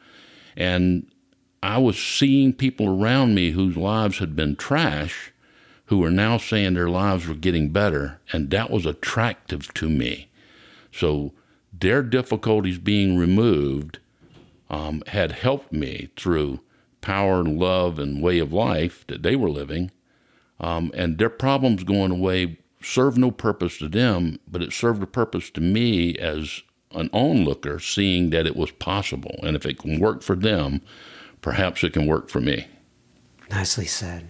And 0.55 1.07
I 1.61 1.79
was 1.79 1.99
seeing 1.99 2.53
people 2.53 2.87
around 2.87 3.35
me 3.35 3.51
whose 3.51 3.75
lives 3.75 4.19
had 4.19 4.35
been 4.35 4.55
trash 4.55 5.33
who 5.87 5.99
were 5.99 6.11
now 6.11 6.37
saying 6.37 6.73
their 6.73 6.89
lives 6.89 7.27
were 7.27 7.35
getting 7.35 7.69
better, 7.69 8.19
and 8.31 8.49
that 8.51 8.69
was 8.69 8.85
attractive 8.85 9.73
to 9.73 9.89
me. 9.89 10.29
So 10.91 11.33
their 11.73 12.03
difficulties 12.03 12.77
being 12.77 13.17
removed 13.17 13.99
um, 14.69 15.01
had 15.07 15.31
helped 15.31 15.71
me 15.71 16.09
through 16.17 16.59
power 16.99 17.39
and 17.39 17.57
love 17.57 17.99
and 17.99 18.21
way 18.21 18.39
of 18.39 18.51
life 18.51 19.07
that 19.07 19.23
they 19.23 19.35
were 19.35 19.49
living. 19.49 19.91
Um, 20.59 20.91
and 20.93 21.17
their 21.17 21.29
problems 21.29 21.83
going 21.85 22.11
away 22.11 22.57
served 22.81 23.17
no 23.17 23.31
purpose 23.31 23.77
to 23.79 23.87
them, 23.87 24.39
but 24.47 24.61
it 24.61 24.73
served 24.73 25.01
a 25.03 25.07
purpose 25.07 25.49
to 25.51 25.61
me 25.61 26.15
as 26.17 26.61
an 26.91 27.09
onlooker, 27.11 27.79
seeing 27.79 28.29
that 28.29 28.45
it 28.45 28.55
was 28.55 28.71
possible. 28.71 29.39
And 29.43 29.55
if 29.55 29.65
it 29.65 29.79
can 29.79 29.99
work 29.99 30.21
for 30.21 30.35
them, 30.35 30.81
perhaps 31.41 31.83
it 31.83 31.93
can 31.93 32.05
work 32.05 32.29
for 32.29 32.39
me. 32.39 32.67
Nicely 33.49 33.85
said. 33.85 34.29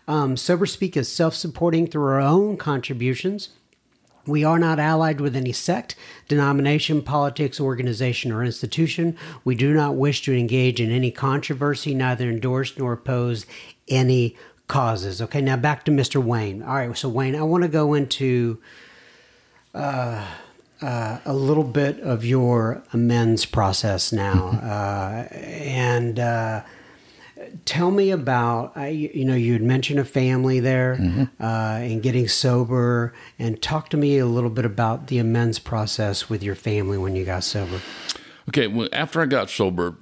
Um, 0.09 0.37
Sober 0.37 0.67
Speak 0.67 0.97
is 0.97 1.09
self-supporting 1.11 1.87
through 1.87 2.05
our 2.05 2.21
own 2.21 2.57
contributions. 2.57 3.51
We 4.25 4.45
are 4.45 4.59
not 4.59 4.79
allied 4.79 5.21
with 5.21 5.35
any 5.35 5.51
sect, 5.51 5.97
denomination, 6.29 7.03
politics, 7.03 7.59
organization, 7.59 8.31
or 8.31 8.45
institution. 8.45 9.17
We 9.45 9.57
do 9.57 9.75
not 9.75 9.97
wish 9.97 10.23
to 10.23 10.37
engage 10.37 10.81
in 10.81 10.93
any 10.93 11.11
controversy, 11.11 11.93
neither 11.93 12.31
endorse 12.31 12.79
nor 12.79 12.93
oppose 12.93 13.47
any 13.89 14.37
causes. 14.73 15.21
Okay, 15.21 15.43
now 15.43 15.57
back 15.57 15.85
to 15.85 15.91
Mr. 15.91 16.23
Wayne. 16.23 16.63
All 16.63 16.75
right, 16.75 16.97
so 16.97 17.07
Wayne, 17.07 17.37
I 17.37 17.43
want 17.43 17.63
to 17.63 17.69
go 17.69 17.93
into 17.93 18.59
uh, 19.75 20.27
uh, 20.81 21.19
a 21.27 21.35
little 21.35 21.63
bit 21.63 22.01
of 22.01 22.25
your 22.25 22.83
amends 22.95 23.45
process 23.45 24.13
now, 24.13 24.49
uh, 24.63 25.29
and 25.35 26.19
uh, 26.19 26.63
tell 27.67 27.91
me 27.91 28.11
about. 28.11 28.75
you 28.91 29.27
know, 29.27 29.35
you 29.35 29.53
had 29.53 29.63
mentioned 29.63 30.01
a 30.01 30.07
family 30.07 30.59
there 30.59 30.97
mm-hmm. 30.99 31.25
Uh, 31.39 31.79
and 31.83 32.03
getting 32.03 32.27
sober, 32.27 33.13
and 33.39 33.61
talk 33.61 33.91
to 33.91 33.99
me 33.99 34.17
a 34.17 34.27
little 34.27 34.51
bit 34.51 34.65
about 34.65 35.09
the 35.09 35.19
amends 35.19 35.59
process 35.59 36.31
with 36.31 36.43
your 36.43 36.55
family 36.55 36.97
when 36.97 37.15
you 37.15 37.27
got 37.27 37.45
sober. 37.45 37.79
Okay, 38.49 38.69
well, 38.69 38.89
after 38.93 39.21
I 39.21 39.27
got 39.27 39.51
sober, 39.51 39.97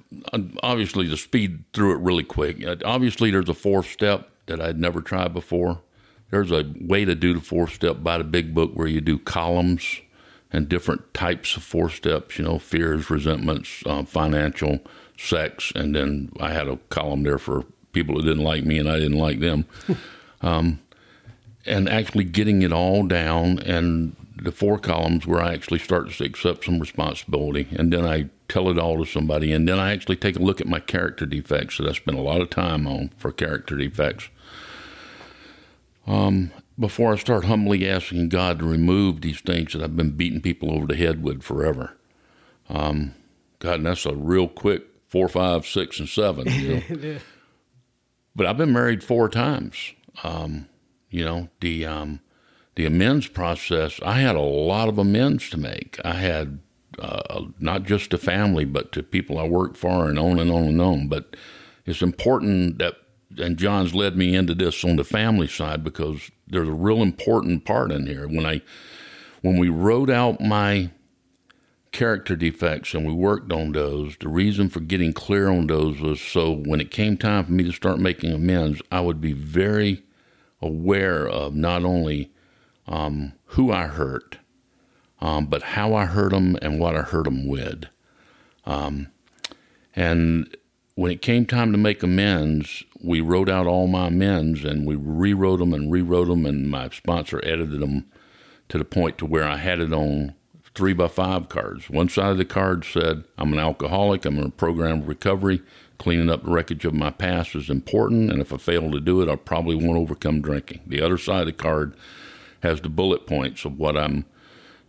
obviously 0.63 1.09
to 1.09 1.17
speed 1.17 1.65
through 1.73 1.91
it 1.91 1.99
really 1.99 2.23
quick. 2.23 2.65
Obviously, 2.85 3.31
there's 3.31 3.49
a 3.49 3.53
fourth 3.53 3.87
step 3.87 4.30
that 4.45 4.61
I'd 4.61 4.79
never 4.79 5.01
tried 5.01 5.33
before. 5.33 5.81
There's 6.29 6.51
a 6.51 6.73
way 6.79 7.05
to 7.05 7.15
do 7.15 7.33
the 7.33 7.41
four 7.41 7.67
step 7.67 8.01
by 8.01 8.17
the 8.17 8.23
big 8.23 8.53
book 8.53 8.71
where 8.73 8.87
you 8.87 9.01
do 9.01 9.17
columns 9.17 10.01
and 10.51 10.67
different 10.67 11.13
types 11.13 11.55
of 11.55 11.63
four 11.63 11.89
steps, 11.89 12.37
you 12.37 12.45
know, 12.45 12.59
fears, 12.59 13.09
resentments, 13.09 13.83
uh, 13.85 14.03
financial, 14.03 14.79
sex, 15.17 15.71
and 15.75 15.95
then 15.95 16.31
I 16.39 16.51
had 16.51 16.67
a 16.67 16.77
column 16.89 17.23
there 17.23 17.37
for 17.37 17.63
people 17.93 18.15
that 18.15 18.23
didn't 18.23 18.43
like 18.43 18.63
me 18.63 18.77
and 18.77 18.89
I 18.89 18.99
didn't 18.99 19.19
like 19.19 19.39
them. 19.39 19.65
um, 20.41 20.79
and 21.65 21.87
actually 21.87 22.23
getting 22.23 22.61
it 22.61 22.73
all 22.73 23.05
down 23.05 23.59
and 23.59 24.15
the 24.41 24.51
four 24.51 24.79
columns 24.79 25.27
where 25.27 25.41
I 25.41 25.53
actually 25.53 25.79
start 25.79 26.09
to 26.09 26.23
accept 26.23 26.65
some 26.65 26.79
responsibility 26.79 27.67
and 27.71 27.93
then 27.93 28.05
I 28.05 28.29
tell 28.51 28.69
it 28.69 28.77
all 28.77 28.97
to 28.97 29.09
somebody 29.09 29.53
and 29.53 29.67
then 29.67 29.79
I 29.79 29.93
actually 29.93 30.17
take 30.17 30.35
a 30.35 30.41
look 30.41 30.59
at 30.59 30.67
my 30.67 30.79
character 30.79 31.25
defects 31.25 31.77
that 31.77 31.87
I 31.87 31.93
spend 31.93 32.17
a 32.17 32.21
lot 32.21 32.41
of 32.41 32.49
time 32.49 32.85
on 32.85 33.11
for 33.17 33.31
character 33.31 33.77
defects. 33.77 34.29
Um, 36.05 36.51
before 36.77 37.13
I 37.13 37.17
start 37.17 37.45
humbly 37.45 37.87
asking 37.87 38.29
God 38.29 38.59
to 38.59 38.65
remove 38.65 39.21
these 39.21 39.39
things 39.39 39.73
that 39.73 39.81
I've 39.83 39.95
been 39.95 40.11
beating 40.11 40.41
people 40.41 40.73
over 40.73 40.87
the 40.87 40.95
head 40.95 41.23
with 41.23 41.43
forever. 41.43 41.95
Um, 42.69 43.13
God, 43.59 43.75
and 43.75 43.85
that's 43.85 44.05
a 44.05 44.15
real 44.15 44.47
quick 44.47 44.83
four, 45.07 45.29
five, 45.29 45.65
six, 45.65 45.99
and 45.99 46.09
seven. 46.09 46.47
You 46.49 46.83
know? 46.89 47.17
but 48.35 48.47
I've 48.47 48.57
been 48.57 48.73
married 48.73 49.03
four 49.03 49.29
times. 49.29 49.93
Um, 50.23 50.67
you 51.09 51.23
know, 51.23 51.49
the 51.59 51.85
um, 51.85 52.21
the 52.75 52.85
amends 52.85 53.27
process. 53.27 53.99
I 54.03 54.19
had 54.19 54.35
a 54.35 54.41
lot 54.41 54.89
of 54.89 54.97
amends 54.97 55.49
to 55.51 55.57
make. 55.57 55.99
I 56.03 56.13
had 56.13 56.59
uh, 56.99 57.45
not 57.59 57.83
just 57.83 58.11
to 58.11 58.17
family, 58.17 58.65
but 58.65 58.91
to 58.91 59.03
people 59.03 59.37
I 59.37 59.47
work 59.47 59.75
for, 59.75 60.09
and 60.09 60.19
on 60.19 60.39
and 60.39 60.51
on 60.51 60.65
and 60.65 60.81
on. 60.81 61.07
But 61.07 61.35
it's 61.85 62.01
important 62.01 62.79
that 62.79 62.95
and 63.37 63.57
John's 63.57 63.95
led 63.95 64.17
me 64.17 64.35
into 64.35 64.53
this 64.53 64.83
on 64.83 64.97
the 64.97 65.03
family 65.03 65.47
side 65.47 65.83
because 65.83 66.31
there's 66.47 66.67
a 66.67 66.73
real 66.73 67.01
important 67.01 67.65
part 67.65 67.91
in 67.91 68.07
here. 68.07 68.27
When 68.27 68.45
I 68.45 68.61
when 69.41 69.57
we 69.57 69.69
wrote 69.69 70.09
out 70.09 70.41
my 70.41 70.91
character 71.91 72.35
defects 72.35 72.93
and 72.93 73.05
we 73.05 73.13
worked 73.13 73.51
on 73.51 73.71
those, 73.71 74.15
the 74.19 74.29
reason 74.29 74.69
for 74.69 74.79
getting 74.79 75.13
clear 75.13 75.49
on 75.49 75.67
those 75.67 75.99
was 75.99 76.21
so 76.21 76.53
when 76.53 76.79
it 76.79 76.91
came 76.91 77.17
time 77.17 77.45
for 77.45 77.51
me 77.51 77.63
to 77.63 77.71
start 77.71 77.99
making 77.99 78.31
amends, 78.31 78.81
I 78.91 79.01
would 79.01 79.19
be 79.19 79.33
very 79.33 80.03
aware 80.61 81.27
of 81.27 81.55
not 81.55 81.83
only 81.83 82.31
um, 82.87 83.33
who 83.45 83.71
I 83.71 83.87
hurt, 83.87 84.37
um, 85.21 85.45
but 85.45 85.61
how 85.63 85.93
I 85.93 86.05
hurt 86.05 86.31
them 86.31 86.57
and 86.61 86.79
what 86.79 86.95
I 86.95 87.01
hurt 87.01 87.25
them 87.25 87.47
with. 87.47 87.85
Um, 88.65 89.07
and 89.95 90.55
when 90.95 91.11
it 91.11 91.21
came 91.21 91.45
time 91.45 91.71
to 91.71 91.77
make 91.77 92.03
amends, 92.03 92.83
we 93.03 93.21
wrote 93.21 93.49
out 93.49 93.67
all 93.67 93.87
my 93.87 94.07
amends 94.07 94.63
and 94.63 94.85
we 94.85 94.95
rewrote 94.95 95.59
them 95.59 95.73
and 95.73 95.91
rewrote 95.91 96.27
them, 96.27 96.45
and 96.45 96.69
my 96.69 96.89
sponsor 96.89 97.39
edited 97.43 97.79
them 97.79 98.05
to 98.69 98.77
the 98.77 98.85
point 98.85 99.17
to 99.17 99.25
where 99.25 99.47
I 99.47 99.57
had 99.57 99.79
it 99.79 99.93
on 99.93 100.33
three 100.73 100.93
by 100.93 101.07
five 101.07 101.49
cards. 101.49 101.89
One 101.89 102.07
side 102.07 102.31
of 102.31 102.37
the 102.37 102.45
card 102.45 102.85
said, 102.85 103.25
I'm 103.37 103.53
an 103.53 103.59
alcoholic, 103.59 104.25
I'm 104.25 104.37
in 104.37 104.45
a 104.45 104.49
program 104.49 105.01
of 105.01 105.07
recovery, 105.07 105.61
cleaning 105.97 106.29
up 106.29 106.43
the 106.43 106.51
wreckage 106.51 106.85
of 106.85 106.93
my 106.93 107.11
past 107.11 107.55
is 107.55 107.69
important, 107.69 108.31
and 108.31 108.41
if 108.41 108.53
I 108.53 108.57
fail 108.57 108.89
to 108.91 108.99
do 108.99 109.21
it, 109.21 109.29
I 109.29 109.35
probably 109.35 109.75
won't 109.75 109.97
overcome 109.97 110.41
drinking. 110.41 110.81
The 110.87 111.01
other 111.01 111.17
side 111.17 111.41
of 111.41 111.45
the 111.47 111.53
card 111.53 111.93
has 112.63 112.79
the 112.79 112.89
bullet 112.89 113.27
points 113.27 113.65
of 113.65 113.77
what 113.77 113.97
I'm 113.97 114.25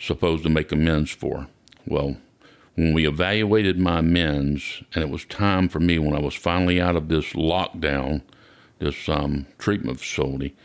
supposed 0.02 0.42
to 0.42 0.48
make 0.48 0.72
amends 0.72 1.10
for. 1.10 1.46
Well, 1.86 2.16
when 2.74 2.92
we 2.92 3.06
evaluated 3.06 3.78
my 3.78 3.98
amends, 3.98 4.82
and 4.94 5.04
it 5.04 5.10
was 5.10 5.24
time 5.24 5.68
for 5.68 5.80
me 5.80 5.98
when 5.98 6.14
I 6.14 6.20
was 6.20 6.34
finally 6.34 6.80
out 6.80 6.96
of 6.96 7.08
this 7.08 7.32
lockdown, 7.34 8.22
this 8.78 9.08
um, 9.08 9.46
treatment 9.58 10.00
facility, 10.00 10.56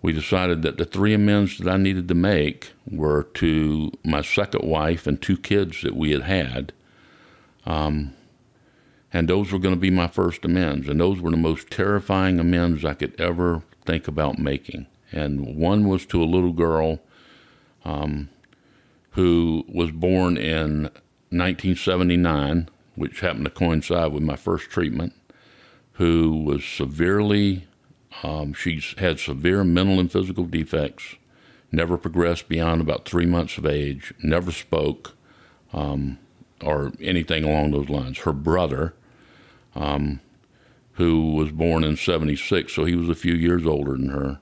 we 0.00 0.12
decided 0.12 0.62
that 0.62 0.78
the 0.78 0.84
three 0.84 1.12
amends 1.12 1.58
that 1.58 1.68
I 1.68 1.76
needed 1.76 2.08
to 2.08 2.14
make 2.14 2.72
were 2.90 3.24
to 3.34 3.90
my 4.04 4.22
second 4.22 4.68
wife 4.68 5.06
and 5.06 5.20
two 5.20 5.36
kids 5.36 5.82
that 5.82 5.96
we 5.96 6.12
had 6.12 6.22
had. 6.22 6.72
Um, 7.66 8.14
and 9.12 9.28
those 9.28 9.50
were 9.50 9.58
going 9.58 9.74
to 9.74 9.80
be 9.80 9.90
my 9.90 10.06
first 10.06 10.44
amends. 10.44 10.88
And 10.88 11.00
those 11.00 11.20
were 11.20 11.30
the 11.30 11.36
most 11.36 11.70
terrifying 11.70 12.38
amends 12.38 12.84
I 12.84 12.94
could 12.94 13.20
ever 13.20 13.62
think 13.84 14.06
about 14.06 14.38
making. 14.38 14.86
And 15.10 15.56
one 15.56 15.88
was 15.88 16.06
to 16.06 16.22
a 16.22 16.24
little 16.24 16.52
girl 16.52 17.00
um, 17.84 18.28
who 19.12 19.64
was 19.68 19.90
born 19.90 20.36
in 20.36 20.84
1979, 21.30 22.68
which 22.94 23.20
happened 23.20 23.44
to 23.44 23.50
coincide 23.50 24.12
with 24.12 24.22
my 24.22 24.36
first 24.36 24.70
treatment, 24.70 25.12
who 25.92 26.42
was 26.44 26.64
severely, 26.64 27.66
um, 28.22 28.52
she's 28.52 28.94
had 28.98 29.18
severe 29.18 29.64
mental 29.64 30.00
and 30.00 30.10
physical 30.10 30.44
defects, 30.44 31.16
never 31.70 31.98
progressed 31.98 32.48
beyond 32.48 32.80
about 32.80 33.04
three 33.04 33.26
months 33.26 33.58
of 33.58 33.66
age, 33.66 34.14
never 34.22 34.50
spoke, 34.50 35.16
um, 35.72 36.18
or 36.62 36.92
anything 37.00 37.44
along 37.44 37.70
those 37.70 37.88
lines. 37.88 38.18
Her 38.18 38.32
brother, 38.32 38.94
um, 39.74 40.20
who 40.94 41.34
was 41.34 41.52
born 41.52 41.84
in 41.84 41.96
76, 41.96 42.72
so 42.72 42.84
he 42.84 42.96
was 42.96 43.08
a 43.08 43.14
few 43.14 43.34
years 43.34 43.66
older 43.66 43.92
than 43.92 44.08
her, 44.08 44.40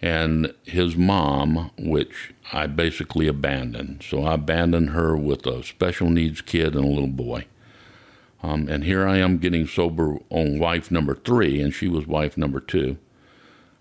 and 0.00 0.54
his 0.64 0.96
mom, 0.96 1.70
which 1.78 2.32
I 2.52 2.66
basically 2.66 3.28
abandoned. 3.28 4.04
So 4.08 4.24
I 4.24 4.34
abandoned 4.34 4.90
her 4.90 5.16
with 5.16 5.46
a 5.46 5.62
special 5.62 6.10
needs 6.10 6.40
kid 6.40 6.74
and 6.74 6.84
a 6.84 6.88
little 6.88 7.06
boy. 7.06 7.46
Um, 8.42 8.68
and 8.68 8.84
here 8.84 9.06
I 9.06 9.18
am 9.18 9.38
getting 9.38 9.66
sober 9.66 10.18
on 10.30 10.58
wife 10.58 10.90
number 10.90 11.14
three, 11.14 11.60
and 11.60 11.74
she 11.74 11.88
was 11.88 12.06
wife 12.06 12.36
number 12.36 12.60
two. 12.60 12.96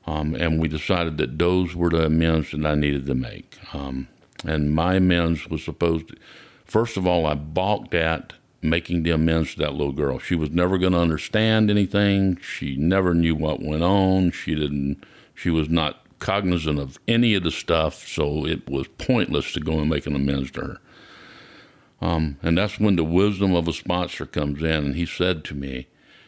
Um, 0.06 0.36
and 0.36 0.60
we 0.60 0.68
decided 0.68 1.18
that 1.18 1.40
those 1.40 1.76
were 1.76 1.90
the 1.90 2.06
amends 2.06 2.52
that 2.52 2.66
I 2.66 2.76
needed 2.76 3.06
to 3.08 3.16
make. 3.16 3.58
Um, 3.74 4.08
and 4.46 4.74
my 4.74 4.96
amends 4.96 5.48
was 5.50 5.64
supposed 5.64 6.10
to, 6.10 6.16
first 6.66 6.98
of 6.98 7.08
all, 7.08 7.26
I 7.26 7.36
balked 7.36 7.94
at 7.94 8.34
making 8.62 9.04
the 9.04 9.12
amends 9.12 9.54
to 9.54 9.60
that 9.60 9.74
little 9.74 9.94
girl. 9.94 10.20
She 10.20 10.36
was 10.36 10.50
never 10.50 10.78
going 10.78 10.94
to 10.94 11.00
understand 11.00 11.70
anything. 11.70 12.38
She 12.38 12.76
never 12.76 13.14
knew 13.14 13.36
what 13.36 13.62
went 13.62 13.84
on. 13.84 14.32
She 14.32 14.56
didn't, 14.56 15.04
she 15.34 15.50
was 15.50 15.70
not 15.70 16.06
cognizant 16.20 16.80
of 16.80 17.00
any 17.08 17.34
of 17.34 17.44
the 17.44 17.52
stuff, 17.52 18.08
so 18.08 18.46
it 18.46 18.70
was 18.70 18.88
pointless 18.98 19.54
to 19.54 19.60
go 19.60 19.80
and 19.80 19.90
make 19.90 20.06
an 20.06 20.16
amends 20.16 20.52
to 20.52 20.62
her. 20.62 20.82
Um, 22.02 22.38
and 22.42 22.58
that's 22.58 22.80
when 22.80 22.96
the 22.96 23.04
wisdom 23.04 23.54
of 23.54 23.68
a 23.68 23.74
sponsor 23.74 24.26
comes 24.26 24.62
in, 24.62 24.86
and 24.86 24.96
he 24.96 25.06
said 25.06 25.44
to 25.46 25.56
me, 25.56 25.88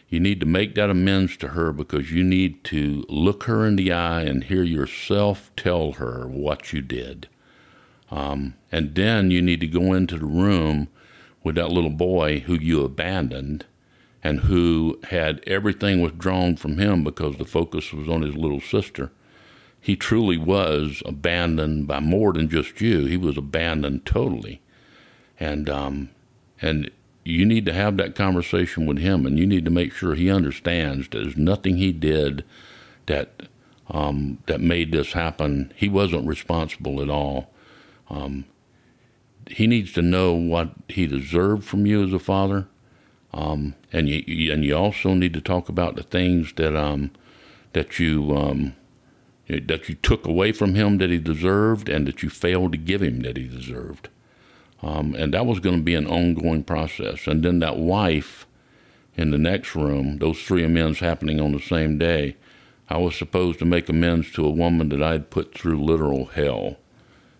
You 0.10 0.20
need 0.20 0.40
to 0.42 0.46
make 0.46 0.76
that 0.76 0.90
amends 0.90 1.38
to 1.38 1.50
her 1.50 1.72
because 1.72 2.12
you 2.12 2.24
need 2.24 2.64
to 2.66 3.06
look 3.08 3.44
her 3.44 3.66
in 3.66 3.78
the 3.78 3.92
eye 3.92 4.22
and 4.22 4.44
hear 4.44 4.64
yourself 4.64 5.52
tell 5.56 5.94
her 5.94 6.28
what 6.28 6.74
you 6.74 6.82
did. 6.82 7.28
Um, 8.10 8.56
and 8.72 8.96
then 8.96 9.32
you 9.32 9.42
need 9.42 9.62
to 9.62 9.68
go 9.68 9.94
into 9.94 10.18
the 10.18 10.26
room 10.26 10.90
with 11.44 11.56
that 11.56 11.72
little 11.72 11.90
boy 11.90 12.40
who 12.42 12.56
you 12.56 12.84
abandoned 12.84 13.66
and 14.24 14.42
who 14.42 15.00
had 15.10 15.42
everything 15.48 16.02
withdrawn 16.02 16.56
from 16.56 16.78
him 16.78 17.04
because 17.04 17.38
the 17.38 17.46
focus 17.46 17.92
was 17.94 18.08
on 18.08 18.22
his 18.22 18.36
little 18.36 18.62
sister. 18.62 19.12
He 19.82 19.96
truly 19.96 20.38
was 20.38 21.02
abandoned 21.06 21.88
by 21.88 22.00
more 22.00 22.34
than 22.34 22.48
just 22.48 22.80
you. 22.80 23.06
He 23.06 23.18
was 23.18 23.36
abandoned 23.36 24.06
totally. 24.06 24.62
And 25.40 25.68
um, 25.68 26.12
and 26.62 26.92
you 27.24 27.46
need 27.46 27.66
to 27.66 27.74
have 27.74 27.98
that 27.98 28.16
conversation 28.16 28.86
with 28.86 29.00
him, 29.00 29.26
and 29.26 29.40
you 29.40 29.48
need 29.48 29.66
to 29.66 29.72
make 29.72 29.92
sure 29.92 30.14
he 30.14 30.30
understands 30.30 31.10
that 31.10 31.18
there's 31.18 31.38
nothing 31.38 31.78
he 31.78 31.92
did 31.92 32.46
that 33.08 33.44
um, 33.90 34.38
that 34.46 34.62
made 34.62 34.92
this 34.92 35.14
happen. 35.14 35.74
He 35.76 35.90
wasn't 35.90 36.28
responsible 36.28 37.02
at 37.02 37.10
all. 37.10 37.52
Um, 38.10 38.46
he 39.48 39.66
needs 39.66 39.92
to 39.94 40.02
know 40.02 40.34
what 40.34 40.72
he 40.88 41.08
deserved 41.08 41.64
from 41.64 41.88
you 41.88 42.04
as 42.04 42.14
a 42.14 42.20
father, 42.20 42.68
um, 43.34 43.76
and 43.92 44.08
you 44.08 44.52
and 44.52 44.64
you 44.64 44.76
also 44.76 45.16
need 45.16 45.34
to 45.34 45.42
talk 45.42 45.70
about 45.70 45.96
the 45.96 46.04
things 46.04 46.54
that 46.54 46.76
um, 46.76 47.12
that 47.74 48.00
you 48.00 48.36
um, 48.38 48.76
that 49.60 49.90
you 49.90 49.96
took 49.96 50.26
away 50.26 50.52
from 50.52 50.76
him 50.76 50.98
that 51.00 51.10
he 51.10 51.18
deserved, 51.18 51.90
and 51.90 52.08
that 52.08 52.24
you 52.24 52.30
failed 52.30 52.72
to 52.72 52.78
give 52.78 53.02
him 53.02 53.22
that 53.22 53.38
he 53.38 53.48
deserved. 53.48 54.10
Um, 54.84 55.14
and 55.16 55.34
that 55.34 55.46
was 55.46 55.60
going 55.60 55.78
to 55.78 55.84
be 55.84 55.96
an 55.96 56.08
ongoing 56.08 56.64
process. 56.64 57.28
And 57.28 57.44
then 57.44 57.60
that 57.60 57.78
wife 57.78 58.48
in 59.16 59.32
the 59.32 59.38
next 59.38 59.76
room, 59.76 60.18
those 60.18 60.42
three 60.42 60.64
amends 60.64 61.00
happening 61.00 61.40
on 61.40 61.52
the 61.52 61.60
same 61.60 61.98
day, 61.98 62.36
I 62.90 62.98
was 62.98 63.16
supposed 63.16 63.60
to 63.60 63.66
make 63.66 63.90
amends 63.90 64.32
to 64.34 64.46
a 64.46 64.50
woman 64.50 64.90
that 64.90 65.04
I'd 65.04 65.30
put 65.30 65.54
through 65.54 65.84
literal 65.84 66.26
hell. 66.26 66.78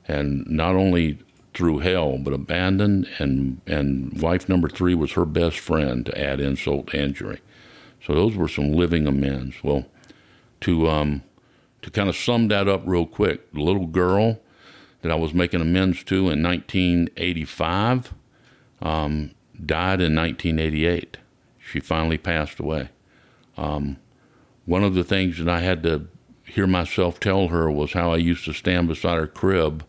And 0.08 0.46
not 0.48 0.76
only 0.76 1.20
through 1.54 1.80
hell, 1.80 2.18
but 2.18 2.34
abandoned, 2.34 3.08
and, 3.18 3.60
and 3.68 4.22
wife 4.22 4.48
number 4.48 4.70
three 4.70 4.96
was 4.96 5.14
her 5.14 5.26
best 5.26 5.60
friend 5.60 6.06
to 6.06 6.22
add 6.22 6.40
insult 6.40 6.88
to 6.88 7.02
injury. 7.02 7.42
So 8.06 8.14
those 8.14 8.36
were 8.36 8.48
some 8.48 8.72
living 8.72 9.08
amends. 9.08 9.56
Well, 9.64 9.86
to, 10.62 10.90
um, 10.90 11.24
to 11.82 11.90
kind 11.90 12.10
of 12.10 12.16
sum 12.16 12.48
that 12.50 12.68
up 12.68 12.84
real 12.86 13.06
quick, 13.06 13.52
the 13.54 13.62
little 13.62 13.88
girl 13.88 14.40
that 15.02 15.12
I 15.12 15.16
was 15.16 15.34
making 15.34 15.62
amends 15.62 16.04
to 16.06 16.30
in 16.30 16.44
1985 16.44 18.14
um, 18.82 19.32
died 19.66 20.02
in 20.02 20.16
1988. 20.16 21.18
She 21.60 21.80
finally 21.80 22.18
passed 22.18 22.60
away. 22.60 22.90
Um, 23.58 23.98
one 24.66 24.84
of 24.84 24.94
the 24.94 25.04
things 25.04 25.38
that 25.38 25.50
I 25.50 25.62
had 25.62 25.84
to 25.84 26.08
hear 26.46 26.68
myself 26.68 27.20
tell 27.20 27.48
her 27.48 27.72
was 27.72 27.94
how 27.94 28.14
I 28.14 28.18
used 28.18 28.46
to 28.46 28.54
stand 28.54 28.88
beside 28.88 29.18
her 29.18 29.28
crib 29.28 29.86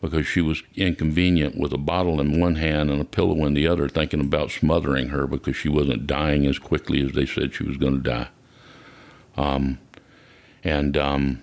because 0.00 0.26
she 0.26 0.40
was 0.40 0.62
inconvenient 0.76 1.58
with 1.58 1.72
a 1.72 1.78
bottle 1.78 2.20
in 2.20 2.40
one 2.40 2.54
hand 2.54 2.90
and 2.90 3.00
a 3.00 3.04
pillow 3.04 3.44
in 3.44 3.54
the 3.54 3.66
other, 3.66 3.88
thinking 3.88 4.20
about 4.20 4.50
smothering 4.50 5.08
her 5.08 5.26
because 5.26 5.56
she 5.56 5.68
wasn't 5.68 6.06
dying 6.06 6.46
as 6.46 6.58
quickly 6.58 7.04
as 7.04 7.12
they 7.12 7.26
said 7.26 7.52
she 7.52 7.64
was 7.64 7.76
going 7.76 7.94
to 7.94 8.10
die. 8.10 8.28
Um, 9.36 9.78
and 10.64 10.96
um, 10.96 11.42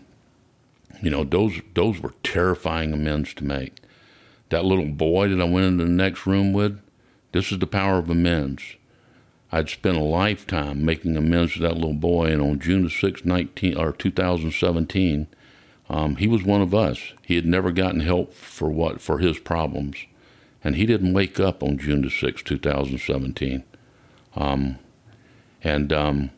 you 1.01 1.09
know, 1.09 1.23
those 1.23 1.61
those 1.73 1.99
were 1.99 2.13
terrifying 2.23 2.93
amends 2.93 3.33
to 3.35 3.43
make. 3.43 3.77
That 4.49 4.65
little 4.65 4.87
boy 4.87 5.29
that 5.29 5.41
I 5.41 5.45
went 5.45 5.65
into 5.65 5.85
the 5.85 5.91
next 5.91 6.25
room 6.25 6.53
with, 6.53 6.79
this 7.31 7.51
is 7.51 7.59
the 7.59 7.67
power 7.67 7.97
of 7.97 8.09
amends. 8.09 8.75
I'd 9.51 9.69
spent 9.69 9.97
a 9.97 10.03
lifetime 10.03 10.83
making 10.85 11.15
amends 11.15 11.53
to 11.53 11.59
that 11.59 11.75
little 11.75 11.93
boy, 11.93 12.31
and 12.31 12.41
on 12.41 12.59
June 12.59 12.83
the 12.83 12.89
sixth, 12.89 13.25
19, 13.25 13.77
or 13.77 13.91
2017, 13.93 15.27
um, 15.89 16.15
he 16.17 16.27
was 16.27 16.43
one 16.43 16.61
of 16.61 16.73
us. 16.73 17.13
He 17.21 17.35
had 17.35 17.45
never 17.45 17.71
gotten 17.71 18.01
help 18.01 18.33
for 18.33 18.69
what 18.69 19.01
for 19.01 19.19
his 19.19 19.39
problems, 19.39 19.97
and 20.63 20.75
he 20.75 20.85
didn't 20.85 21.13
wake 21.13 21.39
up 21.39 21.63
on 21.63 21.77
June 21.77 22.01
the 22.01 22.09
sixth, 22.09 22.45
2017. 22.45 23.63
Um, 24.35 24.79
and 25.63 25.93
um, 25.93 26.31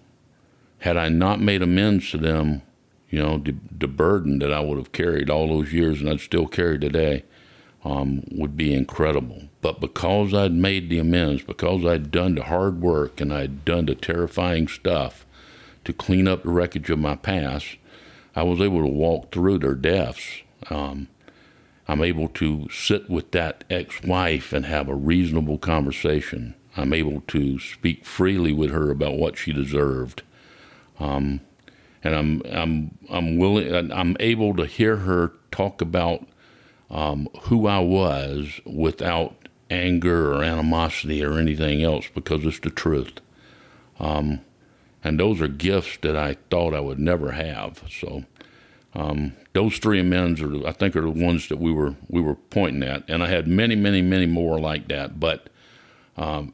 had 0.79 0.97
I 0.97 1.09
not 1.09 1.41
made 1.41 1.61
amends 1.61 2.11
to 2.11 2.17
them 2.17 2.61
you 3.09 3.21
know, 3.21 3.37
the, 3.37 3.55
the 3.71 3.87
burden 3.87 4.39
that 4.39 4.51
I 4.51 4.59
would 4.59 4.77
have 4.77 4.91
carried 4.91 5.29
all 5.29 5.47
those 5.47 5.73
years 5.73 6.01
and 6.01 6.09
I'd 6.09 6.19
still 6.19 6.47
carry 6.47 6.77
today 6.77 7.23
um, 7.85 8.23
would 8.31 8.57
be 8.57 8.73
incredible. 8.73 9.43
But 9.61 9.79
because 9.79 10.33
I'd 10.33 10.53
made 10.53 10.89
the 10.89 10.99
amends, 10.99 11.43
because 11.43 11.85
I'd 11.85 12.11
done 12.11 12.35
the 12.35 12.43
hard 12.43 12.81
work 12.81 13.21
and 13.21 13.33
I'd 13.33 13.63
done 13.63 13.85
the 13.85 13.95
terrifying 13.95 14.67
stuff 14.67 15.25
to 15.85 15.93
clean 15.93 16.27
up 16.27 16.43
the 16.43 16.49
wreckage 16.49 16.89
of 16.89 16.99
my 16.99 17.15
past, 17.15 17.77
I 18.35 18.43
was 18.43 18.59
able 18.59 18.81
to 18.81 18.87
walk 18.87 19.31
through 19.31 19.59
their 19.59 19.75
deaths. 19.75 20.41
Um, 20.69 21.07
I'm 21.87 22.03
able 22.03 22.27
to 22.29 22.67
sit 22.69 23.09
with 23.09 23.31
that 23.31 23.63
ex 23.69 24.03
wife 24.03 24.51
and 24.51 24.65
have 24.65 24.89
a 24.89 24.95
reasonable 24.95 25.57
conversation. 25.57 26.55
I'm 26.75 26.93
able 26.93 27.21
to 27.27 27.59
speak 27.59 28.05
freely 28.05 28.51
with 28.51 28.71
her 28.71 28.91
about 28.91 29.17
what 29.17 29.37
she 29.37 29.53
deserved. 29.53 30.23
Um, 30.99 31.39
and 32.07 32.15
I'm 32.15 32.41
I'm 32.49 32.97
I'm 33.09 33.37
willing 33.37 33.91
I'm 33.91 34.15
able 34.21 34.55
to 34.55 34.65
hear 34.65 34.95
her 34.97 35.33
talk 35.51 35.81
about 35.81 36.25
um, 36.89 37.27
who 37.43 37.67
I 37.67 37.79
was 37.79 38.61
without 38.65 39.35
anger 39.69 40.33
or 40.33 40.41
animosity 40.41 41.21
or 41.21 41.33
anything 41.37 41.83
else 41.83 42.05
because 42.15 42.45
it's 42.45 42.59
the 42.59 42.69
truth. 42.69 43.19
Um, 43.99 44.39
and 45.03 45.19
those 45.19 45.41
are 45.41 45.49
gifts 45.49 45.97
that 46.01 46.15
I 46.15 46.37
thought 46.49 46.73
I 46.73 46.79
would 46.79 46.99
never 46.99 47.31
have. 47.33 47.83
So 47.89 48.23
um, 48.95 49.33
those 49.51 49.77
three 49.77 49.99
amends 49.99 50.41
are 50.41 50.65
I 50.65 50.71
think 50.71 50.95
are 50.95 51.01
the 51.01 51.09
ones 51.09 51.49
that 51.49 51.59
we 51.59 51.73
were 51.73 51.95
we 52.07 52.21
were 52.21 52.35
pointing 52.35 52.83
at, 52.83 53.03
and 53.09 53.21
I 53.21 53.27
had 53.27 53.49
many 53.49 53.75
many 53.75 54.01
many 54.01 54.25
more 54.25 54.59
like 54.59 54.87
that, 54.87 55.19
but. 55.19 55.49
Um, 56.15 56.53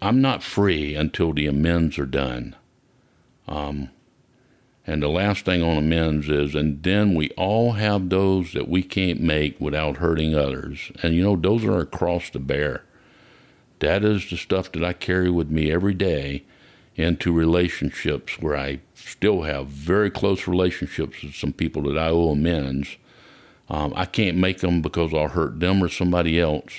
I'm 0.00 0.20
not 0.20 0.44
free 0.44 0.94
until 0.94 1.32
the 1.32 1.48
amends 1.48 1.98
are 1.98 2.06
done. 2.06 2.54
Um, 3.48 3.88
and 4.88 5.02
the 5.02 5.08
last 5.08 5.44
thing 5.44 5.62
on 5.62 5.76
amends 5.76 6.30
is, 6.30 6.54
and 6.54 6.82
then 6.82 7.14
we 7.14 7.28
all 7.36 7.72
have 7.72 8.08
those 8.08 8.54
that 8.54 8.68
we 8.68 8.82
can't 8.82 9.20
make 9.20 9.60
without 9.60 9.98
hurting 9.98 10.34
others. 10.34 10.90
And 11.02 11.14
you 11.14 11.22
know, 11.22 11.36
those 11.36 11.62
are 11.66 11.80
a 11.80 11.84
cross 11.84 12.30
to 12.30 12.38
bear. 12.38 12.84
That 13.80 14.02
is 14.02 14.30
the 14.30 14.38
stuff 14.38 14.72
that 14.72 14.82
I 14.82 14.94
carry 14.94 15.28
with 15.28 15.50
me 15.50 15.70
every 15.70 15.92
day 15.92 16.44
into 16.96 17.34
relationships 17.34 18.40
where 18.40 18.56
I 18.56 18.80
still 18.94 19.42
have 19.42 19.66
very 19.66 20.10
close 20.10 20.48
relationships 20.48 21.22
with 21.22 21.34
some 21.34 21.52
people 21.52 21.82
that 21.82 21.98
I 21.98 22.08
owe 22.08 22.30
amends. 22.30 22.96
Um, 23.68 23.92
I 23.94 24.06
can't 24.06 24.38
make 24.38 24.60
them 24.60 24.80
because 24.80 25.12
I'll 25.12 25.28
hurt 25.28 25.60
them 25.60 25.84
or 25.84 25.90
somebody 25.90 26.40
else. 26.40 26.72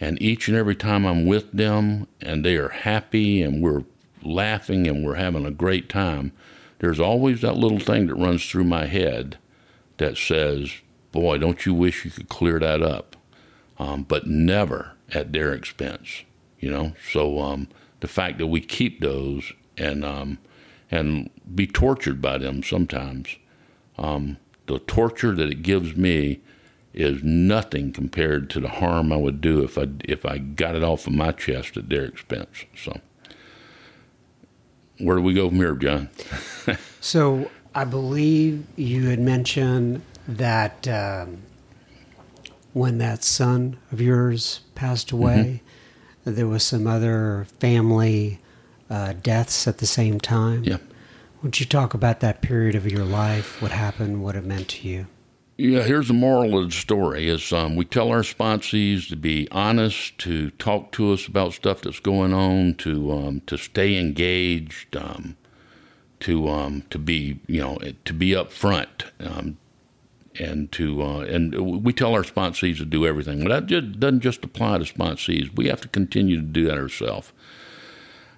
And 0.00 0.20
each 0.20 0.48
and 0.48 0.56
every 0.56 0.74
time 0.74 1.06
I'm 1.06 1.24
with 1.24 1.52
them 1.52 2.08
and 2.20 2.44
they 2.44 2.56
are 2.56 2.70
happy 2.70 3.42
and 3.42 3.62
we're 3.62 3.84
laughing 4.24 4.88
and 4.88 5.06
we're 5.06 5.14
having 5.14 5.46
a 5.46 5.52
great 5.52 5.88
time, 5.88 6.32
there's 6.78 7.00
always 7.00 7.40
that 7.40 7.56
little 7.56 7.80
thing 7.80 8.06
that 8.06 8.14
runs 8.14 8.48
through 8.48 8.64
my 8.64 8.86
head 8.86 9.38
that 9.98 10.16
says, 10.16 10.72
Boy, 11.12 11.38
don't 11.38 11.64
you 11.66 11.74
wish 11.74 12.04
you 12.04 12.10
could 12.10 12.28
clear 12.28 12.58
that 12.58 12.82
up? 12.82 13.16
Um, 13.78 14.02
but 14.04 14.26
never 14.26 14.92
at 15.12 15.32
their 15.32 15.52
expense, 15.52 16.22
you 16.60 16.70
know? 16.70 16.94
So 17.10 17.40
um, 17.40 17.68
the 18.00 18.08
fact 18.08 18.38
that 18.38 18.48
we 18.48 18.60
keep 18.60 19.00
those 19.00 19.52
and, 19.76 20.04
um, 20.04 20.38
and 20.90 21.30
be 21.54 21.66
tortured 21.66 22.20
by 22.20 22.38
them 22.38 22.62
sometimes, 22.62 23.36
um, 23.96 24.36
the 24.66 24.78
torture 24.80 25.34
that 25.34 25.50
it 25.50 25.62
gives 25.62 25.96
me 25.96 26.40
is 26.92 27.22
nothing 27.22 27.92
compared 27.92 28.50
to 28.50 28.60
the 28.60 28.68
harm 28.68 29.12
I 29.12 29.16
would 29.16 29.40
do 29.40 29.62
if 29.62 29.78
I, 29.78 29.88
if 30.04 30.26
I 30.26 30.38
got 30.38 30.74
it 30.74 30.82
off 30.82 31.06
of 31.06 31.14
my 31.14 31.32
chest 31.32 31.76
at 31.76 31.88
their 31.88 32.04
expense. 32.04 32.64
So 32.76 33.00
where 34.98 35.16
do 35.16 35.22
we 35.22 35.34
go 35.34 35.48
from 35.48 35.58
here, 35.58 35.74
John? 35.74 36.08
so 37.00 37.50
I 37.74 37.84
believe 37.84 38.64
you 38.76 39.08
had 39.08 39.20
mentioned 39.20 40.02
that 40.26 40.86
um, 40.88 41.42
when 42.72 42.98
that 42.98 43.24
son 43.24 43.78
of 43.92 44.00
yours 44.00 44.60
passed 44.74 45.10
away, 45.10 45.62
mm-hmm. 46.24 46.34
there 46.34 46.46
was 46.46 46.62
some 46.62 46.86
other 46.86 47.46
family 47.60 48.40
uh, 48.90 49.14
deaths 49.22 49.66
at 49.66 49.78
the 49.78 49.86
same 49.86 50.20
time. 50.20 50.64
Yeah. 50.64 50.78
Would 51.42 51.60
you 51.60 51.66
talk 51.66 51.94
about 51.94 52.20
that 52.20 52.42
period 52.42 52.74
of 52.74 52.90
your 52.90 53.04
life? 53.04 53.62
What 53.62 53.70
happened? 53.70 54.22
What 54.22 54.34
it 54.34 54.44
meant 54.44 54.68
to 54.68 54.88
you? 54.88 55.06
Yeah, 55.60 55.82
here's 55.82 56.06
the 56.06 56.14
moral 56.14 56.56
of 56.56 56.66
the 56.66 56.76
story: 56.76 57.26
is 57.26 57.52
um, 57.52 57.74
we 57.74 57.84
tell 57.84 58.10
our 58.10 58.22
sponsees 58.22 59.08
to 59.08 59.16
be 59.16 59.48
honest, 59.50 60.16
to 60.18 60.50
talk 60.50 60.92
to 60.92 61.12
us 61.12 61.26
about 61.26 61.52
stuff 61.52 61.80
that's 61.80 61.98
going 61.98 62.32
on, 62.32 62.74
to 62.74 63.10
um, 63.10 63.42
to 63.48 63.58
stay 63.58 63.98
engaged, 63.98 64.94
um, 64.94 65.36
to 66.20 66.48
um, 66.48 66.84
to 66.90 66.98
be 66.98 67.40
you 67.48 67.60
know 67.60 67.76
to 68.04 68.12
be 68.12 68.30
upfront, 68.30 69.10
um, 69.18 69.58
and 70.38 70.70
to 70.70 71.02
uh, 71.02 71.20
and 71.22 71.82
we 71.82 71.92
tell 71.92 72.14
our 72.14 72.22
sponsees 72.22 72.76
to 72.76 72.84
do 72.84 73.04
everything. 73.04 73.42
But 73.42 73.48
that 73.48 73.66
just 73.66 73.98
doesn't 73.98 74.20
just 74.20 74.44
apply 74.44 74.78
to 74.78 74.84
sponsees. 74.84 75.56
We 75.56 75.66
have 75.66 75.80
to 75.80 75.88
continue 75.88 76.36
to 76.36 76.46
do 76.46 76.66
that 76.66 76.78
ourselves. 76.78 77.32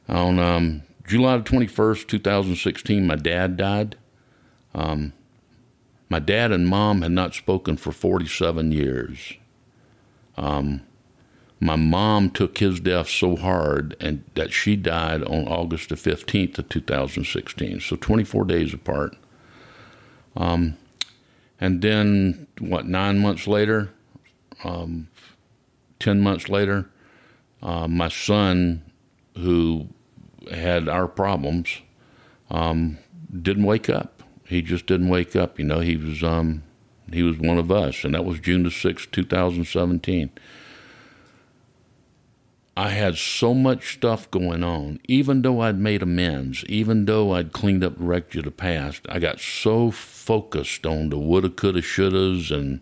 On 0.09 0.39
um, 0.39 0.85
July 1.07 1.37
the 1.37 1.45
21st, 1.45 2.09
2016, 2.09 3.07
my 3.07 3.16
dad 3.16 3.59
died. 3.59 3.97
Um, 4.75 5.12
my 6.11 6.19
dad 6.19 6.51
and 6.53 6.69
mom 6.69 7.03
had 7.03 7.13
not 7.13 7.35
spoken 7.35 7.77
for 7.77 7.93
47 7.93 8.73
years. 8.73 9.35
Um, 10.37 10.83
my 11.61 11.77
mom 11.77 12.31
took 12.31 12.59
his 12.59 12.81
death 12.81 13.09
so 13.09 13.37
hard 13.37 13.95
and 14.01 14.25
that 14.35 14.53
she 14.53 14.75
died 14.75 15.23
on 15.23 15.47
August 15.47 15.91
the 15.91 15.95
15th 15.95 16.59
of 16.59 16.69
2016, 16.69 17.81
so 17.81 17.97
24 17.97 18.45
days 18.45 18.75
apart. 18.75 19.17
Um, 20.37 20.77
and 21.61 21.81
then, 21.81 22.49
what, 22.59 22.87
nine 22.87 23.19
months 23.19 23.47
later, 23.47 23.91
um, 24.65 25.09
10 26.01 26.21
months 26.21 26.49
later, 26.49 26.91
uh, 27.63 27.87
my 27.87 28.09
son, 28.09 28.83
who 29.37 29.89
had 30.51 30.89
our 30.89 31.07
problems, 31.07 31.83
um, 32.51 32.99
didn't 33.31 33.65
wake 33.65 33.89
up. 33.89 34.20
He 34.51 34.63
just 34.63 34.87
didn't 34.87 35.09
wake 35.09 35.37
up. 35.37 35.61
You 35.61 35.65
know, 35.65 35.79
he 35.79 35.97
was 35.97 36.25
um, 36.25 36.65
he 37.13 37.23
was 37.23 37.39
one 37.39 37.57
of 37.57 37.71
us, 37.71 38.03
and 38.03 38.15
that 38.15 38.25
was 38.25 38.41
June 38.41 38.65
the 38.65 38.71
sixth, 38.73 39.13
two 39.13 39.25
thousand 39.25 39.65
seventeen. 39.67 40.31
I 42.77 42.89
had 42.89 43.17
so 43.17 43.55
much 43.55 43.95
stuff 43.95 44.29
going 44.33 44.65
on. 44.65 44.99
Even 45.07 45.43
though 45.43 45.61
I'd 45.61 45.79
made 45.79 46.03
amends, 46.03 46.65
even 46.65 47.05
though 47.05 47.33
I'd 47.33 47.53
cleaned 47.53 47.85
up 47.85 47.99
the 47.99 48.05
wreckage 48.05 48.39
of 48.39 48.45
the 48.45 48.51
past, 48.51 49.07
I 49.09 49.21
got 49.21 49.39
so 49.39 49.93
focused 49.93 50.85
on 50.85 51.11
the 51.11 51.19
woulda, 51.19 51.51
coulda, 51.51 51.81
shouldas, 51.81 52.51
and 52.51 52.81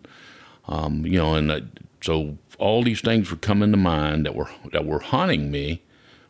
um, 0.67 1.05
you 1.05 1.19
know, 1.19 1.35
and 1.35 1.51
I, 1.51 1.61
so 2.01 2.39
all 2.57 2.81
these 2.81 3.01
things 3.01 3.29
were 3.29 3.37
coming 3.37 3.69
to 3.71 3.77
mind 3.77 4.25
that 4.25 4.33
were 4.33 4.49
that 4.71 4.87
were 4.87 5.01
haunting 5.01 5.51
me, 5.51 5.83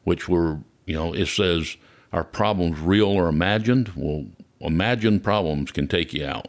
which 0.03 0.27
were 0.27 0.59
you 0.85 0.95
know, 0.95 1.13
it 1.13 1.27
says 1.27 1.77
are 2.11 2.25
problems 2.25 2.79
real 2.79 3.07
or 3.07 3.29
imagined? 3.29 3.93
Well, 3.95 4.25
imagined 4.59 5.23
problems 5.23 5.71
can 5.71 5.87
take 5.87 6.13
you 6.13 6.25
out. 6.25 6.47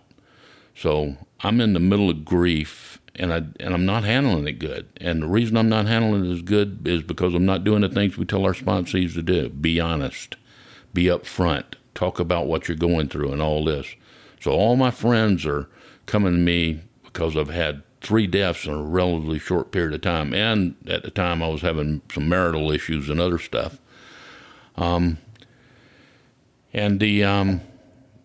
So 0.74 1.16
I'm 1.40 1.60
in 1.60 1.72
the 1.72 1.80
middle 1.80 2.10
of 2.10 2.24
grief 2.24 3.00
and 3.16 3.32
I 3.32 3.36
and 3.58 3.74
I'm 3.74 3.84
not 3.84 4.04
handling 4.04 4.46
it 4.46 4.58
good. 4.58 4.88
And 4.96 5.22
the 5.22 5.26
reason 5.28 5.56
I'm 5.56 5.68
not 5.68 5.86
handling 5.86 6.26
it 6.26 6.32
as 6.32 6.42
good 6.42 6.86
is 6.86 7.02
because 7.02 7.34
I'm 7.34 7.46
not 7.46 7.64
doing 7.64 7.82
the 7.82 7.88
things 7.88 8.16
we 8.16 8.24
tell 8.24 8.44
our 8.44 8.54
sponsees 8.54 9.14
to 9.14 9.22
do. 9.22 9.48
Be 9.48 9.80
honest, 9.80 10.36
be 10.94 11.04
upfront, 11.04 11.74
talk 11.94 12.18
about 12.18 12.46
what 12.46 12.68
you're 12.68 12.76
going 12.76 13.08
through, 13.08 13.32
and 13.32 13.42
all 13.42 13.64
this. 13.64 13.94
So 14.40 14.52
all 14.52 14.76
my 14.76 14.90
friends 14.90 15.44
are 15.44 15.68
coming 16.06 16.32
to 16.32 16.38
me 16.38 16.80
because 17.04 17.36
I've 17.36 17.50
had 17.50 17.82
three 18.00 18.26
deaths 18.26 18.64
in 18.64 18.72
a 18.72 18.82
relatively 18.82 19.38
short 19.38 19.72
period 19.72 19.94
of 19.94 20.00
time, 20.00 20.32
and 20.32 20.76
at 20.86 21.02
the 21.02 21.10
time 21.10 21.42
I 21.42 21.48
was 21.48 21.60
having 21.60 22.00
some 22.12 22.28
marital 22.28 22.70
issues 22.70 23.10
and 23.10 23.20
other 23.20 23.38
stuff. 23.38 23.78
Um, 24.76 25.18
and 26.72 27.00
the 27.00 27.24
um, 27.24 27.60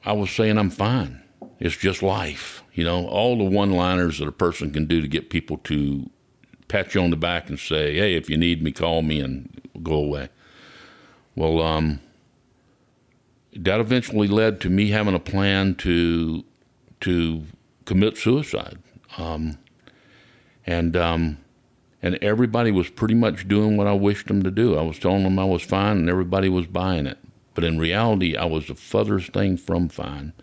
I 0.05 0.13
was 0.13 0.29
saying 0.29 0.57
I'm 0.57 0.69
fine. 0.69 1.23
It's 1.59 1.75
just 1.75 2.03
life. 2.03 2.63
You 2.73 2.83
know, 2.83 3.07
all 3.07 3.37
the 3.37 3.43
one 3.43 3.71
liners 3.71 4.19
that 4.19 4.27
a 4.27 4.31
person 4.31 4.71
can 4.71 4.85
do 4.85 5.01
to 5.01 5.07
get 5.07 5.29
people 5.29 5.57
to 5.59 6.09
pat 6.67 6.93
you 6.93 7.01
on 7.01 7.09
the 7.09 7.15
back 7.15 7.49
and 7.49 7.59
say, 7.59 7.95
hey, 7.95 8.15
if 8.15 8.29
you 8.29 8.37
need 8.37 8.61
me, 8.61 8.71
call 8.71 9.01
me 9.01 9.19
and 9.19 9.61
go 9.81 9.95
away. 9.95 10.29
Well, 11.35 11.61
um, 11.61 11.99
that 13.55 13.79
eventually 13.79 14.27
led 14.27 14.61
to 14.61 14.69
me 14.69 14.89
having 14.89 15.15
a 15.15 15.19
plan 15.19 15.75
to 15.75 16.43
to 17.01 17.43
commit 17.85 18.17
suicide. 18.17 18.77
Um, 19.17 19.57
and 20.65 20.95
um, 20.95 21.37
and 22.01 22.15
everybody 22.21 22.71
was 22.71 22.89
pretty 22.89 23.15
much 23.15 23.47
doing 23.47 23.77
what 23.77 23.87
I 23.87 23.93
wished 23.93 24.27
them 24.27 24.43
to 24.43 24.51
do. 24.51 24.77
I 24.77 24.81
was 24.81 24.99
telling 24.99 25.23
them 25.23 25.39
I 25.39 25.45
was 25.45 25.63
fine, 25.63 25.97
and 25.97 26.09
everybody 26.09 26.49
was 26.49 26.67
buying 26.67 27.07
it. 27.07 27.17
But 27.55 27.63
in 27.63 27.79
reality, 27.79 28.35
I 28.35 28.45
was 28.45 28.67
the 28.67 28.75
furthest 28.75 29.31
thing 29.31 29.57
from 29.57 29.89
fine. 29.89 30.33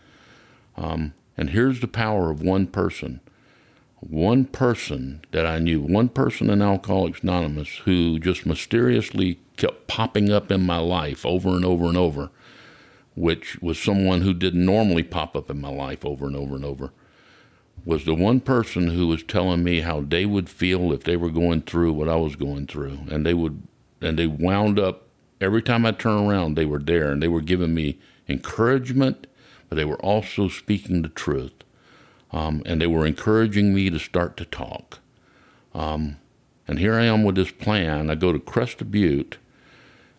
Um, 0.77 1.13
and 1.37 1.51
here's 1.51 1.81
the 1.81 1.87
power 1.87 2.31
of 2.31 2.43
one 2.43 2.67
person. 2.67 3.21
One 4.01 4.47
person 4.47 5.23
that 5.31 5.47
I 5.47 5.61
knew, 5.61 5.81
one 5.81 6.09
person 6.09 6.51
in 6.51 6.61
Alcoholics 6.61 7.21
Anonymous 7.23 7.77
who 7.85 8.19
just 8.19 8.47
mysteriously 8.47 9.39
kept 9.57 9.87
popping 9.87 10.33
up 10.33 10.51
in 10.51 10.67
my 10.67 10.79
life 10.79 11.25
over 11.25 11.51
and 11.51 11.65
over 11.65 11.87
and 11.87 11.97
over, 11.97 12.31
which 13.15 13.61
was 13.63 13.79
someone 13.79 14.23
who 14.23 14.35
didn't 14.35 14.65
normally 14.65 15.05
pop 15.05 15.37
up 15.37 15.51
in 15.51 15.61
my 15.61 15.69
life 15.69 16.05
over 16.05 16.27
and 16.27 16.35
over 16.35 16.57
and 16.57 16.65
over, 16.65 16.91
was 17.85 18.05
the 18.05 18.15
one 18.15 18.41
person 18.41 18.89
who 18.89 19.07
was 19.07 19.23
telling 19.23 19.63
me 19.63 19.81
how 19.81 20.01
they 20.01 20.25
would 20.25 20.49
feel 20.49 20.93
if 20.93 21.05
they 21.05 21.17
were 21.17 21.31
going 21.31 21.61
through 21.61 21.93
what 21.93 22.09
I 22.09 22.17
was 22.17 22.37
going 22.37 22.67
through. 22.67 23.01
And 23.11 23.25
they 23.25 23.35
would, 23.35 23.63
and 24.01 24.19
they 24.19 24.27
wound 24.27 24.81
up 24.81 25.07
every 25.43 25.63
time 25.63 25.85
I 25.85 25.93
turned 25.93 26.31
around, 26.31 26.57
they 26.57 26.65
were 26.65 26.79
there 26.79 27.11
and 27.11 27.23
they 27.23 27.29
were 27.29 27.41
giving 27.41 27.75
me 27.75 27.99
encouragement 28.29 29.27
but 29.73 29.77
they 29.77 29.87
were 29.87 30.03
also 30.03 30.49
speaking 30.49 31.01
the 31.01 31.09
truth. 31.09 31.65
Um, 32.31 32.63
and 32.67 32.79
they 32.79 32.87
were 32.87 33.07
encouraging 33.07 33.73
me 33.73 33.89
to 33.89 33.99
start 33.99 34.37
to 34.37 34.45
talk. 34.45 34.99
Um, 35.75 36.19
and 36.69 36.79
here 36.79 36.93
I 36.93 37.05
am 37.05 37.25
with 37.25 37.37
this 37.37 37.53
plan. 37.53 38.11
I 38.11 38.17
go 38.17 38.35
to 38.35 38.39
Crested 38.39 38.91
Butte 38.91 39.39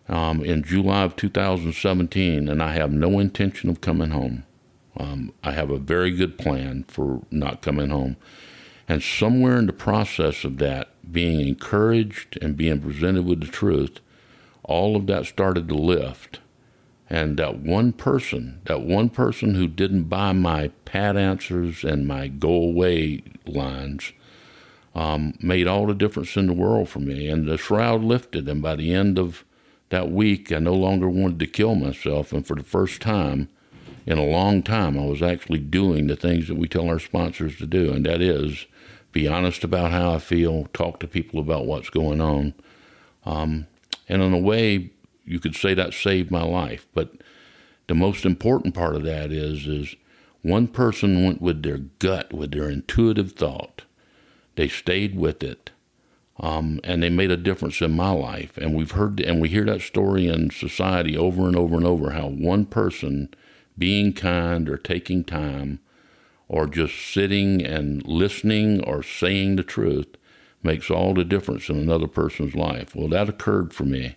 um, 0.08 0.44
in 0.44 0.64
July 0.64 1.04
of 1.04 1.14
2017, 1.14 2.48
and 2.48 2.60
I 2.60 2.72
have 2.72 2.90
no 2.90 3.20
intention 3.20 3.70
of 3.70 3.80
coming 3.80 4.10
home. 4.10 4.42
Um, 4.96 5.32
I 5.44 5.52
have 5.52 5.70
a 5.70 5.78
very 5.78 6.10
good 6.10 6.36
plan 6.36 6.84
for 6.88 7.22
not 7.30 7.62
coming 7.62 7.90
home. 7.90 8.16
And 8.88 9.04
somewhere 9.04 9.56
in 9.56 9.66
the 9.66 9.72
process 9.72 10.42
of 10.42 10.58
that, 10.58 10.88
being 11.12 11.46
encouraged 11.46 12.40
and 12.42 12.56
being 12.56 12.80
presented 12.80 13.24
with 13.24 13.38
the 13.38 13.46
truth, 13.46 14.00
all 14.64 14.96
of 14.96 15.06
that 15.06 15.26
started 15.26 15.68
to 15.68 15.74
lift. 15.74 16.40
And 17.10 17.36
that 17.36 17.58
one 17.58 17.92
person, 17.92 18.60
that 18.64 18.80
one 18.80 19.10
person 19.10 19.54
who 19.54 19.68
didn't 19.68 20.04
buy 20.04 20.32
my 20.32 20.68
pat 20.84 21.16
answers 21.16 21.84
and 21.84 22.06
my 22.06 22.28
go 22.28 22.50
away 22.50 23.22
lines, 23.46 24.12
um, 24.94 25.34
made 25.40 25.66
all 25.66 25.86
the 25.86 25.94
difference 25.94 26.36
in 26.36 26.46
the 26.46 26.52
world 26.52 26.88
for 26.88 27.00
me. 27.00 27.28
And 27.28 27.46
the 27.46 27.58
shroud 27.58 28.02
lifted, 28.02 28.48
and 28.48 28.62
by 28.62 28.76
the 28.76 28.94
end 28.94 29.18
of 29.18 29.44
that 29.90 30.10
week, 30.10 30.50
I 30.50 30.58
no 30.58 30.74
longer 30.74 31.08
wanted 31.08 31.38
to 31.40 31.46
kill 31.46 31.74
myself. 31.74 32.32
And 32.32 32.46
for 32.46 32.56
the 32.56 32.62
first 32.62 33.02
time 33.02 33.48
in 34.06 34.18
a 34.18 34.24
long 34.24 34.62
time, 34.62 34.98
I 34.98 35.04
was 35.04 35.22
actually 35.22 35.58
doing 35.58 36.06
the 36.06 36.16
things 36.16 36.48
that 36.48 36.56
we 36.56 36.68
tell 36.68 36.88
our 36.88 36.98
sponsors 36.98 37.56
to 37.58 37.66
do, 37.66 37.92
and 37.92 38.06
that 38.06 38.20
is 38.20 38.66
be 39.12 39.28
honest 39.28 39.62
about 39.62 39.92
how 39.92 40.12
I 40.12 40.18
feel, 40.18 40.68
talk 40.72 40.98
to 41.00 41.06
people 41.06 41.38
about 41.38 41.66
what's 41.66 41.88
going 41.88 42.20
on, 42.20 42.52
um, 43.24 43.66
and 44.08 44.22
in 44.22 44.32
a 44.32 44.38
way, 44.38 44.90
you 45.24 45.40
could 45.40 45.56
say 45.56 45.74
that 45.74 45.94
saved 45.94 46.30
my 46.30 46.42
life. 46.42 46.86
But 46.94 47.12
the 47.86 47.94
most 47.94 48.24
important 48.24 48.74
part 48.74 48.96
of 48.96 49.04
that 49.04 49.32
is 49.32 49.66
is 49.66 49.96
one 50.42 50.68
person 50.68 51.24
went 51.24 51.40
with 51.40 51.62
their 51.62 51.78
gut, 51.78 52.32
with 52.32 52.52
their 52.52 52.68
intuitive 52.68 53.32
thought. 53.32 53.84
They 54.56 54.68
stayed 54.68 55.16
with 55.16 55.42
it, 55.42 55.70
um, 56.38 56.80
and 56.84 57.02
they 57.02 57.10
made 57.10 57.30
a 57.30 57.36
difference 57.36 57.80
in 57.80 57.92
my 57.92 58.10
life. 58.10 58.56
And 58.58 58.74
we've 58.74 58.92
heard 58.92 59.20
and 59.20 59.40
we 59.40 59.48
hear 59.48 59.64
that 59.64 59.80
story 59.80 60.28
in 60.28 60.50
society 60.50 61.16
over 61.16 61.46
and 61.46 61.56
over 61.56 61.76
and 61.76 61.86
over 61.86 62.10
how 62.10 62.28
one 62.28 62.66
person 62.66 63.30
being 63.76 64.12
kind 64.12 64.68
or 64.68 64.76
taking 64.76 65.24
time 65.24 65.80
or 66.46 66.66
just 66.66 66.94
sitting 66.94 67.64
and 67.64 68.06
listening 68.06 68.84
or 68.84 69.02
saying 69.02 69.56
the 69.56 69.62
truth 69.62 70.16
makes 70.64 70.90
all 70.90 71.14
the 71.14 71.24
difference 71.24 71.68
in 71.68 71.76
another 71.76 72.08
person's 72.08 72.54
life. 72.54 72.96
Well, 72.96 73.08
that 73.08 73.28
occurred 73.28 73.72
for 73.74 73.84
me 73.84 74.16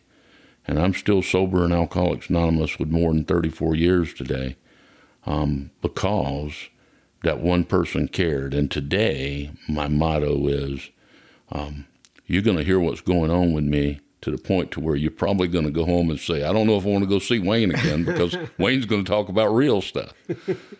and 0.67 0.79
I'm 0.79 0.93
still 0.93 1.21
sober 1.21 1.63
in 1.63 1.71
Alcoholics 1.71 2.29
Anonymous 2.29 2.77
with 2.77 2.89
more 2.89 3.13
than 3.13 3.23
34 3.23 3.75
years 3.75 4.13
today 4.13 4.57
um, 5.25 5.71
because 5.81 6.67
that 7.23 7.39
one 7.39 7.63
person 7.63 8.07
cared. 8.09 8.53
And 8.53 8.69
today, 8.69 9.51
my 9.69 9.87
motto 9.87 10.47
is 10.47 10.89
um, 11.51 11.85
you're 12.25 12.41
going 12.41 12.57
to 12.57 12.63
hear 12.63 12.79
what's 12.79 13.01
going 13.01 13.31
on 13.31 13.53
with 13.53 13.63
me 13.63 14.01
to 14.21 14.31
the 14.31 14.37
point 14.37 14.71
to 14.71 14.81
where 14.81 14.95
you're 14.95 15.09
probably 15.09 15.47
going 15.47 15.65
to 15.65 15.71
go 15.71 15.85
home 15.85 16.09
and 16.09 16.19
say, 16.19 16.43
I 16.43 16.51
don't 16.51 16.67
know 16.67 16.77
if 16.77 16.85
I 16.85 16.89
want 16.89 17.03
to 17.03 17.09
go 17.09 17.19
see 17.19 17.39
Wayne 17.39 17.71
again 17.71 18.03
because 18.03 18.35
Wayne's 18.57 18.85
going 18.85 19.05
to 19.05 19.09
talk 19.09 19.29
about 19.29 19.53
real 19.53 19.81
stuff. 19.81 20.13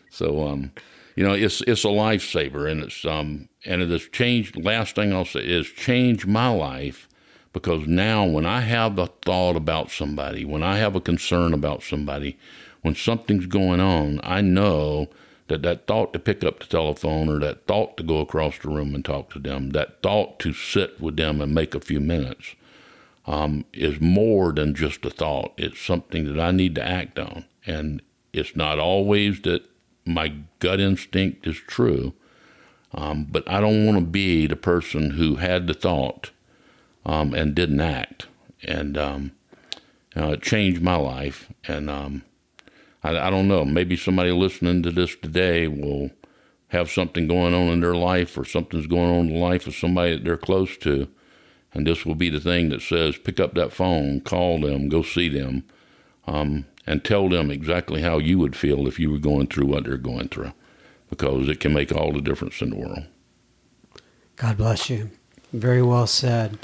So, 0.09 0.47
um, 0.47 0.72
you 1.18 1.24
know, 1.24 1.34
it's 1.34 1.61
it's 1.61 1.84
a 1.84 1.88
lifesaver, 1.88 2.70
and 2.72 2.84
it's 2.84 3.03
um, 3.03 3.49
and 3.65 3.82
it 3.82 3.89
has 3.89 4.03
changed. 4.03 4.55
Last 4.55 4.93
thing 4.93 5.11
I'll 5.11 5.26
say 5.26 5.39
is 5.39 5.68
changed 5.68 6.28
my 6.28 6.49
life 6.49 7.09
because 7.53 7.88
now, 7.88 8.24
when 8.24 8.45
I 8.45 8.61
have 8.61 8.99
a 8.99 9.07
thought 9.07 9.55
about 9.55 9.89
somebody, 9.89 10.45
when 10.45 10.61
I 10.61 10.78
have 10.78 10.95
a 10.95 11.01
concern 11.01 11.55
about 11.55 11.82
somebody, 11.82 12.38
when 12.84 12.93
something's 12.93 13.47
going 13.47 13.80
on, 13.80 14.20
I 14.22 14.41
know 14.41 15.09
that 15.47 15.63
that 15.63 15.88
thought 15.88 16.13
to 16.13 16.20
pick 16.20 16.43
up 16.43 16.59
the 16.59 16.68
telephone 16.68 17.30
or 17.30 17.39
that 17.39 17.65
thought 17.65 17.97
to 17.97 18.03
go 18.03 18.20
across 18.20 18.59
the 18.59 18.70
room 18.70 18.93
and 18.93 19.03
talk 19.03 19.32
to 19.32 19.39
them, 19.39 19.72
that 19.72 20.03
thought 20.03 20.38
to 20.41 20.53
sit 20.53 21.01
with 21.01 21.18
them 21.18 21.41
and 21.41 21.51
make 21.51 21.74
a 21.74 21.80
few 21.80 21.99
minutes, 21.99 22.53
um, 23.26 23.65
is 23.74 23.99
more 23.99 24.51
than 24.51 24.76
just 24.76 25.03
a 25.03 25.09
thought. 25.09 25.51
It's 25.57 25.82
something 25.82 26.32
that 26.32 26.39
I 26.39 26.51
need 26.51 26.76
to 26.76 26.88
act 26.88 27.18
on. 27.18 27.45
And 27.65 28.03
it's 28.34 28.55
not 28.55 28.78
always 28.78 29.41
that 29.41 29.63
my 30.08 30.34
gut 30.60 30.80
instinct 30.80 31.45
is 31.45 31.58
true, 31.58 32.14
um, 32.93 33.28
but 33.30 33.43
I 33.49 33.60
don't 33.60 33.86
want 33.86 33.99
to 33.99 34.05
be 34.05 34.47
the 34.47 34.55
person 34.55 35.12
who 35.12 35.36
had 35.36 35.68
the 35.68 35.74
thought 35.74 36.32
um, 37.05 37.34
and 37.34 37.53
didn't 37.53 37.82
act. 37.82 38.28
And 38.64 38.97
um, 38.97 39.32
Uh, 40.16 40.34
it 40.34 40.41
changed 40.41 40.82
my 40.82 40.95
life, 40.95 41.53
and 41.68 41.89
um, 41.89 42.24
I, 43.03 43.28
I 43.28 43.30
don't 43.30 43.47
know. 43.47 43.64
Maybe 43.66 43.95
somebody 43.95 44.32
listening 44.32 44.82
to 44.84 44.91
this 44.91 45.16
today 45.16 45.68
will 45.68 46.10
have 46.70 46.89
something 46.89 47.28
going 47.28 47.53
on 47.53 47.68
in 47.74 47.82
their 47.82 47.93
life, 47.93 48.36
or 48.36 48.43
something's 48.43 48.88
going 48.88 49.12
on 49.12 49.28
in 49.28 49.34
the 49.34 49.39
life 49.39 49.68
of 49.68 49.76
somebody 49.76 50.14
that 50.14 50.24
they're 50.24 50.45
close 50.49 50.76
to, 50.78 51.08
and 51.72 51.86
this 51.86 52.03
will 52.03 52.16
be 52.16 52.32
the 52.32 52.39
thing 52.39 52.70
that 52.70 52.82
says, 52.82 53.20
pick 53.20 53.39
up 53.39 53.53
that 53.53 53.74
phone, 53.74 54.22
call 54.22 54.60
them, 54.60 54.89
go 54.89 55.03
see 55.03 55.30
them, 55.30 55.64
um, 56.26 56.66
and 56.88 57.03
tell 57.03 57.27
them 57.29 57.51
exactly 57.51 58.01
how 58.01 58.17
you 58.17 58.39
would 58.39 58.55
feel 58.55 58.88
if 58.88 58.97
you 58.97 59.11
were 59.11 59.19
going 59.19 59.47
through 59.47 59.67
what 59.67 59.83
they're 59.83 59.97
going 59.97 60.29
through, 60.29 60.53
because 61.09 61.49
it 61.49 61.59
can 61.59 61.73
make 61.73 61.91
all 61.91 62.13
the 62.13 62.21
difference 62.21 62.61
in 62.61 62.69
the 62.71 62.77
world. 62.77 63.05
God 64.38 64.57
bless 64.57 64.89
you. 64.89 65.11
Very 65.51 65.81
well 65.81 66.07
said. 66.07 66.57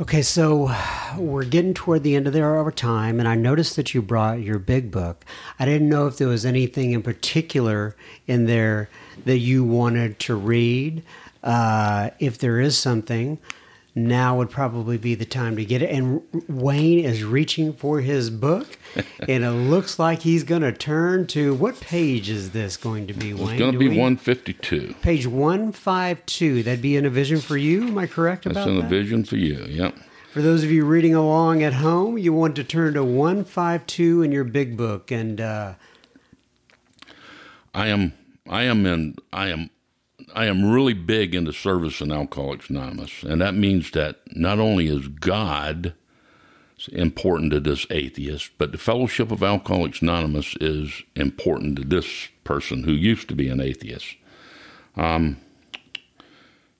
Okay, 0.00 0.22
so 0.22 0.74
we're 1.18 1.44
getting 1.44 1.74
toward 1.74 2.04
the 2.04 2.16
end 2.16 2.26
of 2.26 2.34
our 2.34 2.72
time, 2.72 3.18
and 3.18 3.28
I 3.28 3.34
noticed 3.34 3.76
that 3.76 3.92
you 3.92 4.00
brought 4.00 4.40
your 4.40 4.58
big 4.58 4.90
book. 4.90 5.26
I 5.58 5.66
didn't 5.66 5.90
know 5.90 6.06
if 6.06 6.16
there 6.16 6.28
was 6.28 6.46
anything 6.46 6.92
in 6.92 7.02
particular 7.02 7.96
in 8.26 8.46
there 8.46 8.88
that 9.26 9.38
you 9.38 9.62
wanted 9.62 10.18
to 10.20 10.36
read. 10.36 11.02
Uh, 11.42 12.10
if 12.18 12.38
there 12.38 12.60
is 12.60 12.78
something, 12.78 13.38
now 13.94 14.36
would 14.36 14.50
probably 14.50 14.98
be 14.98 15.14
the 15.14 15.24
time 15.24 15.56
to 15.56 15.64
get 15.64 15.82
it. 15.82 15.90
And 15.90 16.22
Wayne 16.48 17.04
is 17.04 17.24
reaching 17.24 17.72
for 17.72 18.00
his 18.00 18.30
book, 18.30 18.78
and 19.28 19.44
it 19.44 19.50
looks 19.50 19.98
like 19.98 20.22
he's 20.22 20.44
going 20.44 20.62
to 20.62 20.72
turn 20.72 21.26
to 21.28 21.54
what 21.54 21.80
page 21.80 22.28
is 22.28 22.50
this 22.50 22.76
going 22.76 23.06
to 23.08 23.12
be, 23.12 23.34
Wayne? 23.34 23.50
It's 23.50 23.58
going 23.58 23.72
to 23.72 23.78
be 23.78 23.88
we, 23.88 23.98
152. 23.98 24.94
Page 25.02 25.26
152. 25.26 26.62
That'd 26.62 26.82
be 26.82 26.96
in 26.96 27.04
a 27.04 27.10
vision 27.10 27.40
for 27.40 27.56
you. 27.56 27.88
Am 27.88 27.98
I 27.98 28.06
correct 28.06 28.44
That's 28.44 28.56
about 28.56 28.66
that? 28.66 28.72
That's 28.72 28.80
in 28.80 28.86
a 28.86 28.88
vision 28.88 29.24
for 29.24 29.36
you, 29.36 29.64
yep. 29.68 29.94
For 30.32 30.42
those 30.42 30.62
of 30.62 30.70
you 30.70 30.84
reading 30.84 31.14
along 31.14 31.64
at 31.64 31.72
home, 31.74 32.16
you 32.16 32.32
want 32.32 32.54
to 32.56 32.62
turn 32.62 32.94
to 32.94 33.02
152 33.02 34.22
in 34.22 34.30
your 34.30 34.44
big 34.44 34.76
book. 34.76 35.10
And 35.10 35.40
uh, 35.40 35.74
I 37.74 37.88
am, 37.88 38.12
I 38.48 38.62
am 38.62 38.86
in, 38.86 39.16
I 39.32 39.48
am 39.48 39.70
I 40.34 40.46
am 40.46 40.70
really 40.70 40.94
big 40.94 41.34
into 41.34 41.52
service 41.52 42.00
in 42.00 42.12
Alcoholics 42.12 42.70
Anonymous, 42.70 43.22
and 43.22 43.40
that 43.40 43.54
means 43.54 43.90
that 43.92 44.20
not 44.34 44.58
only 44.58 44.86
is 44.86 45.08
God 45.08 45.94
important 46.92 47.52
to 47.52 47.60
this 47.60 47.86
atheist, 47.90 48.50
but 48.56 48.72
the 48.72 48.78
Fellowship 48.78 49.30
of 49.30 49.42
Alcoholics 49.42 50.02
Anonymous 50.02 50.56
is 50.60 51.02
important 51.14 51.76
to 51.76 51.84
this 51.84 52.28
person 52.44 52.84
who 52.84 52.92
used 52.92 53.28
to 53.28 53.34
be 53.34 53.48
an 53.48 53.60
atheist. 53.60 54.16
Um, 54.96 55.38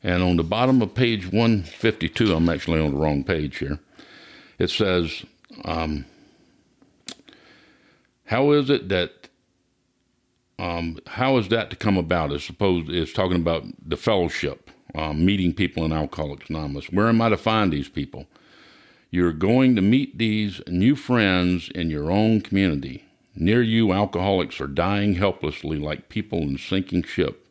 and 0.02 0.22
on 0.22 0.36
the 0.36 0.44
bottom 0.44 0.80
of 0.80 0.94
page 0.94 1.24
152, 1.26 2.34
I'm 2.34 2.48
actually 2.48 2.80
on 2.80 2.92
the 2.92 2.96
wrong 2.96 3.22
page 3.24 3.58
here. 3.58 3.78
It 4.58 4.70
says, 4.70 5.24
um, 5.64 6.06
How 8.24 8.52
is 8.52 8.70
it 8.70 8.88
that 8.88 9.19
um, 10.60 10.98
how 11.06 11.38
is 11.38 11.48
that 11.48 11.70
to 11.70 11.76
come 11.76 11.96
about? 11.96 12.32
I 12.32 12.38
suppose 12.38 12.84
it's 12.88 13.14
talking 13.14 13.36
about 13.38 13.64
the 13.82 13.96
fellowship, 13.96 14.70
um, 14.94 15.24
meeting 15.24 15.54
people 15.54 15.84
in 15.86 15.92
Alcoholics 15.92 16.50
Anonymous. 16.50 16.90
Where 16.90 17.08
am 17.08 17.22
I 17.22 17.30
to 17.30 17.38
find 17.38 17.72
these 17.72 17.88
people? 17.88 18.26
You're 19.10 19.32
going 19.32 19.74
to 19.76 19.82
meet 19.82 20.18
these 20.18 20.60
new 20.68 20.96
friends 20.96 21.70
in 21.74 21.88
your 21.88 22.10
own 22.10 22.42
community. 22.42 23.04
Near 23.34 23.62
you, 23.62 23.92
alcoholics 23.92 24.60
are 24.60 24.66
dying 24.66 25.14
helplessly 25.14 25.78
like 25.78 26.10
people 26.10 26.42
in 26.42 26.56
a 26.56 26.58
sinking 26.58 27.04
ship. 27.04 27.46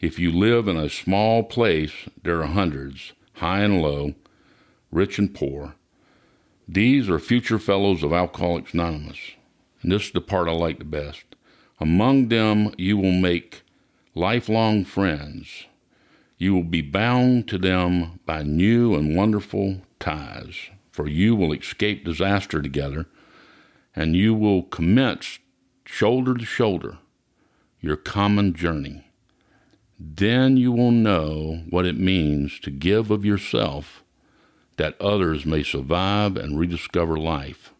If 0.00 0.20
you 0.20 0.30
live 0.30 0.68
in 0.68 0.76
a 0.76 0.88
small 0.88 1.42
place, 1.42 1.92
there 2.22 2.40
are 2.40 2.46
hundreds, 2.46 3.14
high 3.34 3.62
and 3.62 3.82
low, 3.82 4.14
rich 4.92 5.18
and 5.18 5.34
poor. 5.34 5.74
These 6.68 7.10
are 7.10 7.18
future 7.18 7.58
fellows 7.58 8.04
of 8.04 8.12
Alcoholics 8.12 8.74
Anonymous. 8.74 9.18
And 9.82 9.90
this 9.90 10.06
is 10.06 10.12
the 10.12 10.20
part 10.20 10.46
I 10.46 10.52
like 10.52 10.78
the 10.78 10.84
best. 10.84 11.27
Among 11.80 12.28
them 12.28 12.74
you 12.76 12.96
will 12.96 13.12
make 13.12 13.62
lifelong 14.14 14.84
friends. 14.84 15.66
You 16.36 16.54
will 16.54 16.64
be 16.64 16.82
bound 16.82 17.48
to 17.48 17.58
them 17.58 18.20
by 18.26 18.42
new 18.42 18.94
and 18.94 19.16
wonderful 19.16 19.82
ties, 20.00 20.70
for 20.90 21.08
you 21.08 21.36
will 21.36 21.52
escape 21.52 22.04
disaster 22.04 22.60
together, 22.60 23.06
and 23.94 24.16
you 24.16 24.34
will 24.34 24.62
commence 24.64 25.38
shoulder 25.84 26.34
to 26.34 26.44
shoulder 26.44 26.98
your 27.80 27.96
common 27.96 28.54
journey. 28.54 29.04
Then 29.98 30.56
you 30.56 30.72
will 30.72 30.92
know 30.92 31.62
what 31.70 31.86
it 31.86 31.98
means 31.98 32.60
to 32.60 32.70
give 32.70 33.10
of 33.10 33.24
yourself 33.24 34.02
that 34.76 35.00
others 35.00 35.44
may 35.44 35.62
survive 35.62 36.36
and 36.36 36.58
rediscover 36.58 37.16
life 37.16 37.72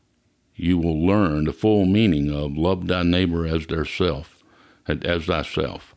you 0.59 0.77
will 0.79 1.07
learn 1.07 1.45
the 1.45 1.53
full 1.53 1.85
meaning 1.85 2.31
of 2.33 2.57
love 2.57 2.87
thy 2.87 3.03
neighbor 3.03 3.47
as 3.47 3.65
thyself, 3.65 4.43
as 4.87 5.27
thyself. 5.27 5.95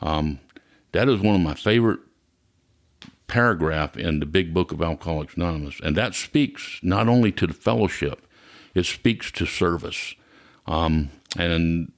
Um, 0.00 0.40
that 0.92 1.08
is 1.08 1.20
one 1.20 1.34
of 1.34 1.40
my 1.40 1.54
favorite 1.54 2.00
paragraph 3.26 3.96
in 3.96 4.20
the 4.20 4.26
big 4.26 4.52
book 4.52 4.72
of 4.72 4.82
Alcoholics 4.82 5.36
Anonymous, 5.36 5.80
and 5.82 5.96
that 5.96 6.14
speaks 6.14 6.78
not 6.82 7.08
only 7.08 7.32
to 7.32 7.46
the 7.46 7.54
fellowship, 7.54 8.26
it 8.74 8.84
speaks 8.84 9.30
to 9.32 9.46
service. 9.46 10.14
Um, 10.66 11.10
and 11.38 11.92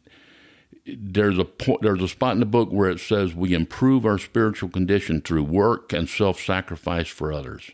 there's 0.86 1.38
a 1.38 1.44
point, 1.44 1.82
there's 1.82 2.02
a 2.02 2.08
spot 2.08 2.34
in 2.34 2.40
the 2.40 2.46
book 2.46 2.68
where 2.70 2.90
it 2.90 3.00
says 3.00 3.34
we 3.34 3.54
improve 3.54 4.04
our 4.04 4.18
spiritual 4.18 4.68
condition 4.68 5.20
through 5.20 5.44
work 5.44 5.92
and 5.92 6.08
self-sacrifice 6.08 7.08
for 7.08 7.32
others. 7.32 7.70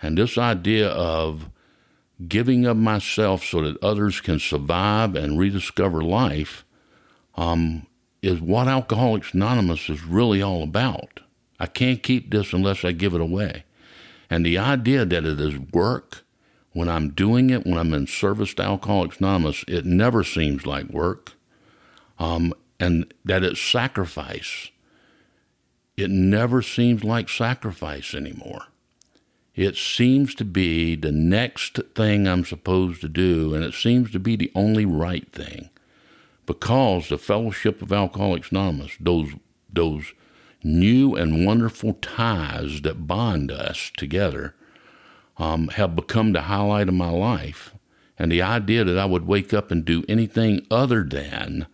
And 0.00 0.16
this 0.16 0.38
idea 0.38 0.88
of 0.88 1.50
giving 2.26 2.66
of 2.66 2.76
myself 2.76 3.44
so 3.44 3.62
that 3.62 3.82
others 3.82 4.20
can 4.20 4.38
survive 4.38 5.14
and 5.14 5.38
rediscover 5.38 6.02
life 6.02 6.64
um, 7.36 7.86
is 8.22 8.40
what 8.40 8.66
Alcoholics 8.66 9.34
Anonymous 9.34 9.88
is 9.88 10.02
really 10.04 10.42
all 10.42 10.62
about. 10.62 11.20
I 11.60 11.66
can't 11.66 12.02
keep 12.02 12.30
this 12.30 12.52
unless 12.52 12.84
I 12.84 12.92
give 12.92 13.14
it 13.14 13.20
away. 13.20 13.64
And 14.30 14.44
the 14.44 14.58
idea 14.58 15.04
that 15.04 15.24
it 15.24 15.40
is 15.40 15.58
work, 15.58 16.24
when 16.72 16.88
I'm 16.88 17.10
doing 17.10 17.50
it, 17.50 17.64
when 17.64 17.78
I'm 17.78 17.94
in 17.94 18.06
service 18.06 18.54
to 18.54 18.62
Alcoholics 18.62 19.18
Anonymous, 19.18 19.64
it 19.68 19.84
never 19.84 20.24
seems 20.24 20.66
like 20.66 20.88
work. 20.88 21.32
Um, 22.18 22.52
and 22.80 23.12
that 23.24 23.44
it's 23.44 23.60
sacrifice. 23.60 24.70
It 25.96 26.10
never 26.10 26.62
seems 26.62 27.02
like 27.02 27.28
sacrifice 27.28 28.14
anymore. 28.14 28.66
It 29.58 29.74
seems 29.74 30.36
to 30.36 30.44
be 30.44 30.94
the 30.94 31.10
next 31.10 31.80
thing 31.96 32.28
I'm 32.28 32.44
supposed 32.44 33.00
to 33.00 33.08
do, 33.08 33.56
and 33.56 33.64
it 33.64 33.74
seems 33.74 34.12
to 34.12 34.20
be 34.20 34.36
the 34.36 34.52
only 34.54 34.86
right 34.86 35.28
thing. 35.32 35.70
Because 36.46 37.08
the 37.08 37.18
Fellowship 37.18 37.82
of 37.82 37.92
Alcoholics 37.92 38.52
Anonymous, 38.52 38.92
those, 39.00 39.32
those 39.68 40.12
new 40.62 41.16
and 41.16 41.44
wonderful 41.44 41.94
ties 41.94 42.82
that 42.82 43.08
bond 43.08 43.50
us 43.50 43.90
together, 43.96 44.54
um, 45.38 45.66
have 45.70 45.96
become 45.96 46.34
the 46.34 46.42
highlight 46.42 46.86
of 46.86 46.94
my 46.94 47.10
life. 47.10 47.74
And 48.16 48.30
the 48.30 48.42
idea 48.42 48.84
that 48.84 48.96
I 48.96 49.06
would 49.06 49.26
wake 49.26 49.52
up 49.52 49.72
and 49.72 49.84
do 49.84 50.04
anything 50.08 50.68
other 50.70 51.02
than 51.02 51.66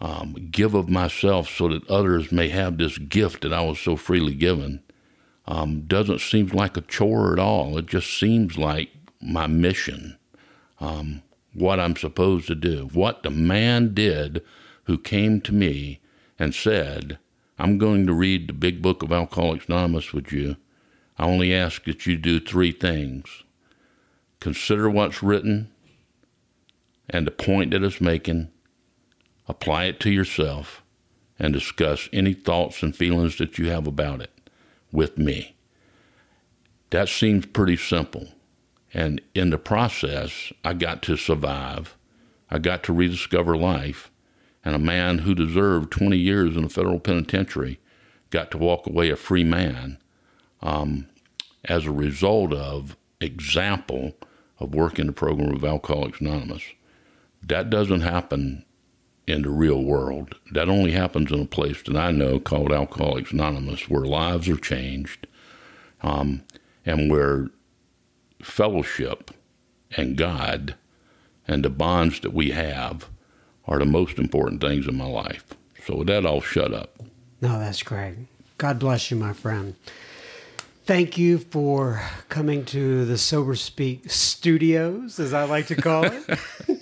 um, 0.00 0.50
give 0.52 0.74
of 0.74 0.88
myself 0.88 1.50
so 1.50 1.66
that 1.66 1.90
others 1.90 2.30
may 2.30 2.50
have 2.50 2.78
this 2.78 2.96
gift 2.96 3.42
that 3.42 3.52
I 3.52 3.62
was 3.62 3.80
so 3.80 3.96
freely 3.96 4.34
given 4.34 4.84
um, 5.52 5.82
doesn't 5.82 6.22
seem 6.22 6.46
like 6.46 6.78
a 6.78 6.80
chore 6.80 7.34
at 7.34 7.38
all. 7.38 7.76
It 7.76 7.84
just 7.84 8.18
seems 8.18 8.56
like 8.56 8.88
my 9.20 9.46
mission, 9.46 10.16
um, 10.80 11.20
what 11.52 11.78
I'm 11.78 11.94
supposed 11.94 12.46
to 12.46 12.54
do, 12.54 12.88
what 12.94 13.22
the 13.22 13.28
man 13.28 13.92
did 13.92 14.42
who 14.84 14.96
came 14.96 15.42
to 15.42 15.52
me 15.52 16.00
and 16.38 16.54
said, 16.54 17.18
I'm 17.58 17.76
going 17.76 18.06
to 18.06 18.14
read 18.14 18.48
the 18.48 18.54
big 18.54 18.80
book 18.80 19.02
of 19.02 19.12
Alcoholics 19.12 19.66
Anonymous 19.68 20.14
with 20.14 20.32
you. 20.32 20.56
I 21.18 21.26
only 21.26 21.52
ask 21.52 21.84
that 21.84 22.06
you 22.06 22.16
do 22.16 22.40
three 22.40 22.72
things. 22.72 23.44
Consider 24.40 24.88
what's 24.88 25.22
written 25.22 25.70
and 27.10 27.26
the 27.26 27.30
point 27.30 27.72
that 27.72 27.84
it's 27.84 28.00
making, 28.00 28.48
apply 29.46 29.84
it 29.84 30.00
to 30.00 30.10
yourself, 30.10 30.82
and 31.38 31.52
discuss 31.52 32.08
any 32.10 32.32
thoughts 32.32 32.82
and 32.82 32.96
feelings 32.96 33.36
that 33.36 33.58
you 33.58 33.68
have 33.68 33.86
about 33.86 34.22
it 34.22 34.31
with 34.92 35.18
me. 35.18 35.56
That 36.90 37.08
seems 37.08 37.46
pretty 37.46 37.76
simple. 37.76 38.28
And 38.94 39.20
in 39.34 39.50
the 39.50 39.58
process, 39.58 40.52
I 40.62 40.74
got 40.74 41.02
to 41.04 41.16
survive. 41.16 41.96
I 42.50 42.58
got 42.58 42.82
to 42.84 42.92
rediscover 42.92 43.56
life. 43.56 44.10
And 44.64 44.74
a 44.74 44.78
man 44.78 45.18
who 45.18 45.34
deserved 45.34 45.90
20 45.90 46.16
years 46.16 46.56
in 46.56 46.64
a 46.64 46.68
federal 46.68 47.00
penitentiary 47.00 47.80
got 48.30 48.50
to 48.50 48.58
walk 48.58 48.86
away 48.86 49.10
a 49.10 49.16
free 49.16 49.44
man 49.44 49.98
um, 50.60 51.08
as 51.64 51.86
a 51.86 51.90
result 51.90 52.52
of 52.52 52.96
example 53.20 54.12
of 54.60 54.74
working 54.74 55.06
the 55.06 55.12
program 55.12 55.54
of 55.54 55.64
Alcoholics 55.64 56.20
Anonymous. 56.20 56.62
That 57.42 57.70
doesn't 57.70 58.02
happen 58.02 58.64
in 59.26 59.42
the 59.42 59.50
real 59.50 59.82
world. 59.82 60.34
That 60.52 60.68
only 60.68 60.92
happens 60.92 61.30
in 61.30 61.40
a 61.40 61.46
place 61.46 61.82
that 61.82 61.96
I 61.96 62.10
know 62.10 62.38
called 62.40 62.72
Alcoholics 62.72 63.32
Anonymous, 63.32 63.88
where 63.88 64.04
lives 64.04 64.48
are 64.48 64.56
changed 64.56 65.26
um, 66.02 66.42
and 66.84 67.10
where 67.10 67.50
fellowship 68.42 69.30
and 69.96 70.16
God 70.16 70.74
and 71.46 71.64
the 71.64 71.70
bonds 71.70 72.20
that 72.20 72.32
we 72.32 72.50
have 72.50 73.08
are 73.66 73.78
the 73.78 73.84
most 73.84 74.18
important 74.18 74.60
things 74.60 74.86
in 74.86 74.96
my 74.96 75.06
life. 75.06 75.54
So 75.86 75.96
with 75.96 76.08
that, 76.08 76.26
I'll 76.26 76.40
shut 76.40 76.72
up. 76.72 77.00
No, 77.40 77.58
that's 77.58 77.82
great. 77.82 78.14
God 78.58 78.78
bless 78.78 79.10
you, 79.10 79.16
my 79.16 79.32
friend. 79.32 79.74
Thank 80.84 81.16
you 81.16 81.38
for 81.38 82.02
coming 82.28 82.64
to 82.66 83.04
the 83.04 83.16
Sober 83.16 83.54
Speak 83.54 84.10
Studios, 84.10 85.20
as 85.20 85.32
I 85.32 85.44
like 85.44 85.68
to 85.68 85.76
call 85.76 86.04
it. 86.04 86.38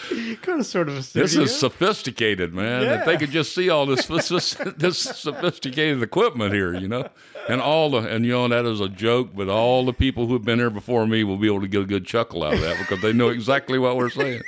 kind 0.42 0.60
of 0.60 0.66
sort 0.66 0.88
of 0.88 0.96
a 0.96 1.02
studio. 1.02 1.24
This 1.24 1.36
is 1.36 1.58
sophisticated, 1.58 2.54
man. 2.54 2.82
Yeah. 2.82 3.00
If 3.00 3.06
they 3.06 3.16
could 3.16 3.30
just 3.30 3.54
see 3.54 3.70
all 3.70 3.86
this 3.96 4.06
this 4.06 4.98
sophisticated 4.98 6.02
equipment 6.02 6.54
here, 6.54 6.74
you 6.74 6.88
know, 6.88 7.08
and 7.48 7.60
all 7.60 7.90
the 7.90 7.98
and 7.98 8.24
you 8.24 8.32
know 8.32 8.48
that 8.48 8.64
is 8.64 8.80
a 8.80 8.88
joke, 8.88 9.30
but 9.34 9.48
all 9.48 9.84
the 9.84 9.92
people 9.92 10.26
who 10.26 10.34
have 10.34 10.44
been 10.44 10.58
here 10.58 10.70
before 10.70 11.06
me 11.06 11.24
will 11.24 11.36
be 11.36 11.46
able 11.46 11.60
to 11.60 11.68
get 11.68 11.82
a 11.82 11.86
good 11.86 12.04
chuckle 12.04 12.42
out 12.42 12.54
of 12.54 12.60
that 12.60 12.78
because 12.78 13.00
they 13.02 13.12
know 13.12 13.28
exactly 13.28 13.78
what 13.78 13.96
we're 13.96 14.10
saying. 14.10 14.42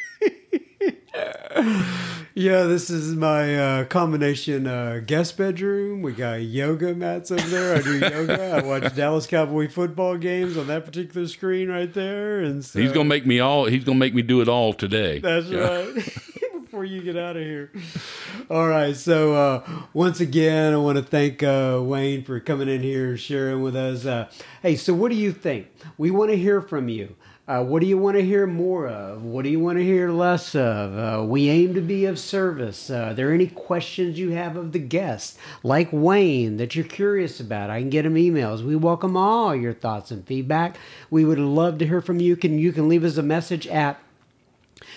Yeah, 2.37 2.65
this 2.65 2.91
is 2.91 3.15
my 3.15 3.57
uh, 3.57 3.85
combination 3.85 4.67
uh, 4.67 5.01
guest 5.07 5.37
bedroom. 5.39 6.03
We 6.03 6.13
got 6.13 6.43
yoga 6.43 6.93
mats 6.93 7.31
over 7.31 7.47
there. 7.49 7.77
I 7.77 7.81
do 7.81 7.99
yoga. 7.99 8.57
I 8.57 8.63
watch 8.63 8.93
Dallas 8.97 9.29
Cowboy 9.29 9.69
football 9.69 10.17
games 10.19 10.57
on 10.57 10.67
that 10.67 10.85
particular 10.85 11.29
screen 11.29 11.69
right 11.69 11.93
there. 11.95 12.41
And 12.41 12.65
so, 12.65 12.81
He's 12.81 12.91
gonna 12.91 13.05
make 13.09 13.25
me 13.25 13.39
all. 13.39 13.67
He's 13.67 13.85
gonna 13.85 14.01
make 14.01 14.15
me 14.15 14.23
do 14.23 14.41
it 14.41 14.49
all 14.49 14.73
today. 14.73 15.21
That's 15.21 15.47
Yeah. 15.47 15.61
right. 15.85 15.95
Before 16.61 16.85
you 16.85 17.03
get 17.03 17.17
out 17.17 17.37
of 17.37 17.43
here. 17.45 17.71
All 18.51 18.67
right. 18.67 18.97
So 18.97 19.35
uh, 19.35 19.69
once 19.93 20.19
again, 20.19 20.73
I 20.73 20.77
want 20.79 20.99
to 20.99 21.05
thank 21.05 21.41
uh, 21.45 21.79
Wayne 21.81 22.25
for 22.25 22.41
coming 22.41 22.69
in 22.69 22.83
here 22.83 23.11
and 23.11 23.21
sharing 23.21 23.63
with 23.63 23.77
us. 23.77 24.05
Uh, 24.07 24.29
hey, 24.61 24.75
so 24.75 24.93
what 24.93 25.13
do 25.13 25.17
you 25.17 25.31
think? 25.31 25.69
We 25.99 26.11
want 26.11 26.33
to 26.33 26.37
hear 26.37 26.61
from 26.61 26.89
you. 26.89 27.15
Uh, 27.47 27.63
what 27.63 27.83
do 27.83 27.87
you 27.87 27.99
want 27.99 28.17
to 28.17 28.25
hear 28.25 28.47
more 28.47 28.89
of? 28.89 29.23
What 29.23 29.43
do 29.43 29.51
you 29.51 29.61
want 29.61 29.77
to 29.77 29.85
hear 29.85 30.11
less 30.11 30.55
of? 30.55 30.97
Uh, 30.97 31.23
we 31.27 31.51
aim 31.51 31.75
to 31.75 31.83
be 31.83 32.07
of 32.07 32.19
service. 32.19 32.89
Uh, 32.89 33.09
are 33.11 33.15
there 33.15 33.35
any 33.35 33.49
questions 33.49 34.19
you 34.19 34.31
have 34.31 34.57
of 34.57 34.73
the 34.73 34.79
guest, 34.79 35.39
like 35.63 35.91
Wayne, 35.93 36.57
that 36.57 36.75
you're 36.75 36.87
curious 36.87 37.41
about? 37.41 37.69
I 37.69 37.81
can 37.81 37.91
get 37.91 38.07
him 38.07 38.15
emails. 38.15 38.65
We 38.65 38.77
welcome 38.77 39.15
all 39.15 39.55
your 39.55 39.75
thoughts 39.75 40.11
and 40.11 40.27
feedback. 40.27 40.79
We 41.11 41.27
would 41.27 41.39
love 41.39 41.77
to 41.81 41.87
hear 41.87 42.01
from 42.01 42.19
you. 42.19 42.35
Can 42.35 42.59
you 42.59 42.73
can 42.73 42.89
leave 42.89 43.05
us 43.05 43.19
a 43.19 43.23
message 43.23 43.67
at 43.67 44.01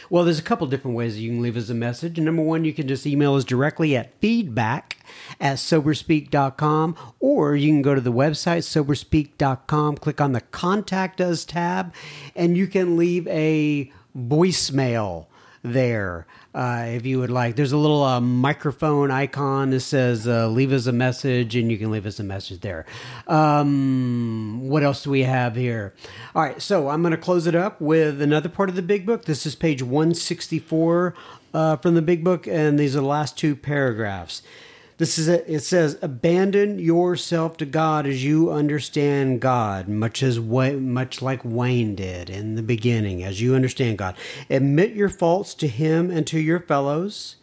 well, 0.09 0.23
there's 0.23 0.39
a 0.39 0.43
couple 0.43 0.67
different 0.67 0.97
ways 0.97 1.19
you 1.19 1.29
can 1.29 1.41
leave 1.41 1.57
us 1.57 1.69
a 1.69 1.73
message. 1.73 2.19
Number 2.19 2.41
one, 2.41 2.65
you 2.65 2.73
can 2.73 2.87
just 2.87 3.05
email 3.05 3.35
us 3.35 3.43
directly 3.43 3.95
at 3.95 4.19
feedback 4.19 4.97
at 5.39 5.57
soberspeak.com, 5.57 6.95
or 7.19 7.55
you 7.55 7.69
can 7.69 7.81
go 7.81 7.95
to 7.95 8.01
the 8.01 8.11
website, 8.11 8.63
soberspeak.com, 8.63 9.97
click 9.97 10.21
on 10.21 10.31
the 10.33 10.41
Contact 10.41 11.21
Us 11.21 11.45
tab, 11.45 11.93
and 12.35 12.57
you 12.57 12.67
can 12.67 12.97
leave 12.97 13.27
a 13.27 13.91
voicemail 14.15 15.27
there 15.63 16.25
uh, 16.57 16.85
if 16.87 17.05
you 17.05 17.19
would 17.19 17.29
like. 17.29 17.55
There's 17.55 17.71
a 17.71 17.77
little 17.77 18.01
uh, 18.01 18.19
microphone 18.19 19.11
icon 19.11 19.69
that 19.69 19.81
says 19.81 20.27
uh, 20.27 20.47
leave 20.47 20.71
us 20.71 20.87
a 20.87 20.91
message, 20.91 21.55
and 21.55 21.71
you 21.71 21.77
can 21.77 21.91
leave 21.91 22.07
us 22.07 22.19
a 22.19 22.23
message 22.23 22.61
there. 22.61 22.87
Um, 23.27 24.67
what 24.67 24.81
else 24.81 25.03
do 25.03 25.11
we 25.11 25.21
have 25.21 25.55
here? 25.55 25.93
All 26.33 26.41
right, 26.41 26.59
so 26.59 26.89
I'm 26.89 27.03
going 27.03 27.11
to 27.11 27.17
close 27.17 27.45
it 27.45 27.53
up 27.53 27.79
with 27.79 28.23
another 28.23 28.49
part 28.49 28.69
of 28.69 28.75
the 28.75 28.81
big 28.81 29.05
book. 29.05 29.25
This 29.25 29.45
is 29.45 29.55
page 29.55 29.83
164 29.83 31.13
uh, 31.53 31.77
from 31.77 31.93
the 31.93 32.01
big 32.01 32.23
book, 32.23 32.47
and 32.47 32.79
these 32.79 32.95
are 32.95 33.01
the 33.01 33.05
last 33.05 33.37
two 33.37 33.55
paragraphs. 33.55 34.41
This 34.97 35.19
is 35.19 35.27
it. 35.27 35.45
It 35.47 35.59
says, 35.59 35.99
"Abandon 36.01 36.79
yourself 36.79 37.55
to 37.57 37.65
God 37.65 38.07
as 38.07 38.23
you 38.23 38.51
understand 38.51 39.39
God, 39.39 39.87
much 39.87 40.23
as 40.23 40.39
much 40.39 41.21
like 41.21 41.45
Wayne 41.45 41.93
did 41.93 42.31
in 42.31 42.55
the 42.55 42.63
beginning, 42.63 43.23
as 43.23 43.39
you 43.39 43.53
understand 43.53 43.99
God. 43.99 44.15
Admit 44.49 44.93
your 44.93 45.09
faults 45.09 45.53
to 45.55 45.67
Him 45.67 46.09
and 46.09 46.25
to 46.25 46.39
your 46.39 46.59
fellows. 46.59 47.35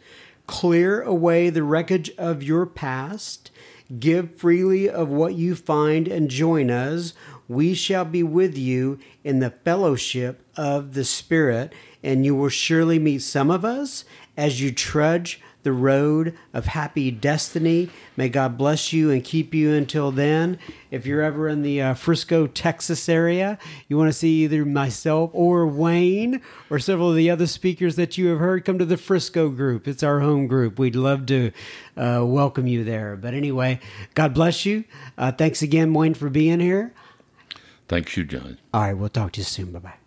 Clear 0.48 1.00
away 1.02 1.48
the 1.48 1.62
wreckage 1.62 2.10
of 2.18 2.42
your 2.42 2.66
past. 2.66 3.52
Give 4.00 4.34
freely 4.34 4.88
of 4.90 5.08
what 5.08 5.34
you 5.34 5.54
find, 5.54 6.08
and 6.08 6.28
join 6.28 6.72
us. 6.72 7.14
We 7.46 7.74
shall 7.74 8.04
be 8.04 8.24
with 8.24 8.58
you 8.58 8.98
in 9.22 9.38
the 9.38 9.52
fellowship 9.64 10.40
of 10.56 10.94
the 10.94 11.04
Spirit, 11.04 11.72
and 12.02 12.24
you 12.24 12.34
will 12.34 12.48
surely 12.48 12.98
meet 12.98 13.22
some 13.22 13.50
of 13.50 13.64
us 13.64 14.04
as 14.36 14.60
you 14.60 14.72
trudge." 14.72 15.40
The 15.64 15.72
road 15.72 16.36
of 16.52 16.66
happy 16.66 17.10
destiny. 17.10 17.90
May 18.16 18.28
God 18.28 18.56
bless 18.56 18.92
you 18.92 19.10
and 19.10 19.24
keep 19.24 19.52
you 19.52 19.72
until 19.72 20.10
then. 20.10 20.58
If 20.90 21.06
you're 21.06 21.22
ever 21.22 21.48
in 21.48 21.62
the 21.62 21.82
uh, 21.82 21.94
Frisco, 21.94 22.46
Texas 22.46 23.08
area, 23.08 23.58
you 23.88 23.98
want 23.98 24.08
to 24.08 24.12
see 24.12 24.44
either 24.44 24.64
myself 24.64 25.30
or 25.32 25.66
Wayne 25.66 26.40
or 26.70 26.78
several 26.78 27.10
of 27.10 27.16
the 27.16 27.30
other 27.30 27.46
speakers 27.46 27.96
that 27.96 28.16
you 28.16 28.28
have 28.28 28.38
heard, 28.38 28.64
come 28.64 28.78
to 28.78 28.84
the 28.84 28.96
Frisco 28.96 29.48
group. 29.48 29.88
It's 29.88 30.02
our 30.02 30.20
home 30.20 30.46
group. 30.46 30.78
We'd 30.78 30.96
love 30.96 31.26
to 31.26 31.50
uh, 31.96 32.22
welcome 32.24 32.66
you 32.66 32.84
there. 32.84 33.16
But 33.16 33.34
anyway, 33.34 33.80
God 34.14 34.34
bless 34.34 34.64
you. 34.64 34.84
Uh, 35.18 35.32
thanks 35.32 35.62
again, 35.62 35.92
Wayne, 35.92 36.14
for 36.14 36.30
being 36.30 36.60
here. 36.60 36.94
Thanks 37.88 38.16
you, 38.16 38.24
John. 38.24 38.58
All 38.72 38.82
right, 38.82 38.94
we'll 38.94 39.08
talk 39.08 39.32
to 39.32 39.40
you 39.40 39.44
soon. 39.44 39.72
Bye 39.72 39.78
bye. 39.80 40.03